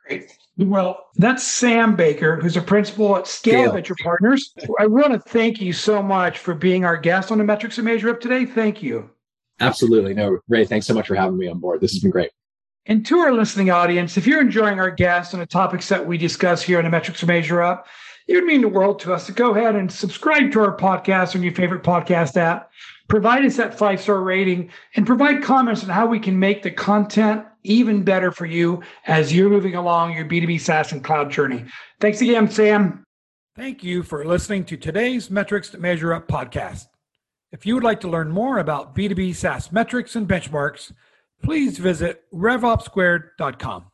Great. 0.05 0.37
Well, 0.57 1.05
that's 1.15 1.41
Sam 1.41 1.95
Baker, 1.95 2.35
who's 2.35 2.57
a 2.57 2.61
principal 2.61 3.15
at 3.15 3.27
Scale, 3.27 3.63
Scale. 3.63 3.71
Venture 3.71 3.95
Partners. 4.03 4.53
I 4.77 4.87
want 4.87 5.13
to 5.13 5.19
thank 5.19 5.61
you 5.61 5.71
so 5.71 6.03
much 6.03 6.37
for 6.37 6.53
being 6.53 6.83
our 6.83 6.97
guest 6.97 7.31
on 7.31 7.37
the 7.37 7.45
Metrics 7.45 7.77
of 7.77 7.85
Measure 7.85 8.09
Up 8.09 8.19
today. 8.19 8.45
Thank 8.45 8.83
you. 8.83 9.09
Absolutely. 9.61 10.13
No, 10.13 10.39
Ray, 10.49 10.65
thanks 10.65 10.85
so 10.85 10.93
much 10.93 11.07
for 11.07 11.15
having 11.15 11.37
me 11.37 11.47
on 11.47 11.59
board. 11.59 11.79
This 11.79 11.93
has 11.93 12.01
been 12.01 12.11
great. 12.11 12.31
And 12.87 13.05
to 13.05 13.19
our 13.19 13.31
listening 13.31 13.69
audience, 13.69 14.17
if 14.17 14.27
you're 14.27 14.41
enjoying 14.41 14.81
our 14.81 14.91
guests 14.91 15.31
and 15.31 15.41
the 15.41 15.45
topics 15.45 15.87
that 15.87 16.05
we 16.05 16.17
discuss 16.17 16.61
here 16.61 16.77
on 16.77 16.83
the 16.83 16.89
Metrics 16.89 17.21
of 17.21 17.29
Measure 17.29 17.61
Up, 17.61 17.87
it 18.27 18.35
would 18.35 18.43
mean 18.43 18.61
the 18.61 18.67
world 18.67 18.99
to 18.99 19.13
us 19.13 19.25
to 19.27 19.31
go 19.31 19.55
ahead 19.55 19.75
and 19.75 19.89
subscribe 19.89 20.51
to 20.51 20.59
our 20.59 20.75
podcast 20.75 21.35
on 21.35 21.43
your 21.43 21.53
favorite 21.53 21.83
podcast 21.83 22.35
app 22.35 22.69
provide 23.09 23.43
us 23.43 23.57
that 23.57 23.77
five 23.77 23.99
star 23.99 24.21
rating, 24.21 24.69
and 24.95 25.05
provide 25.05 25.43
comments 25.43 25.83
on 25.83 25.89
how 25.89 26.05
we 26.05 26.19
can 26.19 26.39
make 26.39 26.63
the 26.63 26.71
content 26.71 27.43
even 27.63 28.03
better 28.03 28.31
for 28.31 28.45
you 28.45 28.81
as 29.07 29.33
you're 29.33 29.49
moving 29.49 29.75
along 29.75 30.13
your 30.13 30.25
B2B 30.25 30.61
SaaS 30.61 30.93
and 30.93 31.03
cloud 31.03 31.29
journey. 31.29 31.65
Thanks 31.99 32.21
again, 32.21 32.49
Sam. 32.49 33.03
Thank 33.57 33.83
you 33.83 34.03
for 34.03 34.23
listening 34.23 34.63
to 34.65 34.77
today's 34.77 35.29
Metrics 35.29 35.69
to 35.71 35.77
Measure 35.77 36.13
Up 36.13 36.27
podcast. 36.29 36.85
If 37.51 37.65
you 37.65 37.73
would 37.73 37.83
like 37.83 37.99
to 38.01 38.07
learn 38.07 38.31
more 38.31 38.59
about 38.59 38.95
B2B 38.95 39.35
SaaS 39.35 39.71
metrics 39.71 40.15
and 40.15 40.27
benchmarks, 40.27 40.93
please 41.43 41.77
visit 41.77 42.23
revopsquared.com. 42.33 43.85